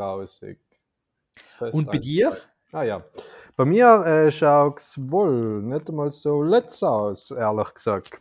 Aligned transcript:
grausig. 0.00 0.58
Fest 1.58 1.74
Und 1.74 1.90
bei 1.90 1.98
dir? 1.98 2.34
Ah 2.72 2.82
ja. 2.84 3.02
Bei 3.56 3.64
mir 3.66 4.04
äh, 4.06 4.32
schaut 4.32 4.80
es 4.80 4.94
wohl 4.96 5.60
nicht 5.62 5.88
einmal 5.90 6.10
so 6.10 6.42
letzt 6.42 6.82
aus, 6.82 7.30
ehrlich 7.30 7.74
gesagt. 7.74 8.18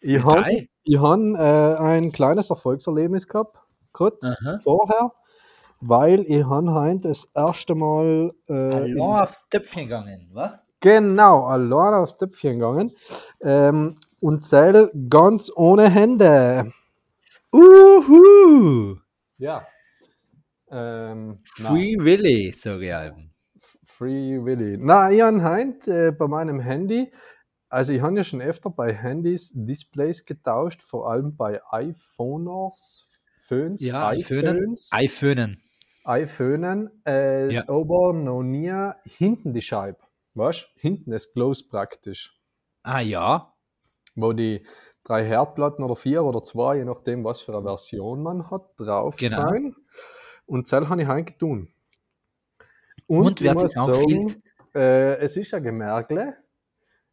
Ich 0.00 0.24
habe 0.24 0.42
hab, 0.42 1.18
äh, 1.36 1.76
ein 1.82 2.12
kleines 2.12 2.48
Erfolgserlebnis 2.48 3.26
gehabt, 3.28 3.58
gerade 3.92 4.16
Aha. 4.22 4.58
vorher, 4.64 5.12
weil 5.80 6.20
ich 6.22 6.44
habe 6.44 6.72
heute 6.72 7.00
das 7.08 7.28
erste 7.34 7.74
Mal 7.74 8.32
äh, 8.48 8.52
Allein 8.52 8.86
in- 8.92 9.00
aufs 9.00 9.46
Töpfchen 9.50 9.82
gegangen, 9.84 10.30
was? 10.32 10.64
genau 10.80 11.44
allein 11.44 11.94
aufs 11.94 12.16
Töpfchen 12.16 12.58
gegangen 12.58 12.92
ähm, 13.42 13.98
und 14.20 14.42
zähle 14.44 14.90
ganz 15.10 15.52
ohne 15.54 15.90
Hände. 15.90 16.72
Uhu! 17.52 18.96
Ja. 19.38 19.66
Ähm, 20.72 21.40
Free 21.44 21.96
Willy, 21.98 22.52
sage 22.52 22.84
ich 22.86 22.90
eben. 23.08 23.34
Free 23.84 24.42
Willy. 24.42 24.78
Na, 24.80 25.10
ich 25.10 25.20
habe 25.20 25.42
heute 25.42 26.08
äh, 26.08 26.10
bei 26.12 26.26
meinem 26.26 26.60
Handy, 26.60 27.12
also 27.68 27.92
ich 27.92 28.00
habe 28.00 28.16
ja 28.16 28.24
schon 28.24 28.40
öfter 28.40 28.70
bei 28.70 28.92
Handys 28.94 29.52
Displays 29.54 30.24
getauscht, 30.24 30.80
vor 30.82 31.10
allem 31.10 31.36
bei 31.36 31.60
iPhoners, 31.70 33.06
Phones, 33.42 33.82
Ja, 33.82 34.08
iPhones, 34.08 34.88
iPhonen. 34.92 35.62
iPhonen, 36.04 36.90
äh, 37.06 37.52
Ja. 37.52 37.68
aber 37.68 38.12
noch 38.14 38.42
nie 38.42 38.72
hinten 39.04 39.52
die 39.52 39.62
Scheibe. 39.62 39.98
Weißt 40.34 40.62
du? 40.74 40.80
Hinten 40.80 41.12
ist 41.12 41.34
close 41.34 41.68
praktisch. 41.68 42.34
Ah 42.82 43.00
ja. 43.00 43.52
Wo 44.14 44.32
die 44.32 44.66
drei 45.04 45.24
Herdplatten 45.26 45.84
oder 45.84 45.96
vier 45.96 46.24
oder 46.24 46.42
zwei, 46.42 46.76
je 46.78 46.84
nachdem, 46.86 47.24
was 47.24 47.42
für 47.42 47.52
eine 47.54 47.62
Version 47.62 48.22
man 48.22 48.50
hat, 48.50 48.62
drauf 48.78 49.16
Genau. 49.16 49.36
sein. 49.50 49.74
Und 50.52 50.70
das 50.70 50.86
habe 50.86 51.00
ich 51.00 51.08
heute 51.08 51.32
getan. 51.32 51.68
Und 53.06 53.40
ich 53.40 53.44
wer 53.44 53.52
hat 53.52 53.60
sich 53.60 53.72
sagen, 53.72 54.42
äh, 54.74 55.16
es 55.16 55.34
ist 55.38 55.54
ein 55.54 55.62
Gemergle. 55.62 56.36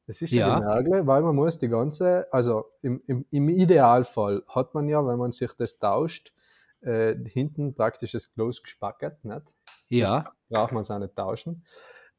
Es 0.08 0.22
ist 0.22 0.32
Ja. 0.32 0.56
ein 0.56 0.62
Gemergle, 0.62 1.08
weil 1.08 1.22
man 1.22 1.38
muss 1.38 1.58
die 1.58 1.70
ganze, 1.70 2.28
also 2.34 2.66
im, 2.82 3.02
im, 3.08 3.26
im 3.32 3.48
Idealfall 3.48 4.44
hat 4.50 4.74
man 4.74 4.90
ja, 4.90 5.06
wenn 5.08 5.18
man 5.18 5.32
sich 5.32 5.54
das 5.54 5.80
tauscht, 5.80 6.34
äh, 6.82 7.16
hinten 7.28 7.76
praktisch 7.76 8.12
das 8.12 8.30
Close 8.34 8.62
gespackert, 8.62 9.24
nicht? 9.24 9.44
Ja. 9.88 10.34
braucht 10.50 10.74
man 10.74 10.82
es 10.82 10.92
auch 10.92 11.00
nicht 11.00 11.16
tauschen. 11.16 11.64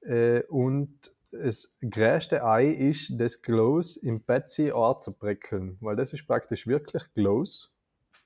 Äh, 0.01 0.45
und 0.45 1.13
das 1.33 1.77
größte 1.83 2.43
Ei 2.45 2.67
ist, 2.71 3.13
das 3.21 3.43
Glows 3.43 3.99
im 3.99 4.23
Betsy 4.23 4.71
anzubreckeln, 4.71 5.77
weil 5.83 5.97
das 5.97 6.15
ist 6.15 6.27
praktisch 6.27 6.67
wirklich 6.67 7.03
Glows. 7.13 7.71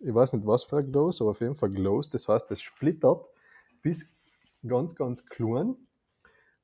Ich 0.05 0.15
weiß 0.15 0.35
nicht, 0.35 0.47
was 0.47 0.65
für 0.65 0.77
ein 0.77 0.93
Glows, 0.93 1.21
aber 1.21 1.31
auf 1.31 1.41
jeden 1.41 1.55
Fall 1.55 1.71
Glows. 1.71 2.11
Das 2.11 2.29
heißt, 2.29 2.51
es 2.51 2.61
splittert 2.61 3.27
bis 3.81 4.13
ganz, 4.67 4.95
ganz 4.95 5.25
klein 5.25 5.77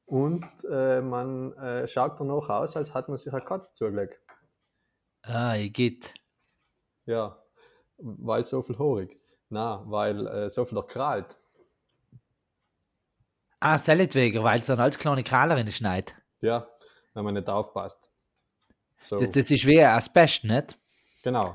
und 0.04 0.44
äh, 0.70 1.00
man 1.00 1.52
äh, 1.54 1.88
schaut 1.88 2.20
danach 2.20 2.48
aus, 2.50 2.76
als 2.76 2.92
hat 2.92 3.08
man 3.08 3.16
sich 3.16 3.32
eine 3.32 3.42
Katze 3.42 3.72
zugelegt. 3.72 4.20
Ah, 5.22 5.56
ich 5.56 5.72
geht. 5.72 6.14
Ja, 7.06 7.42
weil 7.96 8.44
so 8.44 8.62
viel 8.62 8.78
Horig. 8.78 9.18
Na, 9.48 9.82
weil 9.86 10.26
äh, 10.26 10.50
so 10.50 10.64
viel 10.64 10.78
erkrallt. 10.78 11.36
Ah, 13.58 13.78
Selletweger, 13.78 14.44
weil 14.44 14.62
so 14.62 14.74
eine 14.74 14.82
als 14.82 14.98
kleine 14.98 15.22
Kralerin 15.22 15.70
schneit. 15.72 16.14
Ja, 16.40 16.68
wenn 17.14 17.24
man 17.24 17.34
nicht 17.34 17.48
aufpasst. 17.48 18.10
So. 19.00 19.18
Das, 19.18 19.30
das 19.30 19.50
ist 19.50 19.66
wie 19.66 19.80
ein 19.80 19.94
Asbest, 19.94 20.44
nicht? 20.44 20.78
Genau. 21.22 21.52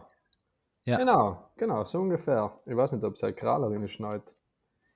Ja. 0.85 0.97
Genau, 0.97 1.49
genau, 1.57 1.83
so 1.83 1.99
ungefähr. 1.99 2.51
Ich 2.65 2.75
weiß 2.75 2.91
nicht, 2.91 3.03
ob 3.03 3.15
es 3.15 3.23
eine 3.23 3.33
Kralerin 3.33 3.87
schneit. 3.87 4.21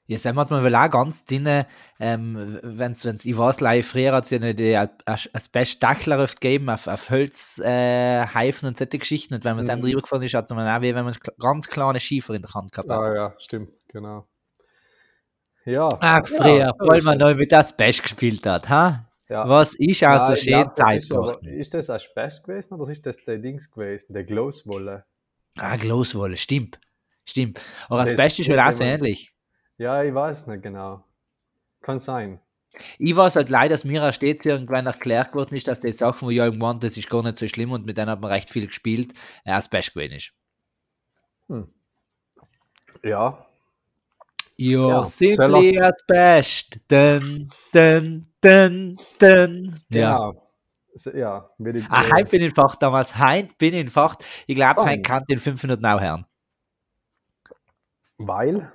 Ja, 0.06 0.16
das 0.18 0.26
hat 0.26 0.50
man 0.50 0.64
wohl 0.64 0.76
auch 0.76 0.90
ganz 0.90 1.24
dünne, 1.26 1.68
ähm, 2.00 2.60
wenn's, 2.64 3.06
wenn's, 3.06 3.26
ich 3.26 3.38
weiß, 3.38 3.60
leider 3.62 3.84
früher 3.84 4.12
hat 4.14 4.24
es 4.24 4.32
ja 4.32 4.40
nicht 4.40 4.58
die 4.58 4.76
Asbest-Dachler 4.76 6.24
oft 6.24 6.42
gegeben, 6.42 6.68
auf, 6.70 6.88
auf 6.88 7.12
Holzheifen 7.12 8.66
äh, 8.66 8.68
und 8.70 8.78
solche 8.78 8.98
Geschichten. 8.98 9.36
Und 9.36 9.46
wenn 9.46 9.56
man 9.56 9.64
es 9.64 9.70
einem 9.70 9.82
Mhm. 9.82 9.86
drüber 9.86 10.02
gefahren 10.02 10.24
ist, 10.24 10.34
hat 10.34 10.50
man 10.50 10.68
auch 10.68 10.82
wie 10.82 10.96
wenn 10.96 11.06
man 11.06 11.16
ganz 11.40 11.68
kleine 11.68 12.00
Schiefer 12.00 12.34
in 12.34 12.42
der 12.42 12.52
Hand 12.56 12.72
gehabt 12.72 12.90
hat. 12.90 12.98
Ah 13.00 13.14
ja, 13.14 13.34
stimmt, 13.38 13.70
genau. 13.88 14.26
Ja. 15.66 15.90
Ach, 16.02 16.28
früher, 16.28 16.58
ja, 16.58 16.74
so 16.74 16.88
weil 16.88 17.02
man 17.04 17.18
es. 17.18 17.24
neu 17.24 17.36
mit 17.36 17.54
Asbest 17.54 18.02
gespielt 18.02 18.46
hat, 18.48 18.68
ha? 18.70 19.06
Ja. 19.28 19.48
Was 19.48 19.76
ist 19.76 20.04
auch 20.04 20.20
so 20.22 20.34
Nein, 20.34 20.34
ich 20.34 20.40
schön 20.42 20.54
glaub, 20.54 20.76
das 20.76 20.88
Zeit 20.88 20.98
ist, 21.04 21.12
aber, 21.12 21.22
gemacht. 21.38 21.46
ist 21.46 21.74
das 21.76 21.90
ein 21.92 22.00
Specht 22.00 22.44
gewesen 22.44 22.74
oder 22.74 22.92
ist 22.92 23.06
das 23.06 23.18
der 23.26 23.38
Dings 23.38 23.70
gewesen, 23.70 24.12
der 24.14 24.24
Glosswolle? 24.24 25.06
Ah, 25.58 25.76
Gloswolle, 25.78 26.38
stimmt. 26.38 26.80
Stimmt. 27.26 27.62
Aber 27.88 28.00
Das 28.02 28.12
Asbest 28.12 28.40
ist 28.40 28.50
halt 28.50 28.60
auch 28.60 28.72
so 28.72 28.84
ähnlich. 28.84 29.34
Ja, 29.78 30.04
ich 30.04 30.14
weiß 30.14 30.48
nicht 30.48 30.64
genau. 30.64 31.04
Kann 31.82 32.00
sein. 32.00 32.40
Ich 32.98 33.16
weiß 33.16 33.36
halt 33.36 33.50
leider, 33.50 33.74
dass 33.74 33.84
mir 33.84 34.12
stets 34.14 34.46
irgendwann 34.46 34.86
erklärt 34.86 35.34
worden 35.34 35.56
ist, 35.56 35.68
dass 35.68 35.82
die 35.82 35.92
Sachen, 35.92 36.28
wo 36.28 36.30
ich 36.30 36.38
irgendwann, 36.38 36.80
das 36.80 36.98
ist 36.98 37.10
gar 37.10 37.24
nicht 37.24 37.38
so 37.38 37.48
schlimm 37.48 37.72
und 37.72 37.86
mit 37.86 37.98
denen 37.98 38.10
hat 38.10 38.22
man 38.22 38.32
recht 38.32 38.50
viel 38.50 38.68
gespielt, 38.68 39.14
äh, 39.44 39.52
Asbest 39.52 39.94
gewesen 39.94 40.16
ist. 40.16 40.34
Hm. 41.48 41.68
Ja, 43.04 43.50
You're 44.60 44.90
Ja, 44.90 45.06
simply 45.06 45.80
Asbest. 45.80 46.76
Dun, 46.90 47.48
dun, 47.72 48.28
dun, 48.42 48.98
dun. 49.18 49.80
Ja. 49.90 50.18
genau. 50.18 50.49
Ja, 51.06 51.50
wie 51.58 51.74
die, 51.74 51.86
Ah, 51.90 52.04
heim 52.12 52.28
bin 52.28 52.42
ich 52.42 52.50
in 52.50 52.56
Fach 52.56 52.76
damals. 52.76 53.18
Heim 53.18 53.48
bin 53.58 53.74
ich 53.74 53.82
in 53.82 53.88
Fach. 53.90 54.16
Ich 54.48 54.56
glaube, 54.56 54.82
Oh. 54.82 54.86
heim 54.86 55.02
kann 55.02 55.24
den 55.30 55.40
500 55.40 55.82
Nau 55.82 56.00
hören. 56.00 56.26
weil, 58.18 58.72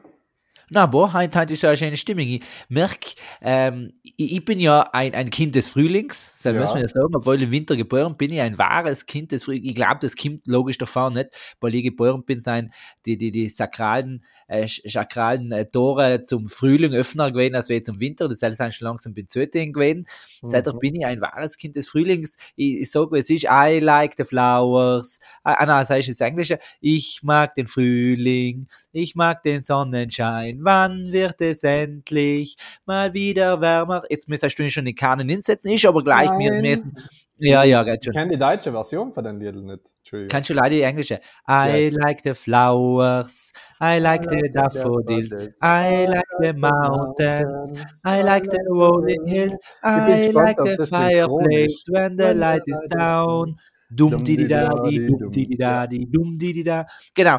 Na, 0.71 0.87
boah, 0.87 1.13
heute, 1.13 1.39
heute 1.39 1.53
ist 1.53 1.61
so 1.61 1.67
eine 1.67 1.77
schöne 1.77 1.97
Stimmung. 1.97 2.27
Ich 2.27 2.43
merke, 2.69 3.11
ähm, 3.43 3.93
ich, 4.03 4.33
ich 4.37 4.45
bin 4.45 4.59
ja 4.59 4.83
ein, 4.93 5.15
ein 5.15 5.29
Kind 5.31 5.55
des 5.55 5.69
Frühlings, 5.69 6.41
das 6.43 6.55
Ja. 6.55 6.61
muss 6.61 6.73
man 6.73 6.81
ja 6.83 6.89
sagen, 6.89 7.15
obwohl 7.15 7.37
ich 7.37 7.43
im 7.43 7.51
Winter 7.53 7.77
geboren 7.77 8.17
bin, 8.17 8.33
ich 8.33 8.41
ein 8.41 8.57
wahres 8.59 9.05
Kind 9.07 9.33
des 9.33 9.45
Frühlings. 9.45 9.67
Ich 9.67 9.75
glaube, 9.75 9.99
das 10.01 10.17
kommt 10.17 10.47
logisch 10.47 10.79
davon 10.79 11.15
nicht, 11.15 11.29
weil 11.61 11.75
ich 11.75 11.85
geboren 11.85 12.25
bin, 12.25 12.41
sein 12.41 12.73
die, 13.05 13.19
die, 13.19 13.31
die 13.31 13.49
sakralen, 13.51 14.25
äh, 14.49 14.67
sakralen 14.67 15.53
äh, 15.53 15.67
Tore 15.67 16.23
zum 16.25 16.47
Frühling 16.47 16.95
öffner 16.95 17.31
gewesen, 17.31 17.55
als 17.57 17.69
wir 17.69 17.83
zum 17.83 18.01
Winter. 18.01 18.29
Das 18.29 18.41
heißt, 18.43 18.75
schon 18.75 18.87
langsam 18.87 19.13
bin 19.15 19.29
Zötin 19.29 19.73
gewesen. 19.73 20.07
Seitdem 20.43 20.75
Mhm. 20.77 20.79
bin 20.81 20.95
ich 20.97 21.07
ein 21.07 21.21
wahres 21.21 21.57
Kind 21.59 21.77
des 21.77 21.89
Frühlings. 21.89 22.37
Ich, 22.57 22.81
ich 22.81 22.91
sage, 22.91 23.19
es 23.19 23.29
ist 23.31 23.45
I 23.51 23.81
like 23.81 24.15
the 24.17 24.25
flowers. 24.25 25.21
Ah, 25.43 25.55
ah, 25.55 25.67
nein, 25.67 25.83
das 25.83 25.91
heißt 25.91 26.09
das 26.09 26.21
Englische. 26.21 26.59
Ich 26.81 27.21
mag 27.23 27.55
den 27.55 27.67
Frühling. 27.67 28.67
Ich 28.93 29.15
mag 29.15 29.43
den 29.43 29.61
Sonnenschein. 29.61 30.54
Wann 30.63 31.11
wird 31.13 31.41
es 31.41 31.63
endlich 31.65 32.57
mal 32.87 33.15
wieder 33.15 33.61
wärmer? 33.61 34.03
Jetzt 34.09 34.29
müsstest 34.29 34.59
du 34.59 34.71
schon 34.71 34.85
die 34.85 34.95
Kanen 34.95 35.29
hinsetzen. 35.29 35.71
Ich 35.71 35.87
aber 35.87 36.03
gleich 36.05 36.31
mir 36.33 36.53
Nein. 36.53 36.63
messen. 36.63 36.97
Ja, 37.39 37.65
ja, 37.65 37.83
geht 37.83 37.99
ich 37.99 38.05
schon. 38.05 38.13
kenne 38.13 38.31
die 38.33 38.39
deutsche 38.39 38.71
Version 38.71 39.13
von 39.13 39.25
den 39.25 39.41
Liedl 39.41 39.61
nicht. 39.63 39.83
Kannst 40.31 40.51
du 40.51 40.55
leider 40.55 40.71
die 40.71 40.83
Englische? 40.83 41.19
I 41.49 41.87
Yes. 41.87 41.95
like 41.95 42.21
the 42.23 42.35
flowers. 42.35 43.53
I 43.81 43.99
like 43.99 44.23
the 44.23 44.37
like 44.37 44.45
the 44.45 44.53
daffodils. 44.53 45.33
I 45.61 46.07
like 46.07 46.29
the 46.41 46.53
mountains. 46.53 47.73
I 48.05 48.23
like 48.23 48.45
the 48.51 48.59
rolling 48.69 49.27
hills. 49.27 49.57
Ich 49.83 49.89
I 49.89 50.31
like 50.31 50.59
the 50.63 50.87
fireplace 50.87 51.85
when 51.89 52.17
the 52.17 52.33
light 52.35 52.63
is 52.67 52.81
down. 52.89 53.57
Dum 53.91 54.11
Dum 54.11 54.25
di 54.25 54.37
di 54.37 54.47
da 54.47 54.69
di, 54.83 55.07
dum 55.07 55.19
dum. 55.19 55.31
di 55.31 55.47
di 55.47 55.57
da 55.57 55.87
di, 55.87 56.07
dum 56.11 56.33
di 56.37 56.53
di 56.53 56.63
da. 56.63 56.85
Genau. 57.15 57.39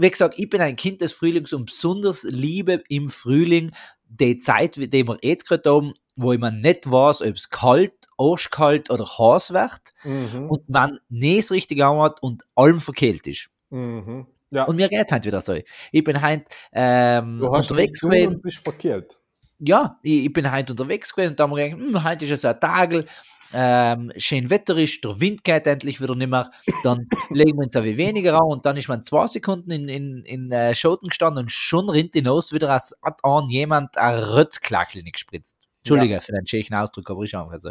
Wie 0.00 0.10
gesagt, 0.10 0.38
ich 0.38 0.48
bin 0.48 0.60
ein 0.60 0.76
Kind 0.76 1.00
des 1.00 1.12
Frühlings 1.12 1.52
und 1.52 1.66
besonders 1.66 2.22
liebe 2.24 2.82
im 2.88 3.10
Frühling 3.10 3.72
die 4.08 4.36
Zeit, 4.38 4.76
die 4.76 4.90
wir 4.92 5.18
jetzt 5.22 5.46
gerade 5.46 5.70
haben, 5.70 5.94
wo 6.16 6.32
ich 6.32 6.38
mir 6.40 6.50
nicht 6.52 6.90
weiß, 6.90 7.22
ob 7.22 7.34
es 7.36 7.48
kalt, 7.48 7.92
arschkalt 8.18 8.90
oder 8.90 9.04
heiß 9.06 9.52
wird 9.52 9.94
Mhm. 10.04 10.50
und 10.50 10.68
man 10.68 10.98
nicht 11.08 11.50
richtig 11.50 11.82
anhat 11.82 12.22
und 12.22 12.44
allem 12.54 12.80
verkehlt 12.80 13.26
ist. 13.26 13.48
Mhm. 13.70 14.26
Ja, 14.50 14.64
Und 14.64 14.76
mir 14.76 14.88
geht 14.88 15.06
es 15.06 15.12
halt 15.12 15.24
wieder 15.24 15.40
so. 15.40 15.54
Ich 15.92 16.02
bin 16.04 16.20
halt 16.20 16.44
ähm, 16.72 17.38
du 17.38 17.46
unterwegs 17.48 18.00
gewesen 18.00 18.34
und 18.34 18.42
bist 18.42 18.58
verkehrt. 18.58 19.16
ja, 19.60 19.98
ich, 20.02 20.24
ich 20.26 20.32
bin 20.32 20.50
heute 20.50 20.72
unterwegs 20.72 21.14
gewesen 21.14 21.30
und 21.30 21.40
da 21.40 21.44
haben 21.44 21.52
wir 21.54 21.68
gedacht, 21.68 21.80
hm, 21.80 22.04
heute 22.04 22.24
ist 22.24 22.30
ja 22.32 22.36
so 22.36 22.48
ein 22.48 22.58
Tag, 22.60 23.04
ähm, 23.52 24.12
schön 24.16 24.50
Wetter 24.50 24.76
ist, 24.76 25.04
der 25.04 25.20
Wind 25.20 25.44
geht 25.44 25.66
endlich 25.66 26.00
wieder 26.00 26.14
nicht 26.14 26.30
mehr, 26.30 26.50
dann 26.82 27.08
legen 27.30 27.58
wir 27.58 27.64
uns 27.64 27.76
ein 27.76 27.84
wenig 27.84 27.98
weniger 27.98 28.34
an 28.36 28.46
und 28.46 28.66
dann 28.66 28.76
ist 28.76 28.88
man 28.88 29.02
zwei 29.02 29.26
Sekunden 29.26 29.70
in, 29.70 29.88
in, 29.88 30.22
in 30.24 30.52
äh, 30.52 30.74
Schoten 30.74 31.08
gestanden 31.08 31.44
und 31.44 31.50
schon 31.50 31.88
rinnt 31.88 32.14
die 32.14 32.22
Nase 32.22 32.54
wieder, 32.54 32.70
als 32.70 32.96
hat 33.02 33.20
an 33.24 33.48
jemand 33.48 33.96
ein 33.98 34.18
Rötzklackel 34.18 35.02
gespritzt. 35.02 35.68
Entschuldige 35.78 36.20
für 36.20 36.32
den 36.32 36.44
tschechischen 36.44 36.76
Ausdruck, 36.76 37.10
aber 37.10 37.22
ich 37.22 37.36
einfach 37.36 37.58
so. 37.58 37.70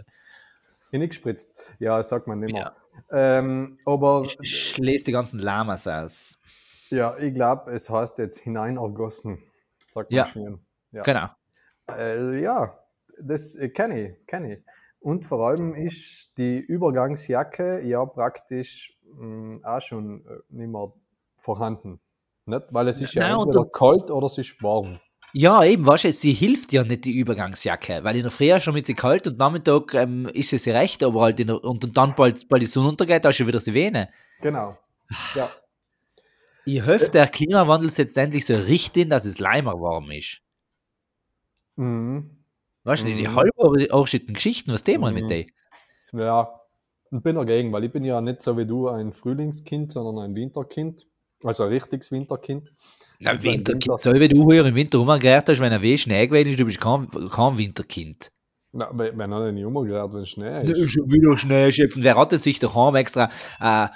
Hingespritzt. 0.91 1.51
Ja, 1.77 2.01
sagt 2.01 2.27
man 2.27 2.39
nicht 2.39 2.53
mehr. 2.53 2.75
Ja. 3.11 3.37
Ähm, 3.37 3.77
aber 3.85 4.23
Ich 4.41 4.71
schließe 4.71 5.05
die 5.05 5.11
ganzen 5.11 5.39
Lamas 5.39 5.87
aus. 5.87 6.37
ja, 6.89 7.15
ich 7.17 7.33
glaube, 7.33 7.71
es 7.71 7.89
heißt 7.89 8.17
jetzt 8.17 8.39
hineinergossen. 8.39 9.43
Sagt 9.91 10.11
man 10.11 10.17
Ja. 10.17 10.25
schön. 10.27 10.59
Ja. 10.91 11.03
Genau. 11.03 11.27
Äh, 11.95 12.41
ja, 12.41 12.79
das 13.21 13.55
äh, 13.55 13.69
kenne 13.69 14.09
ich, 14.09 14.27
kenne 14.27 14.53
ich. 14.55 14.59
Und 14.99 15.25
vor 15.25 15.47
allem 15.47 15.75
ist 15.75 16.31
die 16.37 16.57
Übergangsjacke 16.57 17.81
ja 17.85 18.05
praktisch 18.05 18.97
mh, 19.17 19.59
auch 19.63 19.81
schon 19.81 20.25
äh, 20.25 20.39
nicht 20.49 20.69
mehr 20.69 20.91
vorhanden. 21.37 21.99
Nicht? 22.45 22.63
Weil 22.71 22.87
es 22.89 22.99
ist 22.99 23.13
ja 23.13 23.23
Nein, 23.23 23.35
und 23.37 23.47
entweder 23.47 23.63
du- 23.63 23.69
kalt 23.69 24.11
oder 24.11 24.27
es 24.27 24.37
ist 24.37 24.61
warm. 24.61 24.99
Ja, 25.31 25.63
eben, 25.63 25.85
weißt 25.85 26.05
du, 26.05 26.11
sie 26.13 26.33
hilft 26.33 26.73
ja 26.73 26.83
nicht 26.83 27.05
die 27.05 27.11
Übergangsjacke, 27.11 28.03
weil 28.03 28.15
in 28.15 28.23
der 28.23 28.31
Früh 28.31 28.59
schon 28.59 28.73
mit 28.73 28.87
sie 28.87 28.95
kalt 28.95 29.27
und 29.27 29.37
Nachmittag 29.37 29.93
ähm, 29.93 30.25
ist 30.33 30.51
es 30.53 30.63
sie 30.63 30.71
recht, 30.71 31.03
aber 31.03 31.21
halt 31.21 31.39
in 31.39 31.47
der, 31.47 31.63
und 31.63 31.95
dann 31.95 32.15
bald, 32.15 32.49
bald 32.49 32.63
die 32.63 32.65
Sonne 32.67 32.89
untergeht, 32.89 33.23
da 33.23 33.29
ist 33.29 33.35
schon 33.35 33.45
wieder 33.47 33.59
sie 33.59 33.75
Vene. 33.75 34.09
Genau. 34.41 34.75
Ja. 35.35 35.51
Ich 36.65 36.83
hoffe, 36.85 37.09
der 37.11 37.27
Klimawandel 37.27 37.91
setzt 37.91 38.17
endlich 38.17 38.45
so 38.45 38.55
richtig 38.55 39.09
dass 39.11 39.25
es 39.25 39.39
leimer 39.39 39.79
warm 39.79 40.09
ist. 40.11 40.41
Mhm. 41.75 42.38
Weißt 42.89 43.03
du, 43.07 43.15
die 43.15 43.27
Mhm. 43.27 43.35
halben 43.35 43.91
Arschitten 43.91 44.33
Geschichten, 44.33 44.71
was 44.73 44.83
mit 44.85 44.99
Mhm. 44.99 45.27
denen? 45.27 45.51
Ja, 46.13 46.49
ich 47.11 47.21
bin 47.21 47.35
dagegen, 47.35 47.71
weil 47.71 47.83
ich 47.83 47.91
bin 47.91 48.03
ja 48.03 48.19
nicht 48.19 48.41
so 48.41 48.57
wie 48.57 48.65
du 48.65 48.87
ein 48.89 49.13
Frühlingskind, 49.13 49.91
sondern 49.91 50.23
ein 50.25 50.35
Winterkind. 50.35 51.05
Also 51.43 51.63
ein 51.63 51.69
richtiges 51.69 52.11
Winterkind. 52.11 52.67
Na, 53.19 53.31
Winterkind, 53.33 53.87
Winter- 53.87 53.97
so 53.99 54.13
wie 54.19 54.27
du 54.27 54.51
hier 54.51 54.65
im 54.65 54.73
Winter 54.75 54.97
rumgerät 54.97 55.47
hast, 55.47 55.59
wenn 55.61 55.71
er 55.71 55.81
weh 55.83 55.95
Schnee 55.97 56.25
gewesen 56.27 56.49
ist, 56.49 56.59
du 56.59 56.65
bist 56.65 56.81
kein, 56.81 57.07
kein 57.31 57.57
Winterkind. 57.57 58.31
Na, 58.71 58.89
wenn 58.93 59.31
er 59.31 59.51
nicht 59.51 59.63
umgerät, 59.65 60.11
wenn 60.13 60.25
Schnee 60.25 60.63
ist. 60.63 60.73
ist 60.73 60.95
wieder 60.95 61.37
Schnee 61.37 61.71
schöpfen. 61.71 62.03
Wer 62.03 62.17
hatte 62.17 62.39
sich 62.39 62.57
daheim 62.59 62.95
extra 62.95 63.29
äh, 63.61 63.87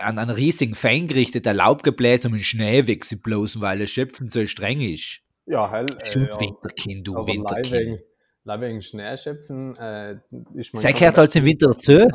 an 0.00 0.18
einen 0.18 0.30
riesigen 0.30 0.74
Fan 0.74 1.06
gerichtet, 1.06 1.46
ein 1.46 1.56
Laubgebläse 1.56 2.28
um 2.28 2.34
den 2.34 2.42
Schnee 2.42 2.86
wegzublasen, 2.86 3.60
weil 3.62 3.78
das 3.80 3.90
Schöpfen 3.90 4.28
so 4.28 4.44
streng 4.46 4.80
ist? 4.80 5.20
Ja, 5.46 5.70
hell. 5.70 5.86
Äh, 6.02 6.20
ja. 6.20 6.40
Winterkind, 6.40 7.06
du 7.06 7.14
allein 7.16 7.26
Winterkind. 7.36 8.00
Wegen, 8.44 8.50
allein 8.50 8.60
wegen 8.60 8.82
Schneeschöpfen 8.82 9.76
äh, 9.76 10.12
ist 10.54 10.72
man. 10.74 10.82
Sei 10.82 10.92
gehört 10.92 11.18
halt 11.18 11.34
im 11.36 11.44
Winter 11.44 11.68
dazu. 11.68 12.08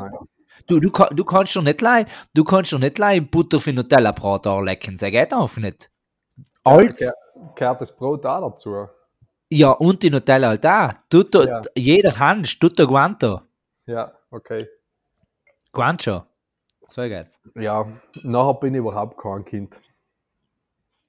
Du, 0.66 0.78
du, 0.78 0.90
du 0.90 1.24
kannst 1.24 1.56
doch 1.56 1.62
nicht 1.62 1.80
leih, 1.80 2.04
du 2.34 2.44
kannst 2.44 2.72
doch 2.72 2.78
nicht 2.78 2.98
leih 2.98 3.20
Butter 3.20 3.58
für 3.58 3.72
Nutella 3.72 4.12
Brot 4.12 4.44
lecken. 4.64 4.96
Sei 4.96 5.10
geht 5.10 5.32
auf 5.32 5.56
nicht. 5.56 5.90
Als, 6.64 6.98
Gehört- 7.00 7.56
Gehört 7.56 7.80
das 7.80 7.96
Brot 7.96 8.26
auch 8.26 8.50
dazu? 8.50 8.86
ja, 9.48 9.70
und 9.70 10.02
die 10.02 10.10
Nutella 10.10 10.48
halt 10.48 10.66
auch. 10.66 10.92
Tut 11.08 11.34
da, 11.34 11.44
Ja. 11.44 11.62
Jeder 11.74 12.18
Hand, 12.18 12.60
tut 12.60 12.78
da 12.78 12.84
Guanto. 12.84 13.40
Ja, 13.86 14.12
okay. 14.30 14.68
Guancho. 15.72 16.24
So 16.86 17.02
geht's. 17.02 17.40
Ja, 17.54 17.86
nachher 18.22 18.54
bin 18.60 18.74
ich 18.74 18.78
überhaupt 18.80 19.16
kein 19.18 19.44
Kind. 19.44 19.80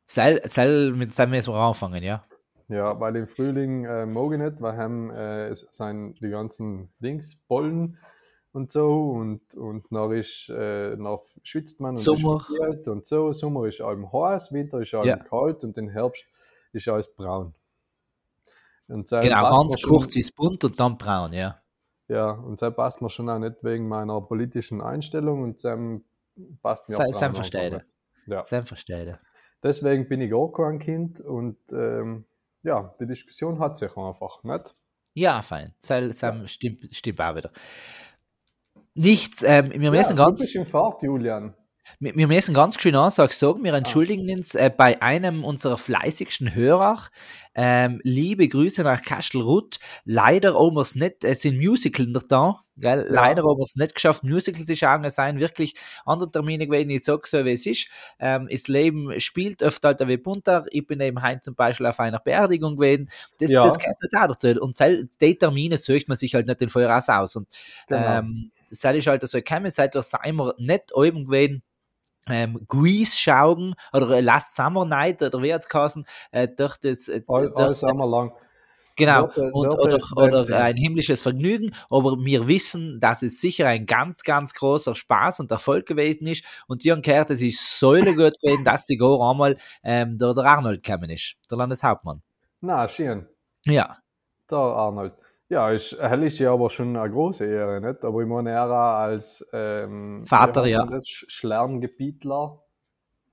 Sei, 0.05 0.39
sei, 0.45 0.91
mit 0.95 1.13
sei 1.13 1.25
müssen 1.25 1.53
wir 1.53 1.59
anfangen, 1.59 2.01
ja. 2.03 2.23
Ja, 2.71 2.97
weil 3.01 3.17
im 3.17 3.27
Frühling 3.27 3.83
äh, 3.83 4.05
mag 4.05 4.31
ich 4.31 4.39
nicht, 4.39 4.61
weil 4.61 4.77
haben 4.77 5.11
äh, 5.11 5.49
es 5.49 5.67
sind 5.71 6.15
die 6.21 6.29
ganzen 6.29 6.89
Dings, 6.99 7.35
Bollen 7.35 7.97
und 8.53 8.71
so 8.71 9.11
und, 9.11 9.53
und 9.55 9.85
dann 9.91 10.11
ist, 10.13 10.47
äh, 10.49 10.95
dann 10.95 11.19
schwitzt 11.43 11.81
man 11.81 11.97
und 11.97 12.03
Sommer. 12.03 12.45
und 12.87 13.05
so. 13.05 13.33
Sommer 13.33 13.65
ist 13.65 13.81
allem 13.81 14.11
heiß, 14.13 14.53
Winter 14.53 14.79
ist 14.79 14.93
allem 14.93 15.09
Ja. 15.09 15.17
kalt 15.17 15.65
und 15.65 15.77
im 15.77 15.89
Herbst 15.89 16.25
ist 16.71 16.87
alles 16.87 17.13
braun. 17.13 17.53
Und 18.87 19.09
so 19.09 19.19
Genau, 19.19 19.49
ganz 19.49 19.81
kurz 19.83 20.15
ist 20.15 20.33
bunt 20.37 20.63
und 20.63 20.79
dann 20.79 20.97
braun, 20.97 21.33
ja. 21.33 21.61
Ja, 22.07 22.31
und 22.31 22.57
so 22.57 22.71
passt 22.71 23.01
mir 23.01 23.09
schon 23.09 23.27
auch 23.27 23.39
nicht 23.39 23.63
wegen 23.63 23.89
meiner 23.89 24.21
politischen 24.21 24.81
Einstellung 24.81 25.43
und 25.43 25.59
so 25.59 26.01
passt 26.61 26.87
mir 26.87 26.95
sei 26.97 27.03
einfach 27.05 27.33
verstehe. 27.33 27.69
nicht. 27.69 27.95
Ja. 28.27 28.43
Sein 28.45 28.65
verstehe. 28.65 29.19
Deswegen 29.61 30.07
bin 30.07 30.21
ich 30.21 30.33
auch 30.33 30.53
kein 30.53 30.79
Kind 30.79 31.19
und 31.19 31.57
ähm, 31.73 32.25
ja, 32.63 32.95
die 32.99 33.07
Diskussion 33.07 33.59
hat 33.59 33.77
sich 33.77 33.95
einfach 33.97 34.43
nicht. 34.43 34.75
Ja, 35.13 35.41
fein. 35.41 35.73
Sei, 35.81 36.11
sei, 36.11 36.47
stimmt, 36.47 36.87
stimmt 36.95 37.21
auch 37.21 37.35
wieder. 37.35 37.51
Nichts, 38.93 39.43
ähm, 39.43 39.71
wir 39.71 39.91
müssen 39.91 40.17
ja, 40.17 40.25
ganz. 40.25 40.39
Du 40.39 40.43
bist 40.43 40.55
im 40.55 40.65
Fahrt, 40.65 41.03
Julian. 41.03 41.55
Wir, 41.99 42.15
wir 42.15 42.27
müssen 42.27 42.53
ganz 42.53 42.81
schön 42.81 42.95
Ansage 42.95 43.33
sagen, 43.33 43.63
wir 43.63 43.73
entschuldigen 43.73 44.29
uns 44.31 44.55
äh, 44.55 44.71
bei 44.75 45.01
einem 45.01 45.43
unserer 45.43 45.77
fleißigsten 45.77 46.55
Hörer. 46.55 47.07
Ähm, 47.53 47.99
liebe 48.03 48.47
Grüße 48.47 48.81
nach 48.83 49.01
Kastelruth. 49.01 49.79
Leider 50.05 50.55
haben 50.55 50.75
wir 50.75 50.81
es 50.81 50.95
nicht, 50.95 51.23
es 51.23 51.41
sind 51.41 51.57
Musical 51.57 52.07
noch 52.07 52.23
da. 52.23 52.61
Gell? 52.77 53.05
Leider 53.09 53.43
haben 53.43 53.57
wir 53.59 53.63
es 53.63 53.75
nicht 53.75 53.93
geschafft, 53.95 54.23
Musicals 54.23 54.65
zu 54.65 54.75
schauen. 54.75 55.03
Es 55.03 55.17
wirklich 55.39 55.75
andere 56.05 56.31
Termine 56.31 56.65
gewesen. 56.65 56.89
Ich 56.89 57.03
sage 57.03 57.21
so, 57.25 57.43
wie 57.45 57.51
es 57.53 57.65
ist. 57.65 57.87
Ähm, 58.19 58.47
das 58.49 58.67
Leben 58.67 59.19
spielt 59.19 59.61
öfter 59.61 59.89
halt 59.89 60.07
wie 60.07 60.17
bunter. 60.17 60.65
Ich 60.71 60.87
bin 60.87 60.99
eben 61.01 61.21
heute 61.21 61.41
zum 61.41 61.55
Beispiel 61.55 61.85
auf 61.85 61.99
einer 61.99 62.19
Beerdigung 62.19 62.77
gewesen. 62.77 63.09
Das, 63.39 63.51
Ja. 63.51 63.63
das 63.63 63.77
gehört 63.77 63.97
halt 64.01 64.23
auch 64.23 64.35
dazu. 64.35 64.61
Und 64.61 64.75
die 65.21 65.37
Termine 65.37 65.77
sucht 65.77 66.07
man 66.07 66.17
sich 66.17 66.33
halt 66.33 66.47
nicht 66.47 66.61
den 66.61 66.69
Voraus 66.69 67.09
aus. 67.09 67.35
Und 67.35 67.47
Genau. 67.87 68.19
ähm, 68.19 68.51
das 68.69 68.83
ist 68.95 69.07
halt 69.07 69.27
so 69.27 69.37
gekommen, 69.37 69.69
seit 69.69 69.93
wir 69.95 70.01
sind 70.01 70.35
wir 70.37 70.55
nicht 70.57 70.95
oben 70.95 71.25
gewesen, 71.25 71.61
ähm, 72.31 72.65
Grease 72.67 73.17
schauen 73.17 73.75
oder 73.93 74.09
äh, 74.11 74.21
Last 74.21 74.55
Summer 74.55 74.85
Night 74.85 75.21
oder 75.21 75.41
wie 75.41 75.53
hat's 75.53 75.67
geheißen, 75.69 76.05
äh, 76.31 76.47
durch 76.47 76.77
das, 76.77 77.07
äh, 77.07 77.21
All, 77.27 77.51
all 77.55 77.75
Sommer 77.75 78.07
lang. 78.07 78.31
genau, 78.95 79.27
Dort- 79.27 79.37
und, 79.37 79.67
oder, 79.67 79.99
oder 80.15 80.63
ein 80.63 80.75
himmlisches 80.77 81.21
Vergnügen, 81.21 81.73
aber 81.89 82.17
wir 82.19 82.47
wissen, 82.47 82.99
dass 82.99 83.21
es 83.21 83.39
sicher 83.41 83.67
ein 83.67 83.85
ganz, 83.85 84.23
ganz 84.23 84.53
großer 84.53 84.95
Spaß 84.95 85.39
und 85.39 85.51
Erfolg 85.51 85.85
gewesen 85.87 86.27
ist 86.27 86.45
und 86.67 86.83
die 86.83 86.91
haben 86.91 87.01
gehört, 87.01 87.29
es 87.31 87.41
ist 87.41 87.79
so 87.79 87.91
gut 87.93 88.15
gewesen, 88.41 88.63
dass 88.63 88.85
sie 88.85 88.97
gar 88.97 89.19
einmal 89.31 89.57
ähm, 89.83 90.17
der, 90.17 90.33
der 90.33 90.45
Arnold 90.45 90.83
gekommen 90.83 91.09
ist, 91.09 91.35
der 91.49 91.57
Landeshauptmann. 91.57 92.21
Na, 92.61 92.87
schön. 92.87 93.27
Ja, 93.65 93.97
Der 94.49 94.57
Arnold. 94.57 95.13
Ja, 95.51 95.69
ist, 95.69 95.97
hell 95.99 96.23
ist 96.23 96.39
ja 96.39 96.53
aber 96.53 96.69
schon 96.69 96.95
eine 96.95 97.11
große 97.11 97.45
Ehre, 97.45 97.81
nicht? 97.81 98.05
Aber 98.05 98.21
ich 98.21 98.27
meine, 98.27 98.51
er 98.51 98.71
als 98.71 99.45
ähm, 99.51 100.25
Vater, 100.25 100.65
ja. 100.65 100.85
Das 100.85 101.05
Schlerngebietler. 101.05 102.63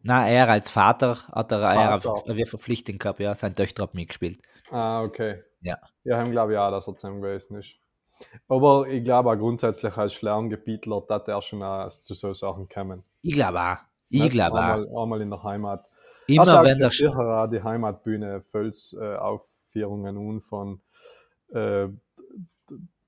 na, 0.03 0.29
er 0.29 0.49
als 0.49 0.69
Vater 0.69 1.19
hat 1.31 1.53
er 1.53 1.61
er 1.61 2.01
Vater. 2.01 2.29
eine 2.29 2.45
Verpflichtung 2.45 2.99
gehabt, 2.99 3.21
ja, 3.21 3.37
seine 3.37 3.55
Töchter 3.55 3.85
hat 3.85 3.95
mitgespielt. 3.95 4.41
Ah, 4.73 5.05
okay. 5.05 5.45
Ja. 5.61 5.79
Ja, 6.03 6.19
haben 6.19 6.33
glaube 6.33 6.55
ich 6.55 6.59
auch, 6.59 6.73
dass 6.73 6.89
er 6.89 6.97
zusammen 6.97 7.23
gewesen 7.23 7.57
ist. 7.57 7.77
Aber 8.49 8.89
ich 8.89 9.05
glaube 9.05 9.31
auch 9.31 9.37
grundsätzlich 9.37 9.97
als 9.97 10.13
Schlerngebietler, 10.15 11.03
dass 11.09 11.29
er 11.29 11.41
schon 11.41 11.63
auch 11.63 11.89
zu 11.89 12.15
so 12.15 12.35
Sachen 12.35 12.69
kommen. 12.69 13.05
Ich 13.23 13.35
glaube 13.35 13.61
auch. 13.61 13.77
Ich 14.09 14.23
Nicht? 14.23 14.33
glaube 14.33 14.57
auch. 14.57 14.61
einmal, 14.61 14.89
einmal 15.03 15.21
in 15.21 15.31
der 15.31 15.45
Heimat. 15.45 15.87
Immer 16.27 16.43
Immer 16.43 16.65
wenn 16.65 16.79
der 16.79 16.91
sicher 16.91 17.47
die 17.47 17.63
Heimatbühne 17.63 18.41
Völz 18.43 18.97
äh, 19.01 19.15
Aufführungen 19.15 20.17
und 20.17 20.41
von 20.41 20.81
äh, 21.53 21.87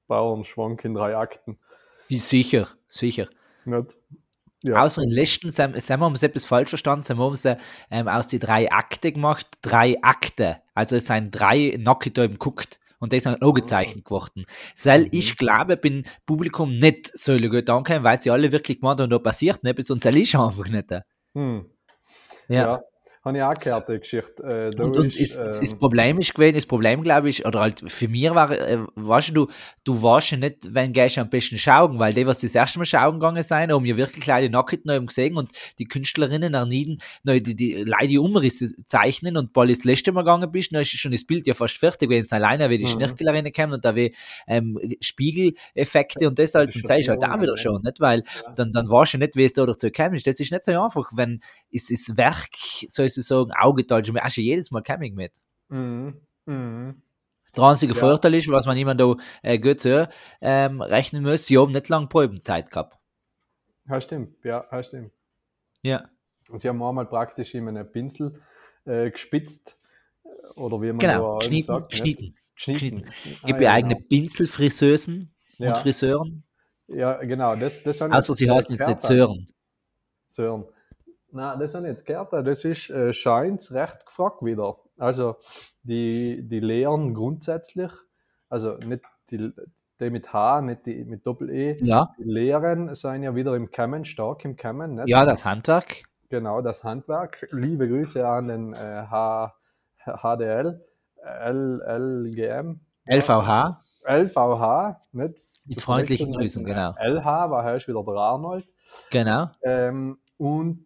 Bauernschwank 0.06 0.84
in 0.84 0.94
drei 0.94 1.16
Akten. 1.16 1.58
Sicher, 2.08 2.68
sicher. 2.88 3.28
Nicht? 3.64 3.96
Ja. 4.62 4.82
Außer 4.82 5.02
in 5.02 5.10
letzten, 5.10 5.50
sind 5.50 5.80
sind 5.80 6.00
wir 6.00 6.04
haben 6.04 6.16
sie 6.16 6.26
etwas 6.26 6.44
falsch 6.44 6.68
verstanden, 6.68 7.02
sind 7.02 7.16
wir 7.18 7.24
haben 7.24 7.36
sie 7.36 7.56
ähm, 7.90 8.08
aus 8.08 8.26
die 8.26 8.38
drei 8.38 8.70
Akte 8.70 9.12
gemacht, 9.12 9.46
drei 9.62 9.96
Akte. 10.02 10.58
Also 10.74 10.96
es 10.96 11.06
sind 11.06 11.30
drei 11.30 11.76
Nacke 11.78 12.10
da 12.10 12.24
eben 12.24 12.34
geguckt 12.34 12.78
und 12.98 13.12
die 13.12 13.20
sind 13.20 13.42
auch 13.42 13.54
gezeichnet 13.54 14.04
geworden. 14.04 14.44
Weil 14.84 15.02
Mhm. 15.02 15.08
ich 15.12 15.36
glaube, 15.38 15.76
bin 15.78 16.04
Publikum 16.26 16.72
nicht 16.72 17.16
so 17.16 17.36
gut 17.38 17.70
angekommen, 17.70 18.04
weil 18.04 18.20
sie 18.20 18.30
alle 18.30 18.52
wirklich 18.52 18.80
gemeint 18.80 19.00
haben, 19.00 19.08
da 19.08 19.18
passiert 19.18 19.64
nichts 19.64 19.90
und 19.90 20.04
es 20.04 20.14
ist 20.14 20.34
einfach 20.34 20.68
nicht. 20.68 20.90
Hm. 21.34 21.64
Ja. 22.48 22.62
Ja. 22.62 22.82
Habe 23.22 23.36
ich 23.36 23.42
auch 23.44 23.54
gehört, 23.54 23.86
die 23.86 23.98
Geschichte. 23.98 24.42
Äh, 24.42 24.74
da 24.74 24.84
Und, 24.84 24.96
und 24.96 25.14
ist, 25.14 25.36
ähm, 25.36 25.48
das 25.48 25.78
Problem 25.78 26.18
ist 26.18 26.34
gewesen, 26.34 26.54
das 26.54 26.64
Problem 26.64 27.02
glaube 27.02 27.28
ich, 27.28 27.44
oder 27.44 27.60
halt 27.60 27.82
für 27.86 28.08
mich 28.08 28.30
war, 28.30 28.50
äh, 28.50 28.78
weißt 28.94 29.36
du, 29.36 29.48
du 29.84 30.02
warst 30.02 30.30
ja 30.30 30.38
nicht, 30.38 30.74
wenn 30.74 30.94
gehst 30.94 31.18
du 31.18 31.20
am 31.20 31.28
besten 31.28 31.58
schauen, 31.58 31.98
weil 31.98 32.14
die, 32.14 32.26
was 32.26 32.40
das 32.40 32.54
erste 32.54 32.78
Mal 32.78 32.86
schauen 32.86 33.20
gegangen 33.20 33.42
sind, 33.42 33.72
haben 33.72 33.84
ja 33.84 33.96
wirklich 33.98 34.24
kleine 34.24 34.48
Nackten 34.48 34.86
noch 34.86 35.04
gesehen 35.04 35.36
und 35.36 35.50
die 35.78 35.84
Künstlerinnen 35.84 36.54
ernieden, 36.54 37.02
noch 37.22 37.34
die, 37.34 37.54
die, 37.54 37.84
die 38.08 38.18
Umrisse 38.18 38.74
zeichnen 38.86 39.36
und 39.36 39.52
bald 39.52 39.70
das 39.70 39.84
letzte 39.84 40.12
Mal 40.12 40.22
gegangen 40.22 40.50
bist, 40.50 40.72
dann 40.72 40.80
ist 40.80 40.88
schon 40.90 41.12
das 41.12 41.24
Bild 41.26 41.46
ja 41.46 41.52
fast 41.52 41.76
fertig 41.76 42.08
gewesen, 42.08 42.34
alleine, 42.34 42.70
wie 42.70 42.78
die 42.78 42.84
Mhm. 42.84 42.88
Schnörkelerinnen 42.88 43.52
kommen 43.52 43.74
und 43.74 43.84
da 43.84 43.94
wie 43.94 44.14
ähm, 44.46 44.78
Spiegeleffekte 45.02 46.26
und 46.26 46.38
das 46.38 46.54
halt, 46.54 46.68
Das 46.68 46.76
und 46.76 46.88
das 46.88 47.00
ist 47.00 47.08
halt 47.08 47.22
auch 47.22 47.40
wieder 47.40 47.56
schon, 47.58 47.82
nicht, 47.82 48.00
weil 48.00 48.22
dann, 48.56 48.72
dann 48.72 48.88
weißt 48.88 49.14
du 49.14 49.18
nicht, 49.18 49.36
wie 49.36 49.44
es 49.44 49.52
da 49.52 49.66
dazu 49.66 49.88
ist. 49.88 50.26
Das 50.26 50.40
ist 50.40 50.52
nicht 50.52 50.64
so 50.64 50.72
einfach, 50.80 51.10
wenn 51.14 51.40
es 51.70 51.90
ist 51.90 52.16
Werk, 52.16 52.48
sozusagen, 53.10 53.52
Augental, 53.52 54.04
schon 54.04 54.18
auch 54.18 54.30
schon 54.30 54.44
jedes 54.44 54.70
Mal 54.70 54.82
coming 54.82 55.14
mit. 55.14 55.32
mhm. 55.68 56.20
Mhm. 56.46 57.02
Der 57.56 57.64
einzige 57.64 57.92
Ja. 57.94 57.98
Vorteil 57.98 58.34
ist, 58.34 58.48
was 58.48 58.66
man 58.66 58.76
jemand 58.76 59.00
da 59.00 59.14
äh, 59.42 59.58
gut 59.58 59.84
ähm, 60.40 60.80
rechnen 60.80 61.24
muss, 61.24 61.46
sie 61.46 61.58
haben 61.58 61.72
nicht 61.72 61.88
lange 61.88 62.06
Probenzeit 62.06 62.70
gehabt. 62.70 62.96
Ja, 63.88 64.00
stimmt. 64.00 64.36
Ja, 64.44 64.64
ja, 64.70 64.82
stimmt. 64.84 65.10
Ja. 65.82 66.08
Und 66.48 66.60
sie 66.60 66.68
haben 66.68 66.80
einmal 66.82 67.06
praktisch 67.06 67.54
in 67.54 67.66
einen 67.68 67.90
Pinsel 67.90 68.40
äh, 68.84 69.10
gespitzt. 69.10 69.76
äh, 70.24 70.28
Oder 70.60 70.80
wie 70.80 70.88
man 70.88 70.98
Genau, 70.98 71.32
da 71.34 71.38
geschnitten, 71.38 71.66
sagt. 71.66 71.90
nicht? 71.92 72.02
geschnitten. 72.02 72.34
Geschnitten. 72.54 73.04
Gibt 73.46 73.58
Ah, 73.60 73.62
ja 73.62 73.72
eigene 73.72 73.94
genau. 73.96 74.06
Pinselfriseusen 74.08 75.34
Ja. 75.58 75.70
und 75.70 75.78
Friseuren, 75.78 76.44
Ja, 76.86 77.14
genau. 77.24 77.56
Das, 77.56 77.82
das 77.82 78.00
außer 78.00 78.34
sie 78.36 78.46
äh, 78.46 78.50
heißen 78.50 78.76
jetzt 78.76 78.86
nicht. 78.86 79.02
Sören. 79.02 79.48
Sören. 80.28 80.64
Nein, 81.32 81.58
das 81.58 81.72
sind 81.72 81.84
jetzt 81.84 82.04
Kärtner. 82.04 82.42
Das 82.42 82.64
ist 82.64 82.90
äh, 82.90 83.12
scheint 83.12 83.70
recht 83.72 84.06
gefragt 84.06 84.44
wieder. 84.44 84.78
Also 84.98 85.36
die, 85.82 86.46
die 86.46 86.60
Lehren 86.60 87.14
grundsätzlich, 87.14 87.90
also 88.48 88.76
nicht 88.76 89.04
die, 89.30 89.52
die 90.00 90.10
mit 90.10 90.32
H, 90.32 90.60
nicht 90.62 90.86
die 90.86 91.04
mit 91.04 91.26
Doppel-E. 91.26 91.76
Ja, 91.82 92.10
Die 92.18 92.24
Lehren 92.24 92.94
sind 92.94 93.22
ja 93.22 93.34
wieder 93.34 93.54
im 93.54 93.70
Kämmen, 93.70 94.04
stark 94.04 94.44
im 94.44 94.56
Kämmen. 94.56 94.96
Nicht? 94.96 95.08
ja, 95.08 95.24
das 95.24 95.44
Handwerk. 95.44 96.02
Genau, 96.28 96.60
das 96.60 96.84
Handwerk. 96.84 97.48
Liebe 97.50 97.88
Grüße 97.88 98.26
an 98.26 98.48
den 98.48 98.74
äh, 98.74 98.76
H, 98.76 99.54
HDL. 100.04 100.84
L, 101.22 101.82
LGM. 101.86 102.80
LVH. 103.06 103.78
LVH, 104.06 105.00
nicht? 105.12 105.44
Mit 105.66 105.82
freundlichen 105.82 106.32
Grüßen, 106.32 106.64
genau. 106.64 106.94
LH, 106.98 107.50
war 107.50 107.64
heißt 107.64 107.86
wieder 107.86 108.02
der 108.02 108.14
Arnold. 108.14 108.66
Genau. 109.10 109.50
Ähm, 109.62 110.18
und 110.36 110.84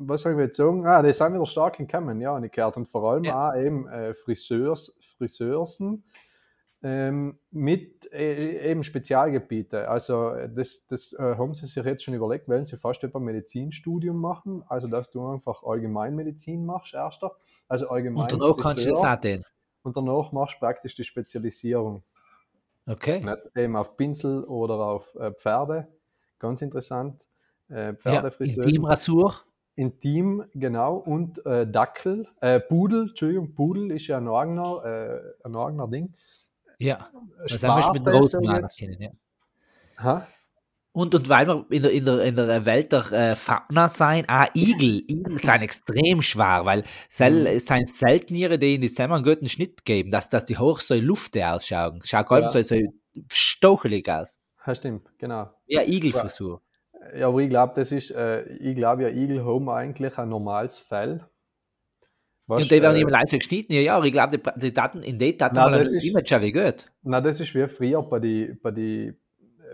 was 0.00 0.22
soll 0.22 0.32
ich 0.32 0.38
jetzt 0.38 0.56
sagen? 0.56 0.86
Ah, 0.86 1.02
die 1.02 1.12
sind 1.12 1.34
wieder 1.34 1.46
stark 1.46 1.78
in 1.78 1.86
Kämmen, 1.86 2.20
ja, 2.20 2.34
umgekehrt. 2.34 2.76
Und 2.76 2.88
vor 2.88 3.10
allem 3.12 3.24
Ja. 3.24 3.50
auch 3.50 3.56
eben 3.56 3.86
äh, 3.88 4.14
Friseurs, 4.14 4.96
Friseursen 5.16 6.04
ähm, 6.82 7.38
mit 7.50 8.10
äh, 8.12 8.70
eben 8.70 8.82
Spezialgebiete. 8.82 9.88
Also 9.88 10.30
äh, 10.30 10.48
das, 10.48 10.86
das 10.86 11.12
äh, 11.12 11.36
haben 11.36 11.52
sie 11.54 11.66
sich 11.66 11.84
jetzt 11.84 12.04
schon 12.04 12.14
überlegt, 12.14 12.48
wenn 12.48 12.64
sie 12.64 12.78
fast 12.78 13.04
ein 13.04 13.22
Medizinstudium 13.22 14.18
machen, 14.18 14.64
also 14.68 14.88
dass 14.88 15.10
du 15.10 15.26
einfach 15.28 15.62
Allgemeinmedizin 15.62 16.64
machst, 16.64 16.94
erster, 16.94 17.36
also 17.68 17.90
allgemein 17.90 18.22
Und 18.22 18.32
danach 18.32 18.56
kannst 18.56 18.86
du 18.86 18.90
das 18.90 18.98
auch 19.04 19.16
den. 19.16 19.44
und 19.82 19.96
danach 19.96 20.32
machst 20.32 20.54
du 20.56 20.60
praktisch 20.60 20.94
die 20.94 21.04
Spezialisierung. 21.04 22.02
Okay. 22.86 23.22
Nicht 23.22 23.56
eben 23.56 23.76
auf 23.76 23.96
Pinsel 23.98 24.44
oder 24.44 24.74
auf 24.76 25.14
äh, 25.16 25.32
Pferde, 25.32 25.86
ganz 26.38 26.62
interessant. 26.62 27.22
Äh, 27.68 27.88
Ja, 27.88 27.94
Pferdefriseure. 27.94 28.62
Intim, 29.80 30.44
genau, 30.54 30.96
und 30.96 31.44
äh, 31.46 31.66
Dackel, 31.66 32.28
äh, 32.40 32.60
Pudel, 32.60 33.08
Entschuldigung, 33.08 33.54
Pudel 33.54 33.90
ist 33.92 34.06
ja 34.08 34.18
ein 34.18 34.28
eigener, 34.28 34.84
äh, 34.84 35.46
ein 35.46 35.56
eigener 35.56 35.88
Ding. 35.88 36.12
Ja. 36.78 37.08
Das 37.48 37.62
haben 37.64 37.80
wir 37.82 37.92
mit 37.92 38.06
ich 38.06 38.44
auch 38.44 38.62
jetzt. 38.62 38.78
kennen, 38.78 39.00
ja. 39.00 39.10
Ha? 40.02 40.26
Und, 40.92 41.14
und 41.14 41.28
weil 41.28 41.46
wir 41.46 41.64
in 41.70 41.82
der, 41.82 41.92
in 41.92 42.04
der, 42.04 42.20
in 42.24 42.34
der 42.36 42.64
Welt 42.66 42.90
der 42.92 43.12
äh, 43.12 43.36
Fauna 43.36 43.88
sein, 43.88 44.28
auch 44.28 44.46
Igel, 44.54 45.02
Igel 45.08 45.38
sind 45.38 45.62
extrem 45.62 46.20
schwer, 46.20 46.62
weil 46.64 46.82
sel, 47.08 47.40
Mhm. 47.42 47.46
es 47.46 47.66
sind 47.66 47.88
Selteniere, 47.88 48.58
die 48.58 48.74
in 48.74 48.80
die 48.80 48.88
Semmer 48.88 49.14
einen 49.14 49.24
guten 49.24 49.48
Schnitt 49.48 49.84
geben, 49.84 50.10
dass, 50.10 50.30
dass 50.30 50.46
die 50.46 50.58
hoch 50.58 50.80
so 50.80 50.94
Luft 50.96 51.38
ausschauen. 51.38 52.00
Schaut 52.04 52.28
Ja. 52.30 52.48
so, 52.48 52.60
so 52.62 52.76
stochelig 53.30 54.08
aus. 54.10 54.40
Ja, 54.66 54.74
stimmt, 54.74 55.08
genau. 55.18 55.50
Ja, 55.66 55.82
Igelfrisur. 55.82 56.60
Ja, 56.60 56.69
aber 57.14 57.38
ich 57.40 57.48
glaube, 57.50 57.72
das 57.76 57.92
ist, 57.92 58.10
äh, 58.10 58.42
ich 58.54 58.76
glaube 58.76 59.02
ja, 59.02 59.08
Igel 59.08 59.44
haben 59.44 59.68
eigentlich 59.68 60.16
ein 60.18 60.28
normales 60.28 60.78
Fell. 60.78 61.24
Weißt, 62.46 62.62
Und 62.62 62.70
die 62.70 62.82
werden 62.82 62.96
äh, 62.96 63.00
immer 63.00 63.10
leise 63.10 63.38
geschnitten, 63.38 63.72
ja, 63.74 63.80
ja, 63.80 63.96
aber 63.96 64.06
ich 64.06 64.12
glaube, 64.12 64.36
die, 64.36 64.60
die 64.60 64.74
Daten, 64.74 65.02
in 65.02 65.18
den 65.18 65.38
Daten 65.38 65.56
ein 65.58 65.72
das 65.72 65.92
ist- 65.92 66.02
Image 66.04 66.32
wie 66.40 66.52
gut. 66.52 66.90
Na, 67.02 67.20
das 67.20 67.38
ist 67.40 67.54
wie 67.54 67.68
früher 67.68 68.02
bei 68.02 68.18
die, 68.18 68.54
bei 68.60 68.72
die, 68.72 69.14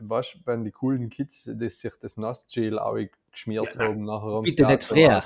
weißt, 0.00 0.38
wenn 0.44 0.64
die 0.64 0.72
coolen 0.72 1.08
Kids, 1.08 1.50
die 1.52 1.70
sich 1.70 1.92
das 2.00 2.16
Nassgel 2.18 2.78
auch 2.78 2.98
geschmiert 3.32 3.74
Ja, 3.74 3.80
haben, 3.80 4.04
nachher 4.04 4.26
haben 4.26 4.42
bitte 4.44 4.66
nicht 4.66 4.84
früher. 4.84 5.22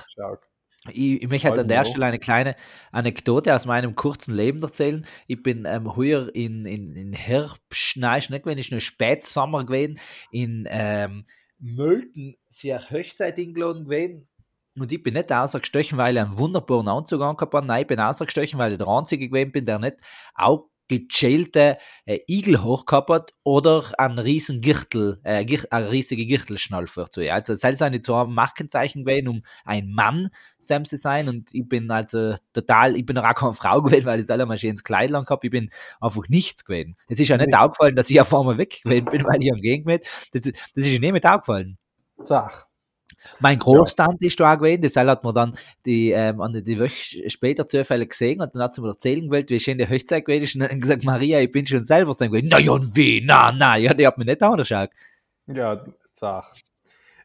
Ich, 0.89 1.23
ich 1.23 1.29
möchte 1.29 1.49
halt 1.49 1.59
an 1.59 1.69
der 1.69 1.85
Stelle 1.85 2.07
eine 2.07 2.19
kleine 2.19 2.57
Anekdote 2.91 3.55
aus 3.55 3.67
meinem 3.67 3.95
kurzen 3.95 4.35
Leben 4.35 4.63
erzählen. 4.63 5.05
Ich 5.27 5.43
bin 5.43 5.67
ähm, 5.67 5.95
heuer 5.95 6.31
in, 6.33 6.65
in, 6.65 6.97
in 6.97 7.13
Herbst, 7.13 7.97
nein, 7.97 8.23
nicht 8.31 8.45
gewesen, 8.45 8.59
ist 8.61 8.71
nur 8.71 8.81
Spätsommer 8.81 9.67
gewesen, 9.67 9.99
in 10.31 10.67
ähm, 10.71 11.25
Mölten 11.61 12.37
sehr 12.49 12.91
Hochzeit 12.91 13.39
eingeladen 13.39 13.85
gewesen. 13.85 14.29
Und 14.79 14.91
ich 14.93 15.03
bin 15.03 15.15
nicht 15.15 15.33
ausgestochen, 15.33 15.99
weil 15.99 16.17
ich 16.17 16.23
einen 16.23 16.39
wunderbaren 16.39 16.89
Anzug 16.89 17.21
angehabt 17.21 17.53
habe. 17.53 17.67
Nein, 17.67 17.83
ich 17.83 17.87
bin 17.87 18.01
ausgestochen, 18.01 18.59
weil 18.59 18.73
ich 18.73 18.79
der 18.79 18.89
Einzige 18.89 19.29
gewesen 19.29 19.53
bin, 19.53 19.67
der 19.67 19.79
nicht 19.79 19.97
auch 20.35 20.70
gechillte 20.91 21.79
äh, 22.05 22.19
Igel 22.29 22.63
hat 22.63 23.33
oder 23.45 23.85
einen 23.99 24.19
riesen 24.19 24.61
Gürtel, 24.61 25.21
äh, 25.25 25.47
eine 25.71 25.91
riesige 25.91 26.27
Gürtelschnalfe 26.27 27.03
dazu. 27.03 27.21
Ja. 27.21 27.35
Also 27.35 27.55
das 27.55 27.79
sind 27.79 27.95
die 27.95 28.01
zwei 28.01 28.25
Markenzeichen 28.27 29.05
gewesen, 29.05 29.29
um 29.29 29.43
ein 29.65 29.89
Mann 29.89 30.31
Sam 30.59 30.85
zu 30.85 30.97
sein 30.97 31.29
und 31.29 31.55
ich 31.55 31.67
bin 31.69 31.91
also 31.91 32.35
total, 32.53 32.97
ich 32.97 33.07
bin 33.07 33.17
auch 33.17 33.35
keine 33.35 33.55
Frau 33.55 33.81
gewesen, 33.81 34.05
weil 34.05 34.21
ich 34.21 34.27
selber 34.27 34.47
mal 34.47 34.59
schönes 34.59 34.85
Kleid 34.85 35.11
lang 35.11 35.25
gehabt, 35.25 35.45
ich 35.45 35.51
bin 35.51 35.71
einfach 36.01 36.29
nichts 36.29 36.65
gewesen. 36.65 36.97
Es 37.09 37.19
ist 37.19 37.29
ja 37.29 37.37
nicht 37.37 37.47
Nicht. 37.47 37.59
aufgefallen, 37.59 37.97
dass 37.97 38.11
ich 38.11 38.21
auf 38.21 38.35
einmal 38.35 38.59
weg 38.59 38.83
gewesen 38.83 39.07
bin, 39.07 39.23
weil 39.27 39.43
ich 39.43 39.53
am 39.53 39.61
Gegend 39.61 39.87
bin. 39.87 40.01
Das, 40.33 40.43
das 40.43 40.53
ist 40.85 40.93
mir 40.93 41.01
nicht 41.01 41.13
mit 41.13 41.27
aufgefallen. 41.27 41.79
Zach. 42.25 42.70
Mein 43.39 43.59
Großtante 43.59 44.27
ist 44.27 44.39
da 44.41 44.53
auch 44.53 44.59
gewesen, 44.59 44.83
das 44.83 44.97
hat 44.97 45.25
man 45.25 45.35
dann 45.35 45.55
die, 45.85 46.11
ähm, 46.11 46.41
die, 46.55 46.63
die 46.63 46.81
Woche 46.81 47.29
später 47.31 47.67
zufällig 47.67 48.11
gesehen 48.11 48.41
und 48.41 48.55
dann 48.55 48.63
hat 48.63 48.73
sie 48.73 48.81
mir 48.81 48.89
erzählen 48.89 49.25
gewollt, 49.25 49.51
wie 49.51 49.61
schön 49.61 49.79
die 49.79 49.89
Hochzeit 49.89 50.25
gewesen 50.25 50.45
ist 50.45 50.55
und 50.55 50.61
dann 50.63 50.71
hat 50.71 50.81
gesagt, 50.81 51.05
Maria, 51.05 51.41
ich 51.41 51.51
bin 51.51 51.67
schon 51.67 51.85
selber 51.85 52.15
sein 52.15 52.31
gewesen. 52.31 52.49
Na 52.51 52.59
ja, 52.59 52.73
und 52.73 52.97
wie? 52.97 53.23
Na, 53.25 53.53
na, 53.53 53.77
ja, 53.77 53.95
die 53.95 54.07
hat 54.07 54.19
mich 54.19 54.27
nicht 54.27 54.43
angeschaut. 54.43 54.91
Ja, 55.47 55.85
Zach. 56.13 56.55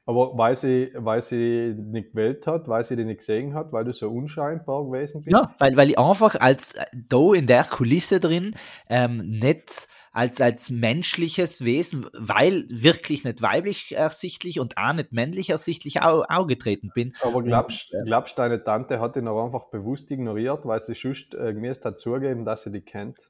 Aber 0.08 0.38
weil 0.38 0.56
sie, 0.56 0.92
weil 0.94 1.22
sie 1.22 1.74
nicht 1.76 2.12
gewählt 2.12 2.46
hat, 2.46 2.68
weil 2.68 2.84
sie 2.84 2.96
dich 2.96 3.08
nicht 3.08 3.20
gesehen 3.20 3.56
hat, 3.56 3.74
weil 3.74 3.86
du 3.86 3.92
so 3.92 4.10
unscheinbar 4.10 4.86
gewesen 4.86 5.24
bist. 5.24 5.34
Ja, 5.34 5.56
weil, 5.58 5.76
weil 5.76 5.90
ich 5.90 5.98
einfach 5.98 6.36
als 6.40 6.76
äh, 6.76 6.86
da 7.10 7.34
in 7.34 7.48
der 7.48 7.64
Kulisse 7.64 8.20
drin 8.20 8.56
ähm, 8.88 9.18
nicht 9.28 9.88
als, 10.16 10.40
als 10.40 10.70
menschliches 10.70 11.66
Wesen, 11.66 12.08
weil 12.14 12.66
wirklich 12.70 13.26
nicht 13.26 13.42
weiblich 13.42 13.94
ersichtlich 13.96 14.62
und 14.62 14.78
auch 14.78 14.94
nicht 14.94 15.12
männlich 15.12 15.50
ersichtlich 15.50 16.02
auch, 16.02 16.24
auch 16.30 16.48
getreten 16.48 16.90
bin. 16.96 17.14
Aber 17.22 17.44
glaubst 17.44 17.94
Und, 17.94 18.08
äh, 18.08 18.34
deine 18.38 18.64
Tante 18.64 19.02
hat 19.02 19.18
ihn 19.18 19.28
auch 19.28 19.44
einfach 19.44 19.66
bewusst 19.70 20.10
ignoriert, 20.12 20.66
weil 20.66 20.80
sie 20.80 20.96
sonst 20.96 21.36
äh, 21.36 21.54
gemäß 21.54 21.82
hat 21.84 22.00
zugeben, 22.00 22.46
dass 22.46 22.64
sie 22.64 22.72
dich 22.72 22.86
kennt? 22.86 23.30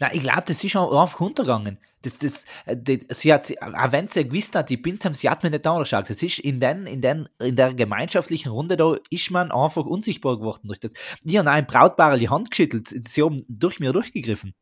Na, 0.00 0.12
ich 0.12 0.20
glaube, 0.20 0.42
das 0.44 0.64
ist 0.64 0.72
schon 0.72 0.92
einfach 0.96 1.20
untergegangen. 1.20 1.78
Das, 2.02 2.18
das, 2.18 2.46
äh, 2.66 2.76
die, 2.76 3.06
sie 3.10 3.32
hat, 3.32 3.44
sie- 3.44 3.62
auch 3.62 3.92
wenn 3.92 4.08
sie 4.08 4.28
gewusst 4.28 4.56
hat, 4.56 4.70
die 4.70 4.76
Pinsam, 4.76 5.14
sie 5.14 5.30
hat 5.30 5.44
mir 5.44 5.50
nicht 5.50 5.64
angeschaut. 5.64 6.10
Das 6.10 6.20
ist 6.20 6.40
in, 6.40 6.58
den, 6.58 6.86
in, 6.86 7.00
den, 7.00 7.28
in 7.38 7.54
der 7.54 7.74
gemeinschaftlichen 7.74 8.50
Runde 8.50 8.76
da, 8.76 8.96
ist 9.08 9.30
man 9.30 9.52
einfach 9.52 9.86
unsichtbar 9.86 10.36
geworden 10.38 10.66
durch 10.66 10.80
das. 10.80 10.94
Ich 11.24 11.36
habe 11.36 11.48
ein 11.48 11.66
Brautpaar 11.66 12.18
die 12.18 12.28
Hand 12.28 12.50
geschüttelt, 12.50 12.88
sie 12.88 13.22
haben 13.22 13.44
durch 13.48 13.78
mir 13.78 13.92
durchgegriffen. 13.92 14.52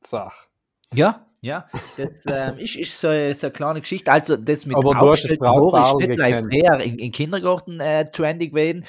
Zach. 0.00 0.48
Ja, 0.94 1.26
ja, 1.40 1.68
das 1.96 2.24
ähm, 2.26 2.58
ist, 2.58 2.76
ist 2.76 3.00
so, 3.00 3.08
so 3.08 3.46
eine 3.46 3.52
kleine 3.52 3.80
Geschichte. 3.80 4.10
Also, 4.10 4.36
das 4.36 4.66
mit 4.66 4.76
Aber 4.76 4.90
du 4.90 4.96
Haaren 4.96 5.14
ist 5.14 5.38
Brautpaar 5.38 5.96
nicht 5.98 6.12
gleich 6.14 6.42
gekannt. 6.42 6.52
früher 6.52 6.80
in, 6.80 6.98
in 6.98 7.12
Kindergarten 7.12 7.78
äh, 7.80 8.10
trendy 8.10 8.48
gewesen. 8.48 8.84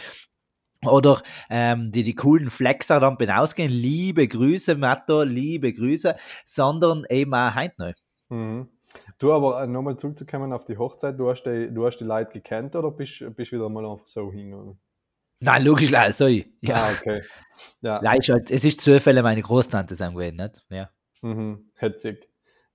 Oder 0.86 1.22
ähm, 1.50 1.92
die, 1.92 2.04
die 2.04 2.16
coolen 2.16 2.50
Flexer 2.50 3.00
dann 3.00 3.18
bin 3.18 3.30
ausgehen, 3.30 3.70
liebe 3.70 4.28
Grüße, 4.28 4.76
Matto, 4.76 5.24
liebe 5.24 5.74
Grüße, 5.74 6.16
sondern 6.46 7.06
eben 7.10 7.34
auch 7.34 7.54
heute 7.54 7.74
noch. 7.78 7.94
Mhm. 8.30 8.70
Du 9.20 9.34
aber 9.34 9.62
äh, 9.62 9.68
nochmal 9.68 9.98
zurückzukommen 9.98 10.54
auf 10.54 10.66
die 10.66 10.78
Hochzeit, 10.78 11.20
du 11.20 11.30
hast 11.30 11.44
die, 11.44 11.70
du 11.72 11.86
hast 11.86 11.98
die 11.98 12.06
Leute 12.06 12.32
gekannt 12.32 12.76
oder 12.76 12.92
bist, 12.92 13.24
bist 13.36 13.52
wieder 13.52 13.70
mal 13.70 13.86
einfach 13.86 14.08
so 14.08 14.32
hingegangen? 14.32 14.80
Nein, 15.42 15.64
logisch, 15.64 15.90
leider, 15.90 16.14
sorry. 16.14 16.52
Ja, 16.62 16.76
Ah, 16.86 16.92
okay. 16.92 17.22
Ja, 17.82 18.00
leider, 18.02 18.34
halt, 18.34 18.50
es 18.50 18.66
ist 18.66 18.82
Zufälle 18.82 19.22
meine 19.22 19.42
Großtante 19.42 19.96
sein 19.96 20.14
gewesen, 20.14 20.38
nicht? 20.38 20.66
Ja. 20.70 20.90
Mhm. 21.22 21.72
hetzig. 21.76 22.28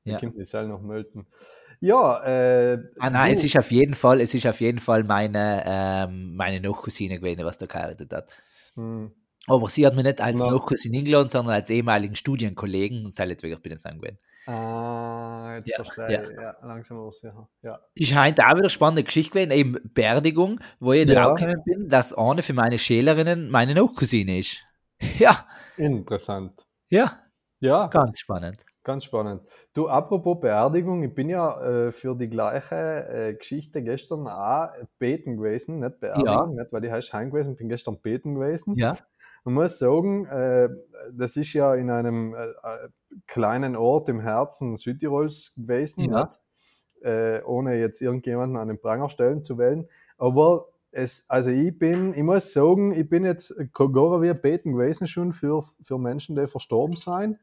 Die 0.04 0.10
Ja. 0.10 0.18
Kinder 0.18 0.44
selber 0.44 0.68
noch 0.68 0.82
melden. 0.82 1.26
Ja, 1.80 2.22
äh, 2.24 2.78
Ah, 2.98 3.10
nein, 3.10 3.32
du- 3.32 3.38
es 3.38 3.44
ist 3.44 3.58
auf 3.58 3.70
jeden 3.70 3.94
Fall, 3.94 4.20
es 4.20 4.32
ist 4.34 4.46
auf 4.46 4.60
jeden 4.60 4.78
Fall 4.78 5.04
meine, 5.04 5.62
ähm, 5.66 6.34
meine 6.36 6.60
Nachcousine 6.60 7.18
gewesen, 7.18 7.44
was 7.44 7.58
da 7.58 7.66
geheiratet 7.66 8.12
hat. 8.12 8.30
Mhm. 8.76 9.12
Aber 9.46 9.68
sie 9.68 9.84
hat 9.86 9.94
mich 9.94 10.04
nicht 10.04 10.20
als 10.22 10.38
Na. 10.38 10.50
Nachcousine 10.50 10.98
eingeladen, 10.98 11.28
sondern 11.28 11.54
als 11.54 11.68
ehemaligen 11.68 12.14
Studienkollegen 12.14 13.04
und 13.04 13.12
seinetwegen 13.12 13.60
bin 13.60 13.72
ich 13.72 13.82
dann 13.82 13.98
gewesen. 14.00 14.18
Ah, 14.46 15.56
jetzt 15.56 15.68
Ja, 15.70 15.84
verstehe 15.84 16.12
ja. 16.12 16.22
ich. 16.22 16.36
Ja, 16.36 16.56
langsam 16.62 16.98
aber 16.98 17.12
sicher. 17.12 17.48
Ja. 17.62 17.80
Ist 17.94 18.14
heute 18.18 18.42
auch 18.44 18.50
wieder 18.50 18.58
eine 18.60 18.70
spannende 18.70 19.02
Geschichte 19.04 19.30
gewesen, 19.32 19.50
eben 19.50 19.76
Beerdigung, 19.92 20.60
wo 20.80 20.92
ich 20.92 21.08
Ja. 21.08 21.24
drauf 21.26 21.38
gekommen 21.38 21.62
bin, 21.64 21.88
dass 21.88 22.12
eine 22.16 22.42
für 22.42 22.54
meine 22.54 22.78
Schälerinnen 22.78 23.50
meine 23.50 23.74
Nachcousine 23.74 24.38
ist. 24.38 24.62
Ja, 25.18 25.46
Interessant. 25.76 26.64
ja, 26.88 27.18
Ja, 27.64 27.86
ganz 27.86 28.18
spannend. 28.18 28.66
ganz 28.82 29.04
spannend. 29.04 29.40
Du, 29.72 29.88
apropos 29.88 30.38
Beerdigung, 30.38 31.02
ich 31.02 31.14
bin 31.14 31.30
ja 31.30 31.86
äh, 31.86 31.92
für 31.92 32.14
die 32.14 32.28
gleiche 32.28 33.08
äh, 33.08 33.34
Geschichte 33.34 33.82
gestern 33.82 34.28
auch 34.28 34.68
beten 34.98 35.38
gewesen, 35.38 35.80
nicht 35.80 35.98
Beerdigung, 35.98 36.56
nicht, 36.56 36.70
weil 36.72 36.82
die 36.82 36.92
heißt 36.92 37.14
heim 37.14 37.30
gewesen, 37.30 37.56
bin 37.56 37.70
gestern 37.70 37.98
beten 38.02 38.34
gewesen. 38.34 38.74
Ja, 38.76 38.96
Man 39.44 39.54
muss 39.54 39.78
sagen, 39.78 40.26
äh, 40.26 40.68
das 41.12 41.36
ist 41.36 41.54
ja 41.54 41.74
in 41.74 41.88
einem 41.90 42.34
äh, 42.34 42.48
äh, 42.48 42.88
kleinen 43.26 43.76
Ort 43.76 44.10
im 44.10 44.20
Herzen 44.20 44.76
Südtirols 44.76 45.54
gewesen, 45.56 46.12
Ja. 46.12 46.34
Äh, 47.02 47.42
ohne 47.44 47.76
jetzt 47.76 48.00
irgendjemanden 48.02 48.56
an 48.58 48.68
den 48.68 48.80
Pranger 48.80 49.08
stellen 49.08 49.42
zu 49.42 49.56
wollen. 49.58 49.88
Aber 50.16 50.68
es, 50.94 51.24
also 51.28 51.50
ich 51.50 51.76
bin, 51.76 52.14
ich 52.14 52.22
muss 52.22 52.52
sagen, 52.52 52.92
ich 52.92 53.08
bin 53.08 53.24
jetzt 53.24 53.54
gar 53.72 53.88
wie 54.22 54.32
beten 54.32 54.72
gewesen 54.72 55.06
schon 55.06 55.32
für, 55.32 55.64
für 55.82 55.98
Menschen, 55.98 56.36
die 56.36 56.46
verstorben 56.46 56.96
sind. 56.96 57.38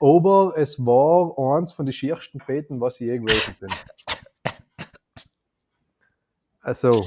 Aber 0.00 0.54
es 0.56 0.78
war 0.78 1.56
eins 1.56 1.72
von 1.72 1.86
den 1.86 1.92
schiersten 1.92 2.40
Beten, 2.46 2.80
was 2.80 3.00
ich 3.00 3.08
je 3.08 3.18
gewesen 3.18 3.56
bin. 3.60 3.68
Also, 6.60 7.04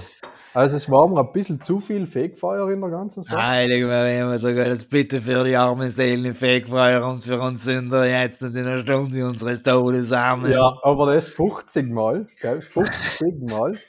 also 0.54 0.76
es 0.76 0.90
war 0.90 1.08
mir 1.08 1.22
ein 1.22 1.32
bisschen 1.32 1.62
zu 1.62 1.80
viel 1.80 2.08
Fegefeuer 2.08 2.70
in 2.72 2.82
der 2.82 2.90
ganzen 2.90 3.24
Sache. 3.24 3.42
Heilige 3.42 3.88
Maria, 3.88 4.38
so 4.38 4.54
Gott, 4.54 4.68
das 4.68 4.84
bitte 4.88 5.22
für 5.22 5.46
die 5.46 5.56
armen 5.56 5.92
Seelen 5.92 6.34
Fegfeuer 6.34 7.08
und 7.08 7.24
für 7.24 7.40
uns 7.40 7.64
Sünder 7.64 8.06
jetzt 8.06 8.44
und 8.44 8.56
in 8.56 8.66
der 8.66 8.80
Stunde 8.80 9.26
unseres 9.26 9.62
Todes. 9.62 10.12
Amen. 10.12 10.52
Ja, 10.52 10.78
aber 10.84 11.14
das 11.14 11.30
50 11.30 11.90
Mal, 11.90 12.28
gell? 12.42 12.62
50 12.62 13.50
Mal. 13.50 13.80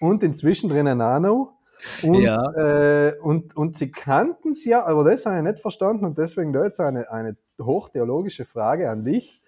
Und 0.00 0.22
inzwischen 0.22 0.68
drinnen 0.70 0.98
noch. 0.98 1.54
Und, 2.02 2.14
Ja. 2.14 2.42
äh, 2.52 3.18
und, 3.20 3.56
und 3.56 3.78
sie 3.78 3.90
kannten 3.90 4.50
es 4.50 4.64
ja, 4.64 4.84
aber 4.84 5.04
das 5.04 5.26
habe 5.26 5.36
ich 5.38 5.42
nicht 5.42 5.60
verstanden 5.60 6.04
und 6.04 6.18
deswegen 6.18 6.52
da 6.52 6.64
jetzt 6.64 6.80
eine, 6.80 7.10
eine 7.10 7.36
hochtheologische 7.60 8.44
Frage 8.44 8.90
an 8.90 9.04
dich. 9.04 9.40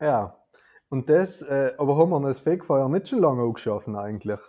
Ja. 0.00 0.34
Und 0.88 1.10
das, 1.10 1.42
äh, 1.42 1.74
aber 1.76 1.98
haben 1.98 2.08
wir 2.10 2.22
das 2.22 2.40
Fegfeuer 2.40 2.88
nicht 2.88 3.10
schon 3.10 3.20
lange 3.20 3.42
angeschaffen 3.42 3.94
eigentlich? 3.94 4.40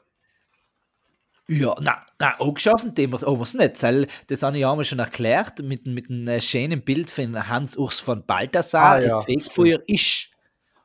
Ja, 1.50 1.76
na, 1.82 2.00
na, 2.20 2.40
auch 2.40 2.54
geschaffen, 2.54 2.94
dem 2.94 3.12
wir 3.12 3.42
es 3.42 3.54
nicht. 3.56 3.84
Weil 3.84 4.08
das 4.28 4.44
habe 4.44 4.56
ich 4.56 4.62
ja 4.62 4.84
schon 4.84 5.00
erklärt 5.00 5.64
mit, 5.64 5.88
mit 5.88 6.10
einem 6.10 6.28
äh, 6.28 6.40
schönen 6.40 6.84
Bild 6.84 7.10
von 7.10 7.50
Hans-Urs 7.50 8.00
von 8.00 8.24
Balthasar. 8.26 8.94
Ah, 8.94 9.00
ja. 9.00 9.10
Das 9.10 9.26
Fegefeuer 9.26 9.80
ist. 9.88 10.29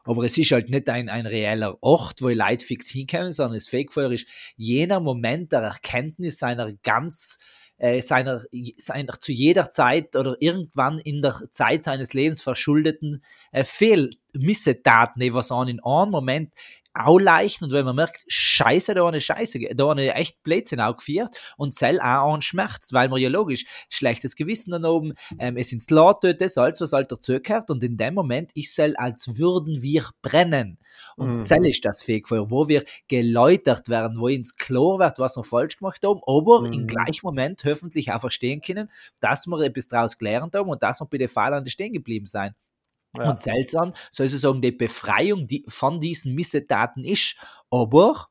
Aber 0.04 0.24
es 0.24 0.36
ist 0.36 0.52
halt 0.52 0.68
nicht 0.70 0.88
ein, 0.88 1.08
ein 1.08 1.26
reeller 1.26 1.78
Ort, 1.82 2.20
wo 2.20 2.28
Leute 2.28 2.64
fix 2.64 2.88
hinkommen, 2.90 3.32
sondern 3.32 3.58
das 3.58 3.68
Fegefeuer 3.68 4.12
ist 4.12 4.26
jener 4.56 5.00
Moment 5.00 5.52
der 5.52 5.60
Erkenntnis 5.60 6.38
seiner 6.38 6.72
ganz, 6.82 7.38
äh, 7.78 8.02
seiner, 8.02 8.42
seiner 8.76 9.18
zu 9.18 9.32
jeder 9.32 9.72
Zeit 9.72 10.14
oder 10.14 10.36
irgendwann 10.40 10.98
in 10.98 11.22
der 11.22 11.34
Zeit 11.50 11.82
seines 11.82 12.12
Lebens 12.12 12.42
verschuldeten 12.42 13.22
äh, 13.52 13.64
Fehlmissetaten, 13.64 15.20
die 15.20 15.34
was 15.34 15.50
an 15.50 15.68
in 15.68 15.80
einem 15.82 16.10
Moment 16.10 16.52
auleichen 16.94 17.64
und 17.64 17.72
wenn 17.72 17.84
man 17.84 17.96
merkt, 17.96 18.24
scheiße, 18.28 18.94
da 18.94 19.06
eine 19.06 19.20
Scheiße, 19.20 19.58
da 19.74 19.90
eine 19.90 20.14
echt 20.14 20.42
Blödsinn 20.42 20.80
aufgeführt 20.80 21.36
und 21.56 21.74
zell 21.74 22.00
auch 22.00 22.32
an 22.34 22.42
Schmerz, 22.42 22.92
weil 22.92 23.08
man 23.08 23.20
ja 23.20 23.28
logisch, 23.28 23.64
schlechtes 23.88 24.36
Gewissen 24.36 24.70
dann 24.72 24.84
oben, 24.84 25.14
ähm, 25.38 25.56
es 25.56 25.72
ins 25.72 25.90
Laut 25.90 26.20
tut, 26.22 26.40
das 26.40 26.56
alles, 26.58 26.80
was 26.80 26.92
halt 26.92 27.10
dazugehört 27.12 27.70
und 27.70 27.82
in 27.84 27.96
dem 27.96 28.14
Moment 28.14 28.52
ist 28.54 28.78
es, 28.78 28.94
als 28.96 29.38
würden 29.38 29.82
wir 29.82 30.04
brennen. 30.22 30.78
Und 31.16 31.34
Mhm. 31.34 31.34
zell 31.34 31.66
ist 31.66 31.84
das 31.84 32.02
Fegfeuer, 32.02 32.50
wo 32.50 32.68
wir 32.68 32.84
geläutert 33.08 33.88
werden, 33.88 34.18
wo 34.20 34.26
uns 34.26 34.56
klar 34.56 34.98
wird, 34.98 35.18
was 35.18 35.36
wir 35.36 35.44
falsch 35.44 35.78
gemacht 35.78 36.02
haben, 36.04 36.20
aber 36.26 36.62
Mhm. 36.62 36.72
im 36.72 36.86
gleichen 36.86 37.20
Moment 37.24 37.64
hoffentlich 37.64 38.12
auch 38.12 38.20
verstehen 38.20 38.60
können, 38.60 38.90
dass 39.20 39.46
wir 39.46 39.60
etwas 39.60 39.88
daraus 39.88 40.18
gelernt 40.18 40.54
haben 40.54 40.68
und 40.70 40.82
dass 40.82 41.00
wir 41.00 41.06
bei 41.06 41.18
den 41.18 41.28
Fehlern 41.28 41.66
stehen 41.66 41.92
geblieben 41.92 42.26
sein. 42.26 42.54
Ja. 43.16 43.30
Und 43.30 43.38
seltsam, 43.38 43.92
sozusagen 44.10 44.60
die 44.62 44.72
Befreiung 44.72 45.46
die, 45.46 45.64
von 45.68 46.00
diesen 46.00 46.34
Missetaten 46.34 47.04
ist. 47.04 47.36
Aber, 47.70 48.26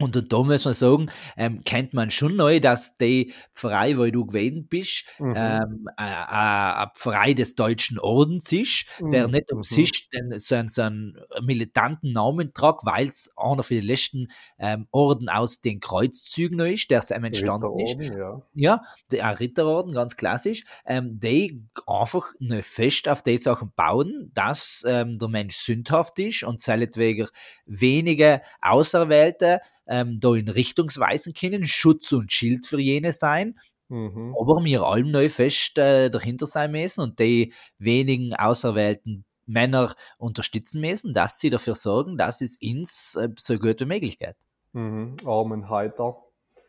und 0.00 0.32
da 0.32 0.42
muss 0.42 0.64
man 0.64 0.74
sagen, 0.74 1.10
ähm, 1.36 1.62
kennt 1.64 1.94
man 1.94 2.10
schon 2.10 2.36
neu, 2.36 2.58
dass 2.60 2.96
die 2.96 3.32
Pfarrei, 3.54 3.96
wo 3.98 4.06
du 4.06 4.26
gewesen 4.26 4.66
bist, 4.68 5.04
Mhm. 5.18 5.34
ähm, 5.36 5.88
äh, 5.98 6.02
äh, 6.02 6.06
eine 6.30 6.90
Pfarrei 6.96 7.34
des 7.34 7.54
Deutschen 7.54 7.98
Ordens 7.98 8.50
ist, 8.52 8.86
der 9.10 9.28
Mhm. 9.28 9.32
nicht 9.34 9.50
Mhm. 9.50 9.56
umsonst 9.58 10.08
den, 10.14 10.38
so, 10.38 10.54
einen, 10.54 10.68
so 10.68 10.82
einen 10.82 11.16
militanten 11.42 12.12
Namen 12.12 12.52
tragt, 12.54 12.84
weil 12.86 13.08
es 13.08 13.30
einer 13.36 13.62
von 13.62 13.76
den 13.76 13.84
letzten 13.86 14.28
ähm, 14.58 14.86
Orden 14.90 15.28
aus 15.28 15.60
den 15.60 15.80
Kreuzzügen 15.80 16.56
noch 16.58 16.64
ist, 16.64 16.90
der 16.90 17.02
seinem 17.02 17.24
entstanden 17.24 17.78
ist. 17.78 17.96
Ja. 18.00 18.42
Ja, 18.54 18.82
der 19.12 19.38
Ritterorden, 19.38 19.92
ganz 19.92 20.16
klassisch, 20.16 20.64
ähm, 20.86 21.20
die 21.20 21.62
einfach 21.86 22.32
ne 22.38 22.62
fest 22.62 23.08
auf 23.08 23.22
die 23.22 23.38
Sachen 23.38 23.72
bauen, 23.76 24.30
dass 24.34 24.84
ähm, 24.86 25.18
der 25.18 25.28
Mensch 25.28 25.56
sündhaft 25.56 26.18
ist 26.18 26.42
und 26.42 26.60
seinetwegen 26.60 27.28
wenige 27.66 28.40
Auserwählte 28.60 29.60
ähm, 29.90 30.20
da 30.20 30.34
in 30.34 30.48
Richtungsweisen 30.48 31.34
können, 31.34 31.66
Schutz 31.66 32.10
und 32.12 32.32
Schild 32.32 32.66
für 32.66 32.80
jene 32.80 33.12
sein, 33.12 33.58
Mhm. 33.88 34.36
aber 34.40 34.62
wir 34.64 34.84
allem 34.84 35.10
neu 35.10 35.28
fest 35.28 35.76
äh, 35.76 36.10
dahinter 36.10 36.46
sein 36.46 36.70
müssen 36.70 37.00
und 37.00 37.18
die 37.18 37.52
wenigen 37.78 38.34
auserwählten 38.34 39.24
Männer 39.46 39.96
unterstützen 40.16 40.80
müssen, 40.80 41.12
dass 41.12 41.40
sie 41.40 41.50
dafür 41.50 41.74
sorgen, 41.74 42.16
dass 42.16 42.40
es 42.40 42.56
uns 42.62 43.16
äh, 43.16 43.30
so 43.36 43.58
gut 43.58 43.80
wie 43.80 43.86
möglich 43.86 44.16
geht. 44.18 44.36
Mhm. 44.72 45.16
Armen 45.26 45.68
Heiter. 45.68 46.22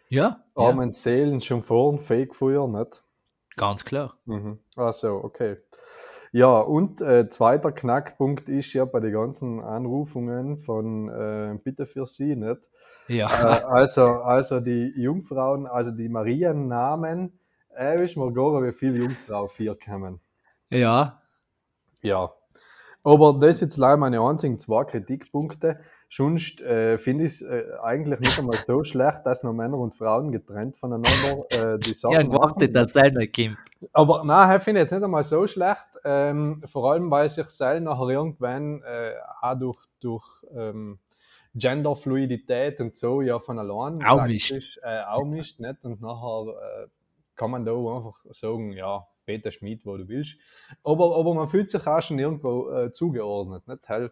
Ja, 0.09 0.43
ja 0.57 0.63
Armen 0.63 0.91
Seelen 0.91 1.41
schon 1.41 1.61
vor 1.61 1.91
dem 1.91 1.99
Fegfeuer, 1.99 2.67
nicht? 2.67 3.03
ganz 3.55 3.85
klar. 3.85 4.17
Mhm. 4.25 4.57
Ach 4.75 4.93
so, 4.93 5.21
okay. 5.23 5.57
Ja, 6.33 6.59
und 6.59 7.01
äh, 7.01 7.29
zweiter 7.29 7.73
Knackpunkt 7.73 8.47
ist 8.47 8.71
ja 8.73 8.85
bei 8.85 9.01
den 9.01 9.11
ganzen 9.11 9.59
Anrufungen 9.59 10.57
von 10.59 11.09
äh, 11.09 11.59
Bitte 11.61 11.85
für 11.85 12.07
Sie, 12.07 12.37
nicht? 12.37 12.61
Äh, 13.09 13.15
Ja, 13.17 13.27
also, 13.27 14.05
also 14.05 14.61
die 14.61 14.93
Jungfrauen, 14.95 15.67
also 15.67 15.91
die 15.91 16.07
Mariennamen, 16.07 17.37
äh, 17.77 18.03
ist 18.03 18.15
mir 18.15 18.31
gar 18.31 18.63
wie 18.63 18.71
viele 18.71 18.99
Jungfrau 18.99 19.47
vier 19.47 19.77
kommen. 19.77 20.21
ja, 20.69 21.21
Ja. 22.01 22.31
Aber 23.03 23.33
das 23.33 23.55
ist 23.55 23.61
jetzt 23.61 23.77
leider 23.77 23.97
meine 23.97 24.21
einzigen 24.21 24.59
zwei 24.59 24.83
Kritikpunkte. 24.83 25.79
Sonst 26.09 26.61
äh, 26.61 26.97
finde 26.99 27.23
ich 27.25 27.33
es 27.33 27.41
äh, 27.41 27.63
eigentlich 27.81 28.19
nicht 28.19 28.37
einmal 28.37 28.57
so 28.57 28.83
schlecht, 28.83 29.21
dass 29.25 29.43
noch 29.43 29.53
Männer 29.53 29.79
und 29.79 29.95
Frauen 29.95 30.31
getrennt 30.31 30.77
voneinander 30.77 31.45
äh, 31.49 31.79
die 31.79 31.95
Sachen 31.95 32.13
ja, 32.13 32.21
gewartet, 32.23 32.75
dass 32.75 32.95
es 32.95 33.11
nicht 33.13 33.35
kommt. 33.35 33.57
Aber 33.91 34.23
nein, 34.23 34.57
ich 34.57 34.63
finde 34.63 34.81
jetzt 34.81 34.91
nicht 34.91 35.03
einmal 35.03 35.23
so 35.23 35.47
schlecht. 35.47 35.85
Ähm, 36.03 36.63
vor 36.65 36.91
allem, 36.91 37.11
weil 37.11 37.29
sich 37.29 37.47
Cell 37.47 37.81
nachher 37.81 38.09
irgendwann 38.09 38.81
äh, 38.83 39.13
auch 39.41 39.55
durch, 39.55 39.85
durch 39.99 40.25
ähm, 40.55 40.99
Genderfluidität 41.53 42.79
und 42.81 42.95
so 42.95 43.21
ja 43.21 43.39
von 43.39 43.59
allein 43.59 44.03
Auch 44.03 44.17
praktisch, 44.17 44.79
Äh, 44.83 45.03
auch 45.03 45.25
mischt. 45.25 45.59
Nicht? 45.59 45.83
Und 45.85 46.01
nachher 46.01 46.83
äh, 46.83 46.87
kann 47.35 47.51
man 47.51 47.65
da 47.65 47.73
einfach 47.73 48.23
sagen, 48.31 48.71
ja, 48.73 49.07
Peter 49.25 49.51
Schmidt, 49.51 49.85
wo 49.85 49.97
du 49.97 50.07
willst. 50.07 50.37
Aber, 50.83 51.15
aber 51.17 51.33
man 51.33 51.47
fühlt 51.47 51.69
sich 51.69 51.85
auch 51.85 52.01
schon 52.01 52.19
irgendwo 52.19 52.69
äh, 52.71 52.91
zugeordnet. 52.91 53.67
Nicht? 53.67 53.89
Weil, 53.89 54.11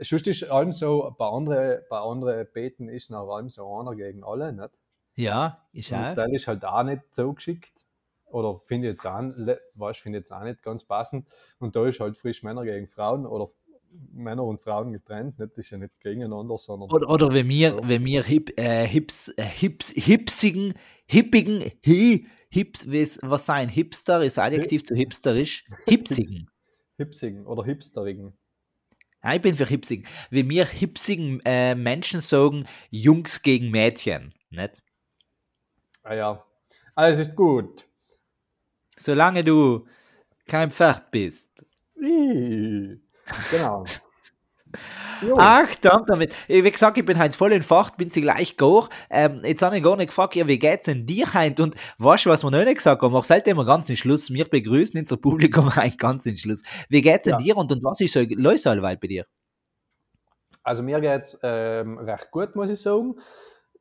sonst 0.00 0.26
ist 0.26 0.44
allem 0.44 0.72
so, 0.72 1.14
bei 1.18 1.26
anderen, 1.26 1.82
bei 1.90 1.98
anderen 1.98 2.46
Beten 2.52 2.88
ist 2.88 3.10
nach 3.10 3.26
allem 3.26 3.50
so 3.50 3.78
einer 3.78 3.94
gegen 3.94 4.24
alle. 4.24 4.52
Nicht? 4.52 4.70
Ja, 5.14 5.66
ist 5.72 5.92
Und 5.92 5.98
auch. 5.98 6.14
das 6.14 6.28
ist 6.32 6.48
halt 6.48 6.64
auch 6.64 6.82
nicht 6.84 7.14
so 7.14 7.32
geschickt. 7.32 7.72
Oder 8.32 8.60
finde 8.66 8.88
ich 8.88 8.92
jetzt 8.92 9.06
auch, 9.06 9.20
weißt, 9.74 10.00
finde 10.00 10.18
ich 10.18 10.22
jetzt 10.22 10.32
auch 10.32 10.42
nicht 10.42 10.62
ganz 10.62 10.84
passend. 10.84 11.26
Und 11.58 11.76
da 11.76 11.86
ist 11.86 12.00
halt 12.00 12.16
frisch 12.16 12.42
Männer 12.42 12.64
gegen 12.64 12.88
Frauen 12.88 13.26
oder 13.26 13.50
Männer 14.12 14.44
und 14.44 14.60
Frauen 14.60 14.92
getrennt. 14.92 15.38
Nicht, 15.38 15.52
das 15.52 15.66
ist 15.66 15.70
ja 15.70 15.78
nicht 15.78 15.98
gegeneinander, 16.00 16.56
sondern. 16.58 16.90
Oder, 16.90 17.08
oder 17.08 17.32
wenn 17.32 17.48
wir, 17.48 17.70
So. 17.70 17.80
wenn 17.88 18.04
wir 18.04 18.22
hip, 18.24 18.58
äh, 18.58 18.86
hips, 18.86 19.28
äh, 19.36 19.42
hips, 19.42 19.90
hipsigen, 19.90 20.74
hippigen, 21.06 21.62
hi, 21.84 22.26
hips, 22.48 22.86
was 23.22 23.46
sein? 23.46 23.68
Hipster 23.68 24.22
ist 24.22 24.38
Adjektiv 24.38 24.84
zu 24.84 24.94
hipsterisch. 24.94 25.66
Hipsigen. 25.86 26.48
Hipsigen 26.96 27.46
oder 27.46 27.64
Hipsterigen. 27.64 28.32
Ja, 29.22 29.34
ich 29.34 29.42
bin 29.42 29.54
für 29.54 29.66
hipsigen. 29.66 30.06
Wenn 30.30 30.50
wir 30.50 30.66
hipsigen 30.66 31.40
äh, 31.44 31.74
Menschen 31.74 32.20
sagen, 32.20 32.66
Jungs 32.90 33.42
gegen 33.42 33.70
Mädchen, 33.70 34.34
nicht? 34.50 34.82
Ah 36.02 36.14
ja. 36.14 36.44
Alles 36.94 37.18
ist 37.20 37.36
gut. 37.36 37.86
Solange 38.96 39.44
du 39.44 39.86
kein 40.46 40.70
Pferd 40.70 41.10
bist. 41.10 41.64
Genau. 41.96 43.84
Jo. 45.20 45.36
Ach, 45.38 45.72
dann 45.76 46.04
damit. 46.06 46.34
Wie 46.48 46.62
gesagt, 46.68 46.98
ich 46.98 47.04
bin 47.04 47.18
heute 47.18 47.36
voll 47.36 47.52
entfacht, 47.52 47.96
bin 47.96 48.08
sie 48.08 48.22
gleich 48.22 48.56
gar. 48.56 48.88
Ähm, 49.10 49.40
jetzt 49.44 49.62
habe 49.62 49.76
ich 49.76 49.82
gar 49.82 49.96
nicht 49.96 50.08
gefragt, 50.08 50.34
ja, 50.34 50.48
wie 50.48 50.58
geht's 50.58 50.86
denn 50.86 51.06
dir 51.06 51.32
heute? 51.32 51.62
Und 51.62 51.76
weißt 51.98 52.26
du, 52.26 52.30
was 52.30 52.42
wir 52.42 52.50
noch 52.50 52.64
nicht 52.64 52.76
gesagt 52.78 53.02
haben? 53.02 53.14
Auch 53.14 53.22
seid 53.22 53.46
immer 53.46 53.64
ganz 53.64 53.88
im 53.88 53.96
Schluss. 53.96 54.30
Wir 54.32 54.46
begrüßen 54.46 54.98
unser 54.98 55.16
Publikum 55.18 55.68
eigentlich 55.76 55.98
ganz 55.98 56.26
im 56.26 56.36
Schluss. 56.36 56.62
Wie 56.88 57.02
geht's 57.02 57.24
denn 57.24 57.34
Ja. 57.34 57.38
dir 57.38 57.56
und, 57.56 57.70
und 57.70 57.84
was 57.84 58.00
ist 58.00 58.14
so 58.14 58.20
los 58.30 58.66
allweil 58.66 58.96
bei 58.96 59.06
dir? 59.08 59.26
Also 60.64 60.82
mir 60.82 61.00
geht 61.00 61.22
es 61.22 61.38
ähm, 61.42 61.98
recht 61.98 62.30
gut, 62.30 62.56
muss 62.56 62.70
ich 62.70 62.80
sagen. 62.80 63.14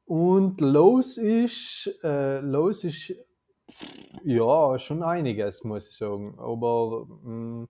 Und 0.06 0.60
los 0.62 1.18
ist, 1.18 1.90
äh, 2.04 2.40
los 2.42 2.84
ist 2.84 3.14
ja 4.24 4.80
schon 4.80 5.04
einiges, 5.04 5.64
muss 5.64 5.90
ich 5.90 5.98
sagen. 5.98 6.38
Aber 6.40 7.06
mh, 7.24 7.68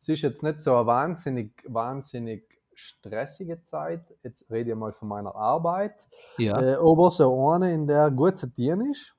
es 0.00 0.08
ist 0.08 0.22
jetzt 0.22 0.42
nicht 0.42 0.60
so 0.60 0.74
eine 0.74 0.86
wahnsinnig, 0.86 1.62
wahnsinnig 1.66 2.44
stressige 2.74 3.62
Zeit. 3.62 4.14
Jetzt 4.22 4.50
rede 4.50 4.70
ich 4.70 4.76
mal 4.76 4.92
von 4.92 5.08
meiner 5.08 5.34
Arbeit. 5.34 6.08
Ja. 6.38 6.60
Äh, 6.60 6.74
aber 6.76 7.10
so 7.10 7.50
eine, 7.50 7.72
in 7.72 7.86
der 7.86 8.10
gut 8.10 8.38
zu 8.38 8.52
tun 8.52 8.90
ist. 8.90 9.14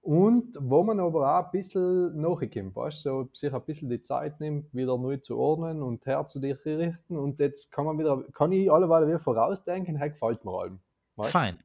Und 0.00 0.56
wo 0.60 0.84
man 0.84 1.00
aber 1.00 1.36
auch 1.36 1.46
ein 1.46 1.50
bisschen 1.50 2.20
nachkommt, 2.20 2.76
weißt 2.76 3.02
so 3.02 3.28
sich 3.32 3.52
ein 3.52 3.64
bisschen 3.64 3.88
die 3.88 4.02
Zeit 4.02 4.38
nimmt, 4.38 4.72
wieder 4.72 4.96
neu 4.98 5.16
zu 5.16 5.36
ordnen 5.36 5.82
und 5.82 6.06
herzurichten. 6.06 7.16
Und 7.16 7.40
jetzt 7.40 7.72
kann 7.72 7.86
man 7.86 7.98
wieder, 7.98 8.22
kann 8.32 8.52
ich 8.52 8.70
alleweil 8.70 9.08
wieder 9.08 9.18
vorausdenken, 9.18 9.96
hey, 9.96 10.10
gefällt 10.10 10.44
mir 10.44 10.52
allem. 10.52 10.80
weißt? 11.16 11.32
Fein. 11.32 11.58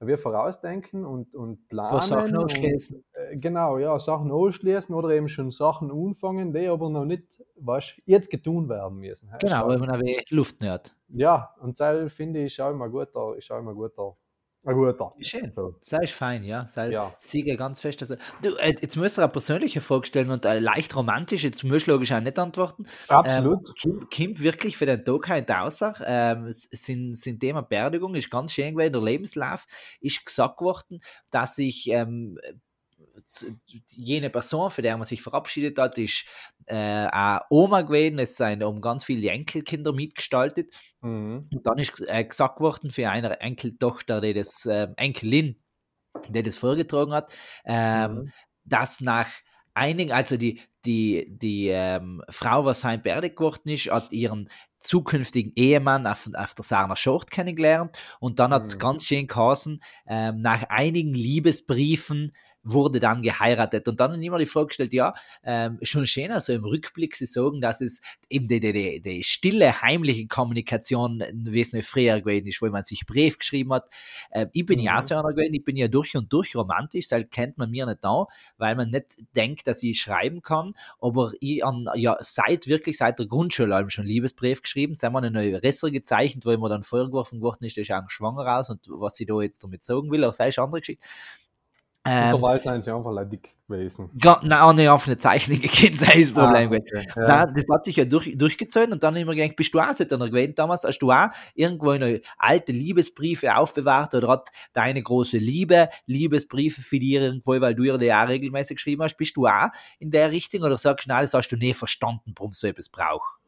Wir 0.00 0.18
vorausdenken 0.18 1.04
und, 1.04 1.34
und 1.34 1.68
planen. 1.68 1.90
Paar 1.90 2.02
Sachen 2.02 2.36
und, 2.36 2.44
ausschließen. 2.44 3.04
äh, 3.12 3.36
genau, 3.36 3.78
ja, 3.78 3.98
Sachen 3.98 4.30
ausschließen 4.30 4.94
oder 4.94 5.10
eben 5.10 5.28
schon 5.28 5.50
Sachen 5.50 5.90
anfangen, 5.90 6.52
die 6.52 6.66
aber 6.66 6.90
noch 6.90 7.04
nicht, 7.04 7.42
weißt 7.56 8.02
jetzt 8.06 8.30
getun 8.30 8.68
werden 8.68 8.98
müssen. 8.98 9.30
Genau, 9.40 9.68
weil 9.68 9.78
man 9.78 9.90
aber 9.90 10.04
Luft 10.30 10.60
nicht 10.60 10.70
hat. 10.70 10.96
Ja, 11.08 11.54
und 11.60 11.78
das 11.78 12.12
finde 12.12 12.44
ich 12.44 12.60
auch 12.60 12.70
immer 12.70 12.88
guter, 12.88 13.36
ist 13.36 13.50
auch 13.50 13.58
immer 13.58 13.74
guter, 13.74 14.16
ein 14.64 14.74
guter. 14.74 15.12
Schön. 15.20 15.52
So. 15.54 15.74
Sei 15.80 15.98
ist 15.98 16.12
fein, 16.12 16.42
ja. 16.44 16.66
Sei 16.66 16.90
Ja. 16.90 17.14
Siege 17.20 17.56
ganz 17.56 17.80
fest. 17.80 18.00
Also, 18.02 18.16
du, 18.42 18.54
äh, 18.56 18.74
jetzt 18.80 18.96
müsst 18.96 19.18
ihr 19.18 19.22
eine 19.22 19.32
persönliche 19.32 19.80
Frage 19.80 20.06
stellen 20.06 20.30
und 20.30 20.44
äh, 20.44 20.58
leicht 20.58 20.96
romantisch, 20.96 21.44
jetzt 21.44 21.64
musst 21.64 21.86
du 21.86 21.92
logisch 21.92 22.12
auch 22.12 22.20
nicht 22.20 22.38
antworten. 22.38 22.86
Absolut. 23.08 23.68
Ähm, 23.84 24.06
kommt 24.14 24.42
wirklich 24.42 24.76
für 24.76 24.86
den 24.86 25.04
Tag 25.04 25.28
heute 25.28 25.60
Aussage, 25.60 26.04
ähm, 26.06 26.46
sind, 26.50 27.14
sind 27.14 27.40
Thema 27.40 27.62
Beerdigung, 27.62 28.14
ist 28.14 28.30
ganz 28.30 28.52
schön 28.52 28.74
gewesen, 28.74 28.92
der 28.92 29.02
Lebenslauf 29.02 29.66
ist 30.00 30.24
gesagt 30.24 30.60
worden, 30.60 31.00
dass 31.30 31.58
ich 31.58 31.90
ähm, 31.90 32.38
jene 33.90 34.30
Person, 34.30 34.70
für 34.70 34.82
der 34.82 34.96
man 34.96 35.06
sich 35.06 35.22
verabschiedet 35.22 35.78
hat, 35.78 35.98
ist 35.98 36.26
äh, 36.66 36.74
eine 36.76 37.40
Oma 37.50 37.82
gewesen, 37.82 38.18
es 38.18 38.36
sind 38.36 38.62
um 38.62 38.80
ganz 38.80 39.04
viele 39.04 39.30
Enkelkinder 39.30 39.92
mitgestaltet 39.92 40.70
Mhm. 41.02 41.52
und 41.52 41.66
dann 41.66 41.78
ist 41.78 42.00
äh, 42.08 42.24
gesagt 42.24 42.60
worden 42.60 42.90
für 42.90 43.08
eine 43.10 43.40
Enkeltochter, 43.40 44.20
die 44.20 44.34
das, 44.34 44.66
äh, 44.66 44.88
Enkelin, 44.96 45.62
die 46.28 46.42
das 46.42 46.58
vorgetragen 46.58 47.12
hat, 47.12 47.32
ähm, 47.64 48.24
Mhm. 48.24 48.32
dass 48.64 49.00
nach 49.00 49.28
einigen, 49.74 50.12
also 50.12 50.36
die, 50.36 50.60
die, 50.84 51.26
die 51.28 51.68
ähm, 51.68 52.22
Frau, 52.30 52.64
was 52.64 52.80
sein 52.80 53.02
beerdigt 53.02 53.40
worden 53.40 53.70
ist, 53.70 53.90
hat 53.90 54.12
ihren 54.12 54.50
zukünftigen 54.80 55.52
Ehemann 55.56 56.06
auf, 56.06 56.28
auf 56.34 56.54
der 56.54 56.64
Sarner 56.64 56.96
Schort 56.96 57.30
kennengelernt 57.30 57.98
und 58.20 58.38
dann 58.38 58.52
hat 58.52 58.66
es 58.66 58.74
Mhm. 58.74 58.78
ganz 58.78 59.04
schön 59.04 59.26
geheißen, 59.26 59.82
ähm, 60.06 60.36
nach 60.38 60.64
einigen 60.68 61.14
Liebesbriefen 61.14 62.32
wurde 62.64 62.98
dann 63.00 63.22
geheiratet. 63.22 63.86
Und 63.88 64.00
dann 64.00 64.20
immer 64.22 64.38
die 64.38 64.46
Frage 64.46 64.68
gestellt, 64.68 64.92
ja, 64.92 65.14
ähm, 65.44 65.78
schon 65.82 66.06
schön, 66.06 66.32
also 66.32 66.52
im 66.52 66.64
Rückblick, 66.64 67.16
sie 67.16 67.26
sagen, 67.26 67.60
dass 67.60 67.80
es 67.80 68.00
eben 68.28 68.48
die, 68.48 68.60
die, 68.60 68.72
die, 68.72 69.00
die 69.00 69.22
stille, 69.24 69.82
heimliche 69.82 70.26
Kommunikation 70.26 71.22
wesentlich 71.32 71.86
früher 71.86 72.20
gewesen 72.20 72.46
ist, 72.46 72.62
wo 72.62 72.66
man 72.68 72.82
sich 72.82 73.06
Brief 73.06 73.38
geschrieben 73.38 73.72
hat. 73.72 73.88
Äh, 74.30 74.46
ich 74.52 74.66
bin 74.66 74.80
ja 74.80 74.92
Mhm. 74.92 74.98
auch 74.98 75.02
so 75.02 75.14
einer 75.16 75.32
gewesen, 75.32 75.54
ich 75.54 75.64
bin 75.64 75.76
ja 75.76 75.88
durch 75.88 76.16
und 76.16 76.32
durch 76.32 76.54
romantisch, 76.56 77.08
das 77.08 77.22
kennt 77.30 77.58
man 77.58 77.70
mir 77.70 77.86
nicht 77.86 78.02
da, 78.02 78.26
weil 78.58 78.74
man 78.76 78.90
nicht 78.90 79.16
denkt, 79.36 79.66
dass 79.66 79.82
ich 79.82 80.00
schreiben 80.00 80.42
kann, 80.42 80.74
aber 81.00 81.32
ich 81.40 81.64
an, 81.64 81.88
ja, 81.96 82.16
seit 82.20 82.68
wirklich, 82.68 82.98
seit 82.98 83.18
der 83.18 83.26
Grundschule 83.26 83.74
habe 83.74 83.88
ich 83.88 83.94
schon 83.94 84.06
Liebesbrief 84.06 84.62
geschrieben, 84.62 84.94
sind 84.94 85.12
wir 85.12 85.18
eine 85.18 85.30
neue 85.30 85.62
Ressere 85.62 85.90
gezeichnet, 85.92 86.46
wo 86.46 86.50
ich 86.52 86.58
mir 86.58 86.68
dann 86.68 86.82
vorgeworfen 86.82 87.40
worden 87.40 87.64
ist, 87.64 87.76
der 87.76 87.82
ist 87.82 87.92
auch 87.92 88.08
schwanger 88.08 88.58
aus 88.58 88.70
und 88.70 88.80
was 88.88 89.18
ich 89.20 89.26
da 89.26 89.40
jetzt 89.40 89.62
damit 89.64 89.82
sagen 89.82 90.10
will, 90.10 90.24
auch 90.24 90.32
sei 90.32 90.44
eine 90.44 90.58
andere 90.58 90.80
Geschichte. 90.80 91.04
Ähm, 92.06 92.32
Mittlerweile 92.32 92.60
sind 92.60 92.84
sie 92.84 92.90
einfach 92.90 93.12
like 93.12 93.30
dick 93.30 93.54
gewesen. 93.66 94.10
Auch 94.26 94.72
nicht 94.74 94.88
auf 94.88 95.06
eine 95.06 95.16
Zeichnung 95.16 95.58
gekannt, 95.62 95.96
sei 95.96 96.20
das 96.20 96.32
Problem. 96.32 96.70
Ah, 96.70 96.76
gewesen. 96.76 96.84
okay. 96.92 97.06
Ja. 97.16 97.26
Nein, 97.46 97.54
das 97.54 97.64
hat 97.72 97.84
sich 97.84 97.96
ja 97.96 98.04
durch, 98.04 98.36
durchgezogen 98.36 98.92
und 98.92 99.02
dann 99.02 99.16
immer 99.16 99.34
gedacht, 99.34 99.56
bist 99.56 99.72
du 99.72 99.80
auch 99.80 99.92
so 99.92 100.04
einer 100.04 100.28
gewesen 100.28 100.54
damals? 100.54 100.84
Hast 100.84 100.98
du 100.98 101.10
auch 101.10 101.28
irgendwo 101.54 101.90
eine 101.90 102.20
alte 102.36 102.72
Liebesbriefe 102.72 103.56
aufbewahrt 103.56 104.14
oder 104.14 104.28
hat 104.28 104.50
deine 104.74 105.02
große 105.02 105.38
Liebe 105.38 105.88
Liebesbriefe 106.06 106.82
für 106.82 106.98
dich 106.98 107.12
irgendwo, 107.12 107.58
weil 107.58 107.74
du 107.74 107.84
ihr 107.84 107.96
die 107.96 108.12
auch 108.12 108.28
regelmäßig 108.28 108.76
geschrieben 108.76 109.02
hast? 109.02 109.16
Bist 109.16 109.36
du 109.36 109.46
auch 109.46 109.68
in 109.98 110.10
der 110.10 110.30
Richtung 110.30 110.62
oder 110.62 110.76
sagst 110.76 111.06
du, 111.06 111.08
nein, 111.08 111.22
das 111.22 111.32
hast 111.32 111.48
du 111.48 111.56
nie 111.56 111.72
verstanden, 111.72 112.34
warum 112.36 112.52
so 112.52 112.66
etwas 112.66 112.90
braucht? 112.90 113.38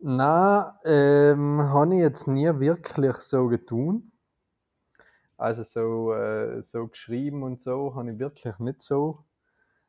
Nein, 0.00 0.64
ähm, 0.84 1.62
habe 1.62 1.96
ich 1.96 2.00
jetzt 2.00 2.28
nie 2.28 2.46
wirklich 2.46 3.16
so 3.16 3.48
getan. 3.48 4.12
Also 5.38 5.62
so, 5.62 6.12
äh, 6.14 6.60
so 6.60 6.88
geschrieben 6.88 7.44
und 7.44 7.60
so 7.60 7.94
habe 7.94 8.10
ich 8.12 8.18
wirklich 8.18 8.58
nicht 8.58 8.82
so. 8.82 9.24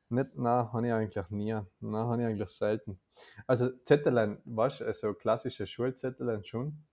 Nicht, 0.09 0.38
nein, 0.38 0.71
habe 0.71 0.88
ich 0.88 0.93
eigentlich 0.93 1.29
nie. 1.29 1.59
Nein, 1.79 2.07
habe 2.07 2.21
ich 2.21 2.27
eigentlich 2.27 2.49
selten. 2.49 2.99
Also 3.47 3.69
Zetteln, 3.83 4.38
weißt 4.45 4.81
du, 4.81 4.93
so 4.93 5.13
klassische 5.13 5.65
Schulzetteln 5.65 6.43
schon. 6.45 6.83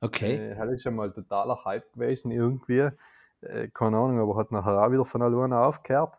Okay. 0.00 0.52
Äh, 0.52 0.74
ist 0.74 0.84
ja 0.84 0.90
mal 0.92 1.12
totaler 1.12 1.64
Hype 1.64 1.92
gewesen 1.92 2.30
irgendwie. 2.30 2.90
Äh, 3.40 3.68
keine 3.74 3.96
Ahnung, 3.96 4.20
aber 4.20 4.36
hat 4.36 4.52
nachher 4.52 4.82
auch 4.82 4.92
wieder 4.92 5.04
von 5.04 5.22
alleine 5.22 5.58
aufgehört. 5.58 6.16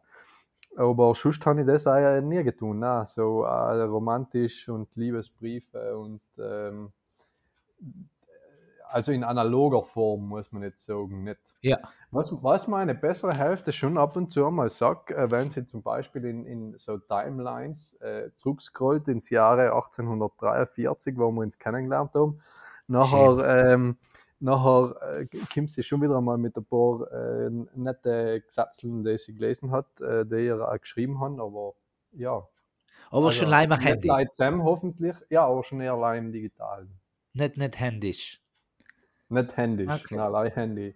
Aber 0.75 1.15
sonst 1.15 1.45
habe 1.45 1.61
ich 1.61 1.67
das 1.67 1.87
auch 1.87 2.21
nie 2.21 2.43
getan. 2.43 2.79
Nein, 2.79 3.05
so 3.05 3.43
äh, 3.43 3.81
romantisch 3.83 4.67
und 4.67 4.93
Liebesbriefe 4.95 5.97
und 5.97 6.21
ähm, 6.37 6.91
also 8.89 9.11
in 9.11 9.23
analoger 9.23 9.83
Form 9.83 10.27
muss 10.27 10.51
man 10.51 10.63
jetzt 10.63 10.85
sagen, 10.85 11.23
nicht. 11.23 11.55
Ja. 11.61 11.77
Was, 12.11 12.31
was 12.41 12.67
meine 12.67 12.95
bessere 12.95 13.35
Hälfte 13.35 13.71
schon 13.73 13.97
ab 13.97 14.15
und 14.15 14.31
zu 14.31 14.45
einmal 14.45 14.69
sagt, 14.69 15.11
äh, 15.11 15.29
wenn 15.29 15.49
sie 15.51 15.65
zum 15.65 15.83
Beispiel 15.83 16.25
in, 16.25 16.45
in 16.45 16.77
so 16.77 16.97
Timelines 16.97 17.93
äh, 18.01 18.31
zurückscrollt 18.35 19.07
ins 19.07 19.29
Jahre 19.29 19.73
1843, 19.73 21.17
wo 21.17 21.31
wir 21.31 21.41
uns 21.41 21.57
kennengelernt 21.59 22.13
haben, 22.13 22.41
nachher, 22.87 23.73
ähm, 23.73 23.97
nachher 24.39 25.19
äh, 25.19 25.27
kommt 25.53 25.69
sie 25.71 25.83
schon 25.83 26.01
wieder 26.01 26.17
einmal 26.17 26.37
mit 26.37 26.55
ein 26.55 26.65
paar 26.65 27.11
äh, 27.11 27.49
nette 27.75 28.41
Gesetzeln, 28.41 29.03
die 29.03 29.17
sie 29.17 29.33
gelesen 29.33 29.71
hat, 29.71 29.99
äh, 30.01 30.25
die 30.25 30.45
ihr 30.45 30.67
auch 30.67 30.79
geschrieben 30.79 31.19
haben, 31.19 31.39
aber 31.39 31.73
ja. 32.11 32.47
Aber 33.09 33.27
Also, 33.27 33.41
schon 33.41 33.49
leider 33.49 33.77
Handy, 33.77 34.09
zusammen, 34.31 34.63
hoffentlich, 34.63 35.15
ja, 35.29 35.45
aber 35.45 35.63
schon 35.63 35.81
eher 35.81 35.93
allein 35.93 36.25
im 36.25 36.31
Digitalen. 36.31 36.99
nicht, 37.33 37.57
nicht 37.57 37.79
händisch. 37.79 38.41
Nicht 39.29 39.57
händisch, 39.57 39.89
Okay. 39.89 40.15
nein, 40.15 40.19
allein 40.19 40.51
Handy. 40.51 40.95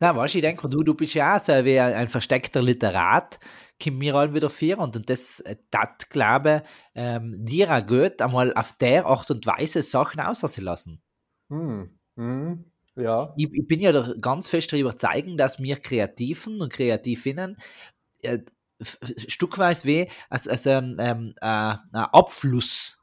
Na, 0.00 0.14
weißt 0.14 0.34
du, 0.34 0.38
ich 0.38 0.42
denke, 0.42 0.68
du, 0.68 0.82
du 0.84 0.94
bist 0.94 1.14
ja 1.14 1.36
auch 1.36 1.40
so 1.40 1.52
wie 1.64 1.78
ein, 1.80 1.92
ein 1.94 2.08
versteckter 2.08 2.62
Literat, 2.62 3.40
kommt 3.82 3.98
mir 3.98 4.14
all 4.14 4.32
wieder 4.32 4.48
vor 4.48 4.78
und, 4.78 4.96
und 4.96 5.10
das, 5.10 5.40
äh, 5.40 5.56
das 5.70 6.08
glaube 6.08 6.62
ähm, 6.94 7.34
dir 7.44 7.70
auch 7.70 7.84
gut, 7.86 8.22
einmal 8.22 8.54
auf 8.54 8.74
der 8.74 9.06
Art 9.06 9.30
und 9.30 9.46
Weise 9.46 9.82
Sachen 9.82 10.20
auszulassen. 10.20 11.02
Hm. 11.50 11.98
Hm. 12.16 12.64
Ja. 12.94 13.32
Ich, 13.36 13.52
ich 13.52 13.66
bin 13.66 13.80
ja 13.80 13.92
der 13.92 14.14
ganz 14.20 14.48
fest 14.48 14.72
darüber 14.72 14.90
überzeugt, 14.90 15.38
dass 15.38 15.60
wir 15.60 15.76
Kreativen 15.76 16.60
und 16.60 16.72
Kreativinnen 16.72 17.56
äh, 18.22 18.38
stückweise 18.80 19.86
wie 19.86 20.08
als, 20.30 20.46
als 20.46 20.66
ein, 20.66 20.96
ähm, 21.00 21.34
äh, 21.40 21.46
ein 21.46 21.80
Abfluss 21.92 22.97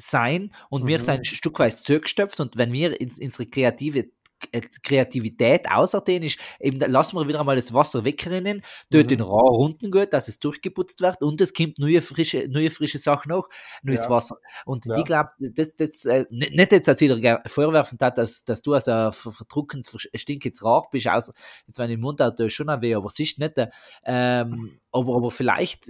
sein 0.00 0.52
und 0.70 0.86
wir 0.86 0.98
Mhm. 0.98 1.02
sind 1.02 1.26
stückweise 1.26 1.82
zugestopft 1.82 2.40
und 2.40 2.56
wenn 2.58 2.72
wir 2.72 3.00
ins, 3.00 3.18
unsere 3.20 3.46
kreative 3.46 4.06
äh, 4.52 4.62
Kreativität 4.82 5.70
außerdem 5.70 6.22
ist, 6.22 6.38
eben 6.60 6.78
lassen 6.80 7.14
wir 7.16 7.28
wieder 7.28 7.40
einmal 7.40 7.56
das 7.56 7.74
Wasser 7.74 8.06
wegrennen, 8.06 8.62
dort 8.88 9.04
Mhm. 9.04 9.08
den 9.08 9.20
Rohr 9.20 9.58
unten 9.58 9.90
geht, 9.90 10.14
dass 10.14 10.28
es 10.28 10.38
durchgeputzt 10.38 11.02
wird 11.02 11.20
und 11.22 11.42
es 11.42 11.52
kommt 11.52 11.78
neue 11.78 12.00
frische, 12.00 12.48
neue 12.48 12.70
frische 12.70 12.98
Sachen 12.98 13.28
noch, 13.28 13.50
neues 13.82 14.04
Ja. 14.04 14.08
Wasser. 14.08 14.38
Und 14.64 14.86
Ja. 14.86 14.96
ich 14.96 15.04
glaube, 15.04 15.28
das, 15.40 15.76
das 15.76 16.06
äh, 16.06 16.24
nicht 16.30 16.72
jetzt, 16.72 16.88
als 16.88 17.00
ge- 17.00 17.36
vorwerfen 17.46 17.98
hat, 18.00 18.16
dass, 18.16 18.42
dass 18.46 18.62
du 18.62 18.72
also 18.72 18.90
ein 18.90 19.12
ver- 19.12 19.30
verdruckendes, 19.30 19.90
ver- 19.90 19.98
stinkendes 20.18 20.64
Rauch 20.64 20.88
bist, 20.88 21.06
außer 21.06 21.34
jetzt 21.66 21.78
wenn 21.78 21.90
ich 21.90 21.94
im 21.96 22.00
Mund 22.00 22.20
hat, 22.22 22.40
schon 22.50 22.70
ein 22.70 22.80
weh, 22.80 22.94
aber 22.94 23.08
es 23.08 23.18
ist 23.18 23.38
nicht, 23.38 23.58
äh, 23.58 23.68
ähm, 24.06 24.80
aber, 24.92 25.16
aber 25.16 25.30
vielleicht, 25.30 25.86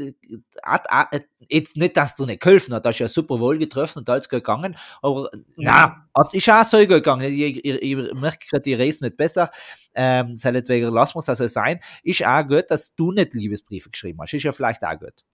hat, 0.64 0.86
äh, 1.12 1.20
jetzt 1.48 1.76
nicht, 1.76 1.96
dass 1.96 2.16
du 2.16 2.26
nicht 2.26 2.40
geholfen 2.40 2.74
hat, 2.74 2.84
da 2.84 2.90
ist 2.90 2.98
ja 2.98 3.08
super 3.08 3.40
wohl 3.40 3.58
getroffen 3.58 4.00
und 4.00 4.08
alles 4.08 4.28
gut 4.28 4.40
gegangen, 4.40 4.76
aber 5.02 5.30
na, 5.56 6.06
hat, 6.14 6.34
ist 6.34 6.48
auch 6.50 6.64
so 6.64 6.78
gegangen. 6.78 7.22
Ich, 7.32 7.64
ich, 7.64 7.82
ich 7.82 7.96
merke 8.14 8.46
gerade, 8.48 8.62
die 8.62 8.74
Reise 8.74 9.04
nicht 9.04 9.16
besser, 9.16 9.50
ähm, 9.94 10.36
seinetwegen 10.36 10.92
lassen 10.92 11.14
wir 11.16 11.20
es 11.20 11.28
also 11.28 11.46
sein. 11.46 11.80
Ist 12.02 12.26
auch 12.26 12.46
gut, 12.46 12.70
dass 12.70 12.94
du 12.94 13.12
nicht 13.12 13.34
Liebesbriefe 13.34 13.90
geschrieben 13.90 14.20
hast, 14.20 14.34
ist 14.34 14.42
ja 14.42 14.52
vielleicht 14.52 14.84
auch 14.84 14.98
gut. 14.98 15.24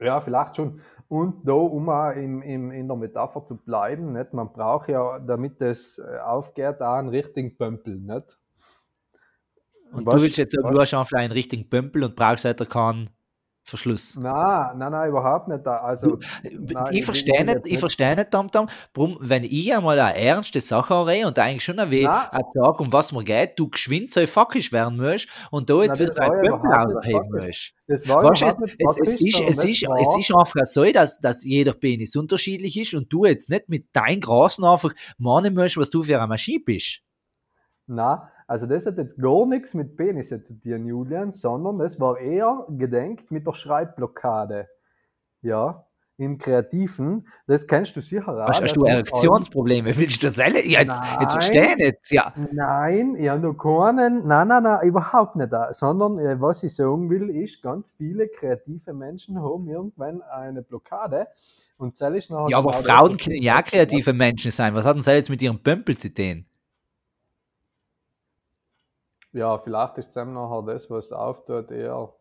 Ja, 0.00 0.20
vielleicht 0.20 0.56
schon. 0.56 0.80
Und 1.08 1.46
da, 1.46 1.52
um 1.52 1.88
auch 1.88 2.10
in, 2.10 2.42
in, 2.42 2.70
in 2.72 2.88
der 2.88 2.96
Metapher 2.96 3.44
zu 3.44 3.56
bleiben, 3.56 4.12
nicht? 4.12 4.32
man 4.32 4.52
braucht 4.52 4.88
ja, 4.88 5.20
damit 5.20 5.60
es 5.60 5.98
äh, 5.98 6.18
aufgeht, 6.18 6.80
auch 6.80 6.94
einen 6.94 7.10
richtigen 7.10 7.56
Pömpel. 7.56 8.00
Nicht? 8.00 8.36
Und 9.92 10.06
Was- 10.06 10.14
du 10.16 10.22
willst 10.22 10.36
jetzt 10.38 10.54
sagen, 10.54 10.74
du 10.74 10.80
hast 10.80 10.94
einfach 10.94 11.18
einen 11.18 11.32
richtigen 11.32 11.70
Pömpel 11.70 12.02
und 12.02 12.16
brauchst 12.16 12.44
halt 12.44 12.68
keinen 12.68 13.10
Verschluss. 13.66 14.14
Nein, 14.16 14.76
nein, 14.76 14.92
nein, 14.92 15.08
überhaupt 15.08 15.48
nicht. 15.48 15.66
Also, 15.66 16.18
nein, 16.42 16.84
ich 16.90 17.02
verstehe 17.02 17.46
nicht, 17.46 17.60
ich 17.64 17.78
verstehe 17.80 18.14
nicht, 18.14 18.30
Tom 18.30 18.50
Tom, 18.50 18.68
warum, 18.92 19.16
wenn 19.20 19.42
ich 19.42 19.74
einmal 19.74 19.98
eine 19.98 20.18
ernste 20.18 20.60
Sache 20.60 21.06
rede 21.06 21.26
und 21.28 21.38
eigentlich 21.38 21.64
schon 21.64 21.78
ein 21.78 21.90
wenig 21.90 22.06
sage, 22.52 22.82
um 22.82 22.92
was 22.92 23.10
mir 23.12 23.24
geht, 23.24 23.58
du 23.58 23.70
geschwind 23.70 24.10
so 24.10 24.24
fuckisch 24.26 24.70
werden 24.70 24.98
musst 24.98 25.28
und 25.50 25.70
da 25.70 25.82
jetzt 25.82 25.98
das 25.98 26.14
wieder 26.14 26.22
ein 26.30 26.40
nicht 26.42 26.52
ausheben 26.52 27.30
musst. 27.30 27.72
Das 27.86 28.06
war 28.06 28.22
Weißt, 28.22 28.42
du, 28.42 28.46
es, 28.46 28.58
nicht 28.58 28.76
es, 28.78 28.98
ist, 29.20 29.40
es, 29.48 29.64
ist, 29.64 29.88
war- 29.88 29.98
es 29.98 30.18
ist 30.18 30.36
einfach 30.36 30.66
so, 30.66 30.84
dass, 30.92 31.18
dass 31.20 31.42
jeder 31.42 31.72
Penis 31.72 32.14
unterschiedlich 32.16 32.78
ist 32.78 32.92
und 32.92 33.10
du 33.10 33.24
jetzt 33.24 33.48
nicht 33.48 33.70
mit 33.70 33.86
deinem 33.96 34.20
Grasen 34.20 34.64
einfach 34.66 34.92
meinen 35.16 35.54
musst, 35.54 35.78
was 35.78 35.88
du 35.88 36.02
für 36.02 36.18
eine 36.18 36.26
Maschine 36.26 36.62
bist. 36.62 37.00
Nein, 37.86 38.18
Also 38.46 38.66
das 38.66 38.86
hat 38.86 38.98
jetzt 38.98 39.20
gar 39.20 39.46
nichts 39.46 39.74
mit 39.74 39.96
Penisse 39.96 40.42
zu 40.42 40.54
tun, 40.54 40.86
Julian, 40.86 41.32
sondern 41.32 41.78
das 41.78 41.98
war 41.98 42.18
eher 42.18 42.66
gedenkt 42.68 43.30
mit 43.30 43.46
der 43.46 43.54
Schreibblockade. 43.54 44.68
Ja, 45.40 45.86
im 46.16 46.38
Kreativen, 46.38 47.26
das 47.46 47.66
kennst 47.66 47.96
du 47.96 48.00
sicher 48.00 48.28
auch. 48.28 48.48
Hast, 48.48 48.76
du 48.76 48.84
Erektionsprobleme? 48.84 49.96
Willst 49.96 50.22
du 50.22 50.26
das 50.26 50.38
alle? 50.38 50.64
Jetzt, 50.64 50.70
jetzt 50.70 51.00
Nein. 51.00 51.28
verstehe 51.28 51.68
ich 51.70 51.76
nicht. 51.76 52.10
Ja. 52.10 52.32
Nein, 52.52 53.16
ich 53.16 53.28
habe 53.28 53.40
noch 53.40 53.54
keinen, 53.54 54.26
nein, 54.26 54.48
nein, 54.48 54.62
nein, 54.62 54.86
überhaupt 54.86 55.34
nicht. 55.34 55.52
da. 55.52 55.72
Sondern 55.72 56.18
äh, 56.20 56.40
was 56.40 56.62
ich 56.62 56.74
sagen 56.74 57.10
will, 57.10 57.30
ist, 57.30 57.62
ganz 57.62 57.92
viele 57.96 58.28
kreative 58.28 58.92
Menschen 58.92 59.42
haben 59.42 59.68
irgendwann 59.68 60.22
eine 60.22 60.62
Blockade 60.62 61.26
und 61.78 62.00
das 62.00 62.14
ist 62.14 62.30
nachher 62.30 62.50
ja, 62.50 62.58
aber 62.58 62.70
genau 62.70 62.82
Frauen 62.84 63.16
können 63.16 63.42
ja 63.42 63.60
kreative 63.62 64.12
Menschen 64.12 64.52
sein. 64.52 64.74
Was 64.74 64.84
hat 64.84 64.94
denn 64.94 65.02
das 65.02 65.06
jetzt 65.06 65.30
mit 65.30 65.42
ihrem 65.42 65.58
Pömpel 65.58 65.96
zu 65.96 66.14
tun? 66.14 66.46
Ja, 69.34 69.58
vielleicht 69.58 69.98
ist 69.98 70.14
dann 70.16 70.32
nachher 70.32 70.62
das, 70.62 70.88
was 70.90 71.10
auftut, 71.10 71.70
eher 71.72 72.14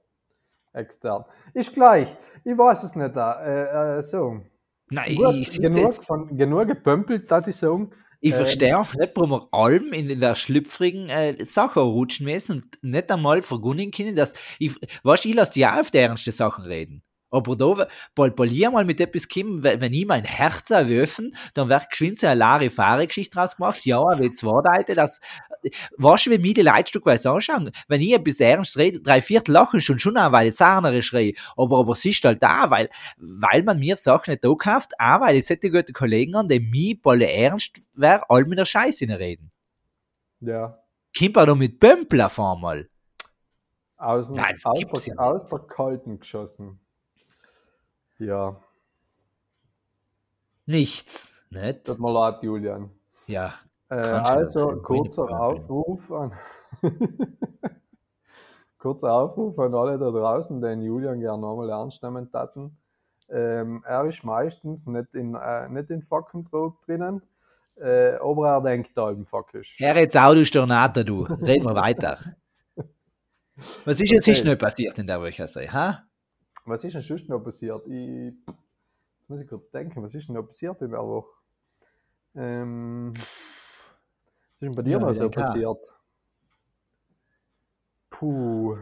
extern. 0.74 1.26
Ist 1.54 1.74
gleich, 1.74 2.16
ich 2.44 2.58
weiß 2.58 2.84
es 2.84 2.96
nicht. 2.96 3.16
Äh, 3.16 3.98
äh, 3.98 4.02
so. 4.02 4.42
Nein, 4.90 5.16
Gut, 5.16 5.36
ich, 5.36 5.62
genug, 5.62 6.04
von, 6.04 6.36
genug 6.36 6.68
gepömpelt, 6.68 7.30
da 7.32 7.46
ich 7.46 7.56
sagen. 7.56 7.92
ich 8.20 8.32
ähm, 8.32 8.38
verstehe 8.38 8.76
einfach 8.76 8.96
nicht, 8.96 9.12
warum 9.16 9.30
wir 9.30 9.48
allem 9.52 9.94
in 9.94 10.20
der 10.20 10.34
schlüpfrigen 10.34 11.10
äh, 11.10 11.46
Sache 11.46 11.82
rutschen 11.82 12.26
müssen 12.26 12.64
und 12.64 12.84
nicht 12.84 13.12
einmal 13.12 13.44
vergunnen 13.44 13.92
können, 13.92 14.16
dass 14.16 14.34
ich, 14.58 14.76
weißt, 15.04 15.26
ich 15.26 15.36
lasse 15.36 15.68
auch 15.68 15.80
auf 15.80 15.92
die 15.92 16.00
ernste 16.00 16.32
Sachen 16.32 16.66
reden. 16.66 17.04
Aber 17.30 17.56
da, 17.56 17.88
bald, 18.14 18.36
bald 18.36 18.52
ich 18.52 18.70
mal 18.70 18.86
mit 18.86 19.02
etwas 19.02 19.28
kommen, 19.28 19.64
wenn 19.64 19.94
ich 19.94 20.06
mein 20.06 20.24
Herz 20.24 20.70
erwürfen, 20.70 21.36
dann 21.56 21.68
wird 21.68 21.90
geschwind 21.90 22.16
so 22.16 22.28
eine 22.28 22.40
Larifare-Geschichte 22.40 23.36
draus 23.36 23.56
gemacht. 23.56 23.84
Ja, 23.86 24.04
wie 24.20 24.30
zwei 24.30 24.62
Leute, 24.62 24.94
das, 24.94 25.20
weißt 25.98 26.26
du, 26.28 26.32
wie 26.32 26.38
mir 26.38 26.54
die 26.54 26.62
Leute 26.62 26.88
stückweise 26.90 27.30
anschauen? 27.32 27.72
Wenn 27.88 28.02
ich 28.02 28.14
etwas 28.14 28.40
ernst 28.40 28.78
rede, 28.78 29.00
drei 29.02 29.22
Viertel 29.22 29.52
lachen 29.54 29.82
schon 29.82 30.00
schon 30.00 30.18
an, 30.18 30.32
weil 30.32 30.48
ich 30.48 30.56
sahnerisch 30.56 31.14
rede. 31.14 31.40
Aber, 31.58 31.80
aber 31.80 31.94
es 31.94 32.04
ist 32.06 32.24
halt 32.24 32.42
da, 32.44 32.70
weil, 32.70 32.90
weil 33.18 33.64
man 33.64 33.80
mir 33.80 33.98
Sachen 33.98 34.32
nicht 34.32 34.44
da 34.44 34.54
kauft, 34.54 34.92
auch 35.00 35.22
weil 35.22 35.36
ich 35.38 35.46
solche 35.46 35.72
gute 35.72 35.94
Kollegen 35.94 36.36
an, 36.36 36.48
die 36.50 36.60
mich 36.60 37.02
bald 37.02 37.22
ernst 37.22 37.82
wäre, 37.94 38.24
all 38.30 38.46
mit 38.46 38.58
der 38.60 38.66
Scheiße 38.66 39.06
reden. 39.08 39.52
Ja, 40.42 40.80
Kommt 41.18 41.38
auch 41.38 41.46
noch 41.48 41.56
mit 41.56 41.80
Pömpel 41.80 42.22
auf 42.22 42.40
einmal. 42.40 42.90
aus, 43.98 44.26
dem- 44.28 44.36
Nein, 44.36 44.54
das 44.56 44.66
aus, 44.66 45.06
ja 45.06 45.14
nicht. 45.14 45.20
aus 45.20 45.50
der 45.50 45.60
Kalten 45.60 46.20
geschossen. 46.20 46.80
Ja, 48.20 48.60
Nichts. 50.66 51.30
Nicht? 51.50 51.86
tut 51.86 52.00
mir 52.00 52.12
leid, 52.12 52.42
Julian. 52.42 52.90
Ja. 53.28 53.54
Äh, 53.94 54.22
also, 54.24 54.78
kurzer 54.78 55.40
Aufruf 55.40 56.12
an. 56.12 56.32
kurzer 58.80 59.14
Aufruf 59.14 59.60
an 59.60 59.76
alle 59.76 60.00
da 60.00 60.10
draußen, 60.10 60.60
den 60.62 60.82
Julian 60.82 61.20
gerne 61.20 61.42
nochmal 61.42 61.70
ernst 61.70 62.02
nehmen 62.02 62.32
taten. 62.32 62.76
Ähm, 63.30 63.84
er 63.86 64.06
ist 64.06 64.24
meistens 64.24 64.88
nicht 64.88 65.14
in, 65.14 65.36
äh, 65.36 65.70
nicht 65.70 65.92
in 65.92 66.02
Fackentrog 66.02 66.82
drinnen, 66.86 67.22
äh, 67.76 68.14
aber 68.16 68.50
er 68.50 68.62
denkt 68.62 68.92
da 68.96 69.12
im 69.12 69.26
Fackisch. 69.26 69.76
Hör 69.78 69.96
jetzt 69.96 70.18
auch, 70.18 70.34
du 70.34 70.44
Stornater, 70.44 71.04
du. 71.04 71.24
Reden 71.24 71.66
wir 71.66 71.76
weiter. 71.76 72.18
Was 73.86 74.02
ist 74.02 74.10
jetzt 74.10 74.28
Okay. 74.28 74.36
schnell 74.36 74.58
passiert 74.58 74.98
in 74.98 75.06
der 75.06 75.22
Woche? 75.22 75.48
sei, 75.48 75.68
Ha? 75.68 76.04
Was 76.66 76.84
ist 76.84 76.94
denn 76.96 77.02
sonst 77.04 77.30
noch 77.30 77.40
passiert? 77.42 77.86
Ich, 77.86 78.34
jetzt 78.48 79.30
muss 79.30 79.40
ich 79.40 79.48
kurz 79.48 79.70
denken, 79.70 80.02
was 80.02 80.16
ist 80.16 80.28
denn 80.28 80.36
noch 80.36 80.44
passiert 80.44 80.82
in 80.82 80.92
der 80.92 81.02
Woche? 81.02 81.30
Ähm, 82.36 83.14
ist 84.64 84.70
denn 84.70 84.76
bei 84.76 84.82
dir 84.82 85.00
Ja, 85.00 85.10
wie 85.10 85.14
so 85.16 85.30
kann? 85.30 85.44
passiert? 85.44 85.78
Puh. 88.10 88.78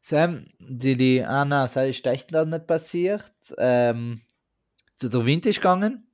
Sam, 0.00 0.46
die, 0.60 0.96
die 0.96 1.24
Anna, 1.24 1.66
sei 1.66 1.88
ist 1.88 2.06
echt 2.06 2.30
nicht 2.30 2.66
passiert. 2.66 3.32
Ähm, 3.58 4.22
zu 4.94 5.08
der 5.08 5.26
Wind 5.26 5.46
ist 5.46 5.56
gegangen. 5.56 6.06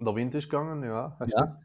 Der 0.00 0.14
Wind 0.14 0.34
ist 0.34 0.50
gegangen, 0.50 0.82
ja. 0.82 1.16
Ja. 1.26 1.58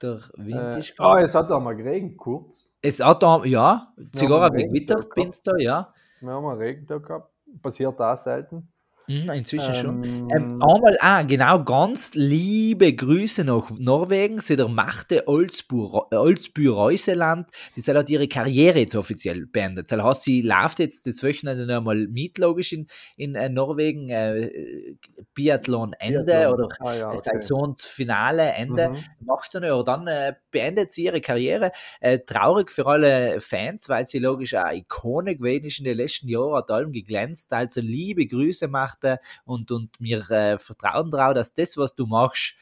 Der? 0.00 0.20
Wind 0.36 0.74
Äh, 0.74 0.78
ist 0.78 0.92
ah, 0.98 1.08
gegangen. 1.14 1.24
es 1.24 1.34
hat 1.34 1.50
einmal 1.50 1.76
geregnet, 1.76 2.16
kurz. 2.16 2.68
es 2.82 3.00
hat 3.00 3.22
da, 3.22 3.44
ja, 3.44 3.92
sogar 4.12 4.50
ein 4.52 4.72
bin's 5.14 5.42
da, 5.42 5.56
ja. 5.58 5.92
Wir 6.20 6.30
haben 6.30 6.46
einen 6.46 6.58
Regentag 6.58 7.04
gehabt. 7.06 7.30
Passiert 7.62 8.00
auch 8.00 8.16
selten. 8.16 8.69
Mhm, 9.10 9.28
inzwischen 9.30 9.74
schon. 9.74 10.04
Ähm, 10.04 10.28
Ähm, 10.30 10.62
einmal, 10.62 10.96
ah, 11.00 11.22
genau, 11.22 11.64
ganz 11.64 12.12
liebe 12.14 12.94
Grüße 12.94 13.42
nach 13.42 13.72
Norwegen. 13.76 14.38
Sie 14.38 14.54
der 14.54 14.68
Machte 14.68 15.26
Olsby-Reuseland, 15.26 17.48
die 17.74 17.80
soll 17.80 17.98
hat 17.98 18.08
ihre 18.08 18.28
Karriere 18.28 18.78
jetzt 18.78 18.94
offiziell 18.94 19.46
beendet. 19.46 19.90
Das 19.90 20.00
heißt, 20.00 20.22
sie 20.22 20.42
läuft 20.42 20.78
jetzt 20.78 21.08
das 21.08 21.24
Wochenende 21.24 21.66
noch 21.66 21.78
einmal 21.78 22.06
mit, 22.06 22.38
logisch, 22.38 22.72
in, 22.72 22.86
in 23.16 23.34
äh, 23.34 23.48
Norwegen, 23.48 24.10
äh, 24.10 24.94
Biathlon 25.34 25.92
Ende 25.98 26.22
Biathlon. 26.22 26.54
oder 26.54 26.68
ah, 26.78 26.94
ja, 26.94 27.08
okay. 27.08 27.18
Saisonsfinale 27.18 28.52
Ende. 28.52 28.90
Mhm. 28.90 29.26
Macht 29.26 29.50
sie 29.50 29.58
nicht, 29.58 29.72
oder 29.72 29.82
dann 29.82 30.06
äh, 30.06 30.34
beendet 30.52 30.92
sie 30.92 31.06
ihre 31.06 31.20
Karriere. 31.20 31.72
Äh, 31.98 32.20
traurig 32.20 32.70
für 32.70 32.86
alle 32.86 33.40
Fans, 33.40 33.88
weil 33.88 34.04
sie 34.04 34.20
logisch 34.20 34.54
eine 34.54 34.76
Ikone 34.76 35.34
gewesen 35.34 35.64
ist 35.64 35.80
in 35.80 35.84
den 35.84 35.96
letzten 35.96 36.28
Jahren, 36.28 36.58
hat 36.58 36.70
allem 36.70 36.92
geglänzt. 36.92 37.52
Also 37.52 37.80
liebe 37.80 38.24
Grüße 38.26 38.68
machte 39.00 39.20
und, 39.44 39.70
und 39.70 40.00
mir 40.00 40.28
äh, 40.30 40.58
vertrauen 40.58 41.10
drauf, 41.10 41.34
dass 41.34 41.54
das, 41.54 41.76
was 41.76 41.94
du 41.94 42.06
machst, 42.06 42.56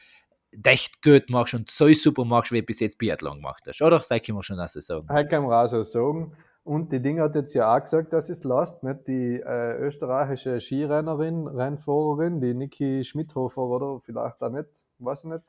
echt 0.63 1.01
gut 1.03 1.29
machst 1.29 1.53
und 1.53 1.69
so 1.69 1.87
super 1.89 2.25
machst, 2.25 2.51
wie 2.51 2.59
du 2.59 2.65
bis 2.65 2.79
jetzt 2.79 2.97
Biathlon 2.97 3.37
gemacht 3.37 3.63
hast. 3.67 3.81
Oder? 3.81 3.99
Sag 3.99 4.21
ich 4.27 4.33
mir 4.33 4.43
schon, 4.43 4.57
dass 4.57 4.75
ich 4.75 4.85
sagen. 4.85 5.07
Heute 5.09 5.29
kann 5.29 5.43
man 5.43 5.53
auch 5.53 5.69
so 5.69 5.83
sagen. 5.83 6.35
Und 6.63 6.91
die 6.91 7.01
Dinge 7.01 7.23
hat 7.23 7.35
jetzt 7.35 7.53
ja 7.53 7.75
auch 7.75 7.81
gesagt, 7.81 8.13
dass 8.13 8.29
es 8.29 8.43
lasst, 8.43 8.83
nicht? 8.83 9.07
Die 9.07 9.39
äh, 9.39 9.77
österreichische 9.77 10.59
Skirennerin, 10.59 11.47
Rennfahrerin, 11.47 12.41
die 12.41 12.53
Niki 12.53 13.03
Schmidhofer 13.03 13.61
oder 13.61 14.01
vielleicht 14.01 14.41
auch 14.41 14.49
nicht, 14.49 14.67
weiß 14.99 15.23
ich 15.23 15.29
nicht. 15.31 15.43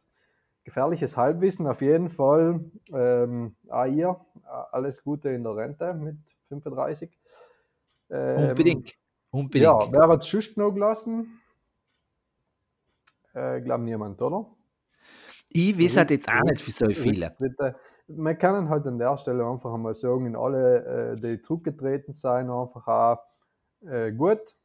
Gefährliches 0.64 1.16
Halbwissen, 1.16 1.66
auf 1.66 1.82
jeden 1.82 2.10
Fall. 2.10 2.60
Ähm, 2.92 3.56
auch 3.68 3.86
ihr, 3.86 4.20
äh, 4.44 4.48
alles 4.72 5.02
Gute 5.02 5.30
in 5.30 5.42
der 5.42 5.56
Rente 5.56 5.92
mit 5.94 6.16
35. 6.48 7.10
Ähm, 8.10 8.50
Unbedingt. 8.50 8.94
Unbedingt. 9.30 9.64
Ja, 9.64 9.92
wer 9.92 10.08
hat 10.08 10.24
es 10.24 10.30
sonst 10.30 10.56
noch 10.56 10.72
gelassen? 10.72 11.40
Äh, 13.32 13.60
glaube 13.60 13.84
niemand, 13.84 14.20
oder? 14.20 14.46
ich 15.52 15.78
weiß 15.78 15.96
halt 15.96 16.10
jetzt 16.10 16.28
auch 16.28 16.42
nicht 16.42 16.62
für 16.62 16.70
so 16.70 16.88
viele. 16.90 17.26
Rücktritte. 17.26 17.76
Wir 18.06 18.34
können 18.34 18.68
halt 18.68 18.86
an 18.86 18.98
der 18.98 19.16
Stelle 19.18 19.46
einfach 19.46 19.72
einmal 19.72 19.94
sagen, 19.94 20.26
in 20.26 20.36
alle, 20.36 21.14
äh, 21.14 21.20
die 21.20 21.40
zurückgetreten 21.40 22.12
sind, 22.12 22.50
einfach 22.50 22.86
auch 22.86 23.18
äh, 23.86 24.12
gut. 24.12 24.56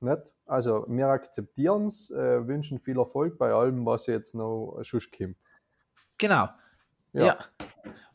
Nicht? 0.00 0.32
Also 0.46 0.84
wir 0.88 1.08
akzeptieren 1.08 1.86
es, 1.86 2.10
äh, 2.10 2.46
wünschen 2.46 2.78
viel 2.78 2.98
Erfolg 2.98 3.38
bei 3.38 3.52
allem, 3.52 3.84
was 3.86 4.06
jetzt 4.06 4.34
noch 4.34 4.80
sonst 4.82 5.12
kommt. 5.16 5.36
Genau. 6.18 6.48
Ja. 7.12 7.24
Ja. 7.26 7.38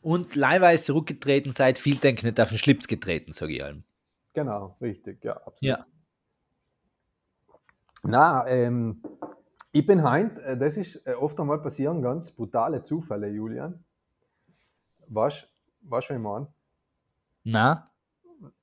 Und 0.02 0.36
leihweise 0.36 0.84
zurückgetreten 0.84 1.50
seid, 1.50 1.78
viel 1.78 1.96
denken 1.96 2.26
nicht 2.26 2.40
auf 2.40 2.48
den 2.48 2.58
Schlips 2.58 2.86
getreten, 2.86 3.32
sage 3.32 3.54
ich 3.54 3.64
allem. 3.64 3.84
Genau, 4.34 4.76
richtig, 4.80 5.24
ja, 5.24 5.32
absolut. 5.32 5.62
Ja. 5.62 5.86
Na, 8.02 8.46
ähm, 8.46 9.02
ich 9.72 9.86
bin 9.86 10.02
heint, 10.02 10.38
äh, 10.38 10.56
das 10.56 10.76
ist 10.76 11.06
äh, 11.06 11.14
oft 11.14 11.38
einmal 11.40 11.60
passieren, 11.60 12.02
ganz 12.02 12.30
brutale 12.30 12.82
Zufälle, 12.82 13.28
Julian. 13.28 13.84
Weißt 15.08 15.42
du, 15.42 15.46
was 15.90 16.10
ich 16.10 16.18
meine? 16.18 16.46
Na, 17.44 17.90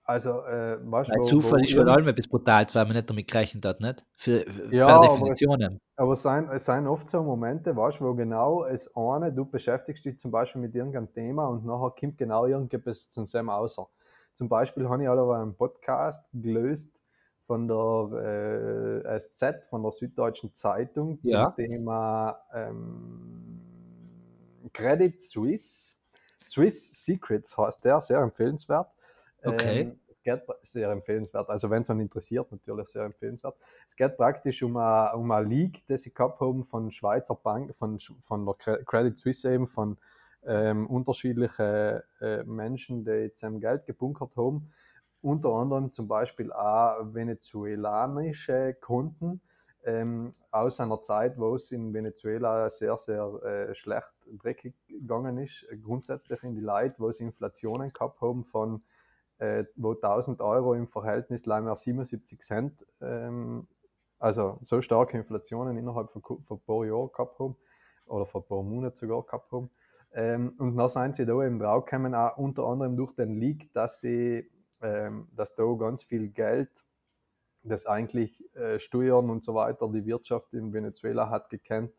Also, 0.04 0.42
äh, 0.46 0.78
weißt 0.82 1.12
weil 1.12 1.20
wo- 1.20 1.24
Zufall 1.24 1.60
wo 1.62 1.64
ist 1.64 1.74
vor 1.74 1.88
allem 1.88 2.08
etwas 2.08 2.28
Brutales, 2.28 2.76
weil 2.76 2.86
man 2.86 2.96
nicht 2.96 3.10
damit 3.10 3.28
gerechnet 3.32 3.66
hat, 3.66 3.80
nicht? 3.80 4.06
Für, 4.18 4.42
für 4.42 4.76
Ja, 4.76 4.86
per 4.86 4.96
aber 4.96 5.08
Definition. 5.08 5.80
Aber 5.96 6.14
es 6.14 6.24
sind, 6.24 6.50
es 6.52 6.66
sind 6.66 6.88
oft 6.88 7.10
so 7.10 7.24
Momente, 7.24 7.76
weißt, 7.76 8.02
wo 8.02 8.14
genau 8.16 8.66
es 8.66 8.90
eine, 8.96 9.32
du 9.32 9.46
beschäftigst 9.46 10.04
dich 10.06 10.18
zum 10.20 10.32
Beispiel 10.32 10.62
mit 10.62 10.76
irgendeinem 10.76 11.14
Thema 11.14 11.48
und 11.48 11.66
nachher 11.66 11.92
kommt 12.00 12.18
genau 12.18 12.46
irgendetwas 12.48 13.12
zum 13.12 13.28
selben 13.28 13.50
außer. 13.50 13.88
Zum 14.34 14.50
Beispiel 14.50 14.90
habe 14.90 15.04
ich 15.04 15.10
aber 15.10 15.38
einen 15.38 15.56
Podcast 15.56 16.26
gelöst 16.34 17.00
von 17.46 17.68
der 17.68 19.04
äh, 19.06 19.20
SZ, 19.20 19.66
von 19.70 19.84
der 19.84 19.92
Süddeutschen 19.92 20.54
Zeitung, 20.54 21.22
zum 21.22 21.32
Ja. 21.32 21.52
Thema 21.52 22.40
ähm, 22.54 23.62
Credit 24.74 25.22
Suisse. 25.22 25.98
Swiss 26.44 26.92
Secrets 27.06 27.58
heißt 27.58 27.84
der, 27.86 28.02
sehr 28.02 28.20
empfehlenswert. 28.20 28.88
Okay. 29.44 29.82
Ähm, 29.82 30.00
es 30.10 30.22
geht 30.22 30.42
sehr 30.64 30.90
empfehlenswert. 30.90 31.50
Also 31.50 31.70
wenn 31.70 31.84
es 31.84 31.90
einen 31.90 32.02
interessiert, 32.02 32.52
natürlich 32.52 32.88
sehr 32.88 33.04
empfehlenswert. 33.04 33.56
Es 33.88 33.96
geht 33.96 34.18
praktisch 34.18 34.62
um 34.64 34.78
eine, 34.78 35.16
um 35.18 35.32
eine 35.32 35.46
League, 35.48 35.86
die 35.88 35.98
sie 35.98 36.14
gehabt 36.14 36.40
haben 36.40 36.66
von 36.66 36.92
Schweizer 36.92 37.36
Bank, 37.36 37.76
von, 37.76 38.00
von 38.00 38.46
der 38.46 38.56
Cre- 38.56 38.84
Credit 38.86 39.18
Suisse 39.18 39.54
eben, 39.54 39.68
von 39.68 39.98
ähm, 40.46 40.88
unterschiedlichen 40.88 42.02
äh, 42.20 42.44
Menschen, 42.44 43.06
die 43.06 43.32
zusammen 43.34 43.60
Geld 43.62 43.86
gebunkert 43.86 44.36
haben. 44.36 44.72
Unter 45.24 45.50
anderem 45.50 45.92
zum 45.92 46.08
Beispiel 46.08 46.52
auch 46.52 47.14
venezuelanische 47.14 48.76
Konten, 48.80 49.42
ähm, 49.86 50.32
aus 50.52 50.80
einer 50.80 51.02
Zeit, 51.02 51.38
wo 51.38 51.56
es 51.56 51.72
in 51.72 51.94
Venezuela 51.94 52.70
sehr, 52.70 52.96
sehr 52.98 53.26
äh, 53.44 53.74
schlecht 53.74 54.12
dreckig 54.42 54.76
gegangen 54.88 55.38
ist, 55.38 55.66
äh, 55.70 55.78
grundsätzlich 55.78 56.44
in 56.44 56.56
die 56.56 56.62
Leute, 56.62 56.96
wo 57.00 57.12
sie 57.12 57.24
Inflationen 57.24 57.92
gehabt 57.92 58.22
haben 58.22 58.46
von 58.46 58.84
äh, 59.40 59.66
wo 59.76 59.94
1000 59.94 60.42
Euro 60.42 60.74
im 60.74 60.88
Verhältnis 60.88 61.46
leider 61.46 61.76
77 61.76 62.42
Cent, 62.42 62.86
ähm, 63.02 63.68
also 64.20 64.58
so 64.62 64.82
starke 64.82 65.18
Inflationen 65.18 65.78
innerhalb 65.78 66.12
von, 66.12 66.22
von 66.22 66.60
paar 66.62 66.86
Jahren 66.86 67.12
gehabt 67.12 67.40
haben 67.40 67.56
oder 68.06 68.26
vor 68.26 68.42
ein 68.42 68.48
paar 68.48 68.64
Monaten 68.64 68.96
sogar 68.96 69.24
gehabt 69.24 69.52
haben. 69.52 69.70
Ähm, 70.14 70.54
und 70.60 70.78
dann 70.78 70.90
sind 70.90 71.16
sie 71.16 71.26
da 71.26 71.44
eben 71.44 71.60
draufgekommen, 71.60 72.14
auch 72.14 72.38
unter 72.38 72.64
anderem 72.66 72.96
durch 72.96 73.14
den 73.16 73.36
Leak, 73.36 73.74
dass 73.74 74.00
sie, 74.00 74.50
dass 75.36 75.56
da 75.56 75.64
ganz 75.80 76.04
viel 76.04 76.28
Geld 76.30 76.70
das 77.64 77.86
eigentlich 77.86 78.44
äh, 78.56 78.80
Steuern 78.80 79.30
und 79.30 79.44
so 79.44 79.56
weiter 79.56 79.90
die 79.90 80.06
Wirtschaft 80.06 80.54
in 80.54 80.74
Venezuela 80.74 81.30
hat 81.30 81.50
gekannt, 81.50 81.92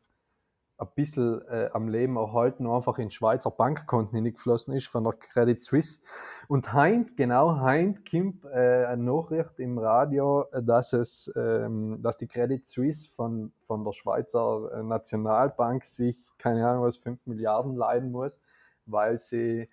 ein 0.76 0.88
bisschen 0.96 1.40
äh, 1.48 1.70
am 1.72 1.88
Leben 1.88 2.16
erhalten, 2.16 2.66
einfach 2.66 2.98
in 2.98 3.10
Schweizer 3.10 3.50
Bankkonten 3.50 4.16
hingeflossen 4.16 4.74
ist 4.74 4.88
von 4.88 5.04
der 5.04 5.12
Credit 5.12 5.62
Suisse. 5.62 6.00
Und 6.48 6.72
heint, 6.72 7.16
genau 7.16 7.60
heint, 7.60 8.10
kommt 8.10 8.44
äh, 8.44 8.84
eine 8.86 9.02
Nachricht 9.04 9.58
im 9.58 9.78
Radio, 9.78 10.46
dass 10.52 10.92
es, 10.92 11.32
ähm, 11.36 12.02
dass 12.02 12.18
die 12.18 12.26
Credit 12.26 12.66
Suisse 12.66 13.08
von, 13.14 13.52
von 13.66 13.84
der 13.84 13.92
Schweizer 13.92 14.82
Nationalbank 14.82 15.84
sich, 15.86 16.18
keine 16.38 16.68
Ahnung 16.68 16.84
was, 16.84 16.96
5 16.96 17.24
Milliarden 17.26 17.76
leiden 17.76 18.10
muss, 18.10 18.42
weil 18.84 19.18
sie 19.20 19.68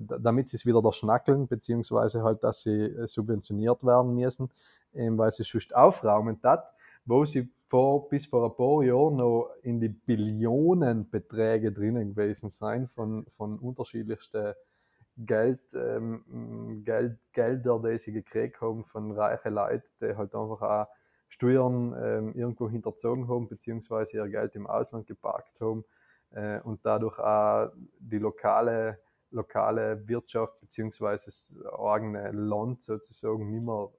damit 0.00 0.48
sie 0.48 0.56
es 0.56 0.66
wieder 0.66 0.92
schnackeln, 0.92 1.48
beziehungsweise 1.48 2.22
halt, 2.22 2.44
dass 2.44 2.62
sie 2.62 2.84
äh, 2.84 3.06
subventioniert 3.06 3.84
werden 3.84 4.14
müssen, 4.14 4.50
ähm, 4.94 5.18
weil 5.18 5.30
sie 5.32 5.44
sonst 5.44 5.74
aufraumen 5.74 6.38
hat, 6.42 6.72
wo 7.04 7.24
sie 7.24 7.48
vor, 7.68 8.08
bis 8.08 8.26
vor 8.26 8.46
ein 8.46 8.56
paar 8.56 8.82
Jahren 8.82 9.16
noch 9.16 9.50
in 9.62 9.80
die 9.80 9.88
Billionenbeträge 9.88 11.72
drinnen 11.72 12.14
gewesen 12.14 12.48
sein 12.50 12.88
von, 12.88 13.26
von 13.36 13.58
unterschiedlichsten 13.58 14.54
Geld, 15.18 15.60
ähm, 15.74 16.82
Geld, 16.84 17.18
Gelder, 17.32 17.80
die 17.84 17.98
sie 17.98 18.12
gekriegt 18.12 18.60
haben 18.60 18.84
von 18.84 19.12
reichen 19.12 19.54
Leuten, 19.54 19.84
die 20.00 20.16
halt 20.16 20.34
einfach 20.34 20.62
auch 20.62 20.86
Steuern 21.28 21.94
ähm, 22.00 22.34
irgendwo 22.34 22.70
hinterzogen 22.70 23.28
haben, 23.28 23.48
beziehungsweise 23.48 24.16
ihr 24.16 24.28
Geld 24.28 24.54
im 24.54 24.66
Ausland 24.66 25.06
geparkt 25.06 25.60
haben 25.60 25.84
äh, 26.30 26.60
und 26.60 26.84
dadurch 26.84 27.18
auch 27.18 27.70
die 27.98 28.18
lokale, 28.18 28.98
lokale 29.30 30.06
Wirtschaft 30.08 30.54
das 30.62 31.54
eigene 31.78 32.30
Land 32.32 32.82
sozusagen 32.82 33.50
nicht 33.50 33.64
mehr 33.64 33.90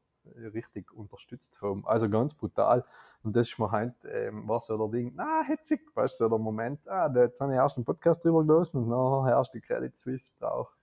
richtig 0.54 0.92
unterstützt 0.92 1.62
haben. 1.62 1.86
Also 1.86 2.10
ganz 2.10 2.34
brutal. 2.34 2.84
Und 3.24 3.36
das 3.36 3.50
ist 3.50 3.60
mir 3.60 3.72
halt, 3.72 3.94
ähm, 4.06 4.48
war 4.48 4.62
so 4.62 4.78
der 4.78 4.88
Ding, 4.88 5.14
na, 5.16 5.44
hitzig, 5.46 5.82
weißt 5.94 6.20
du, 6.20 6.26
so 6.26 6.30
der 6.30 6.40
Moment, 6.40 6.88
ah, 6.88 7.10
da 7.10 7.24
jetzt 7.24 7.42
habe 7.42 7.52
ich 7.52 7.58
erst 7.58 7.76
einen 7.76 7.86
Podcast 7.86 8.24
drüber 8.24 8.46
gelesen 8.46 8.78
und 8.78 8.88
nachher 8.88 9.36
erst 9.36 9.54
die 9.54 9.62
Credit 9.62 9.98
Suisse 9.98 10.32
braucht 10.40 10.74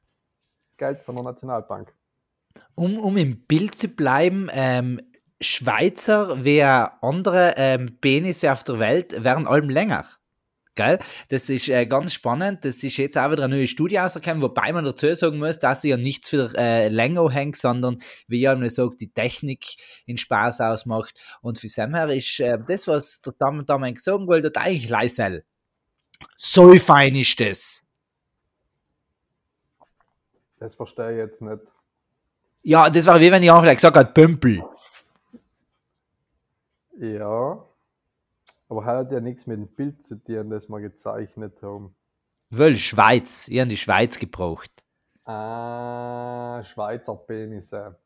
Geld 0.76 1.00
von 1.00 1.14
der 1.14 1.24
Nationalbank. 1.24 1.94
Um, 2.74 2.98
um 2.98 3.16
im 3.16 3.46
Bild 3.46 3.74
zu 3.74 3.88
bleiben, 3.88 4.48
ähm, 4.52 5.00
Schweizer 5.40 6.44
wie 6.44 6.62
andere 6.62 7.54
ähm, 7.56 7.98
Penisse 8.00 8.52
auf 8.52 8.64
der 8.64 8.78
Welt 8.78 9.24
werden 9.24 9.46
allem 9.46 9.70
länger. 9.70 10.04
Gell? 10.76 10.98
Das 11.28 11.48
ist 11.48 11.68
äh, 11.68 11.86
ganz 11.86 12.12
spannend. 12.12 12.64
Das 12.64 12.82
ist 12.82 12.96
jetzt 12.98 13.18
auch 13.18 13.30
wieder 13.30 13.44
eine 13.44 13.56
neue 13.56 13.66
Studie 13.66 13.96
rausgekommen, 13.96 14.42
wobei 14.42 14.72
man 14.72 14.84
dazu 14.84 15.12
sagen 15.14 15.38
muss, 15.38 15.58
dass 15.58 15.82
sie 15.82 15.88
ja 15.88 15.96
nichts 15.96 16.28
für 16.28 16.52
äh, 16.56 16.88
Länge 16.88 17.28
hängt, 17.30 17.56
sondern 17.56 18.00
wie 18.28 18.40
ja 18.40 18.54
man 18.54 18.70
sagt, 18.70 19.00
die 19.00 19.10
Technik 19.12 19.64
in 20.04 20.18
Spaß 20.18 20.60
ausmacht. 20.60 21.18
Und 21.40 21.58
für 21.58 21.68
Samher 21.68 22.10
ist 22.10 22.38
äh, 22.40 22.58
das, 22.64 22.86
was 22.86 23.22
der 23.22 23.32
Dame 23.38 23.64
damals 23.64 24.04
sagen 24.04 24.26
wollte, 24.26 24.52
eigentlich 24.60 24.88
leise. 24.88 25.42
So 26.36 26.72
fein 26.74 27.14
ist 27.16 27.40
das. 27.40 27.82
Das 30.58 30.74
verstehe 30.74 31.12
ich 31.12 31.18
jetzt 31.18 31.42
nicht. 31.42 31.62
Ja, 32.62 32.90
das 32.90 33.06
war 33.06 33.20
wie 33.20 33.30
wenn 33.30 33.42
ich 33.42 33.50
auch 33.50 33.62
gesagt 33.62 33.96
habe, 33.96 34.12
Pömpel. 34.12 34.62
Ja. 36.98 37.64
Aber 38.68 38.85
hat 38.85 39.12
ja 39.12 39.20
nichts 39.20 39.46
mit 39.46 39.59
dem 39.59 39.68
Bild 39.68 40.05
zu 40.05 40.16
tun, 40.16 40.50
das 40.50 40.68
wir 40.68 40.81
gezeichnet 40.81 41.62
haben. 41.62 41.94
Weil 42.50 42.76
Schweiz, 42.76 43.48
ich 43.48 43.59
habe 43.59 43.68
die 43.68 43.76
Schweiz 43.76 44.18
gebraucht. 44.18 44.85
Ah, 45.24 46.62
Schweizer 46.64 47.16
Penisse. 47.16 47.98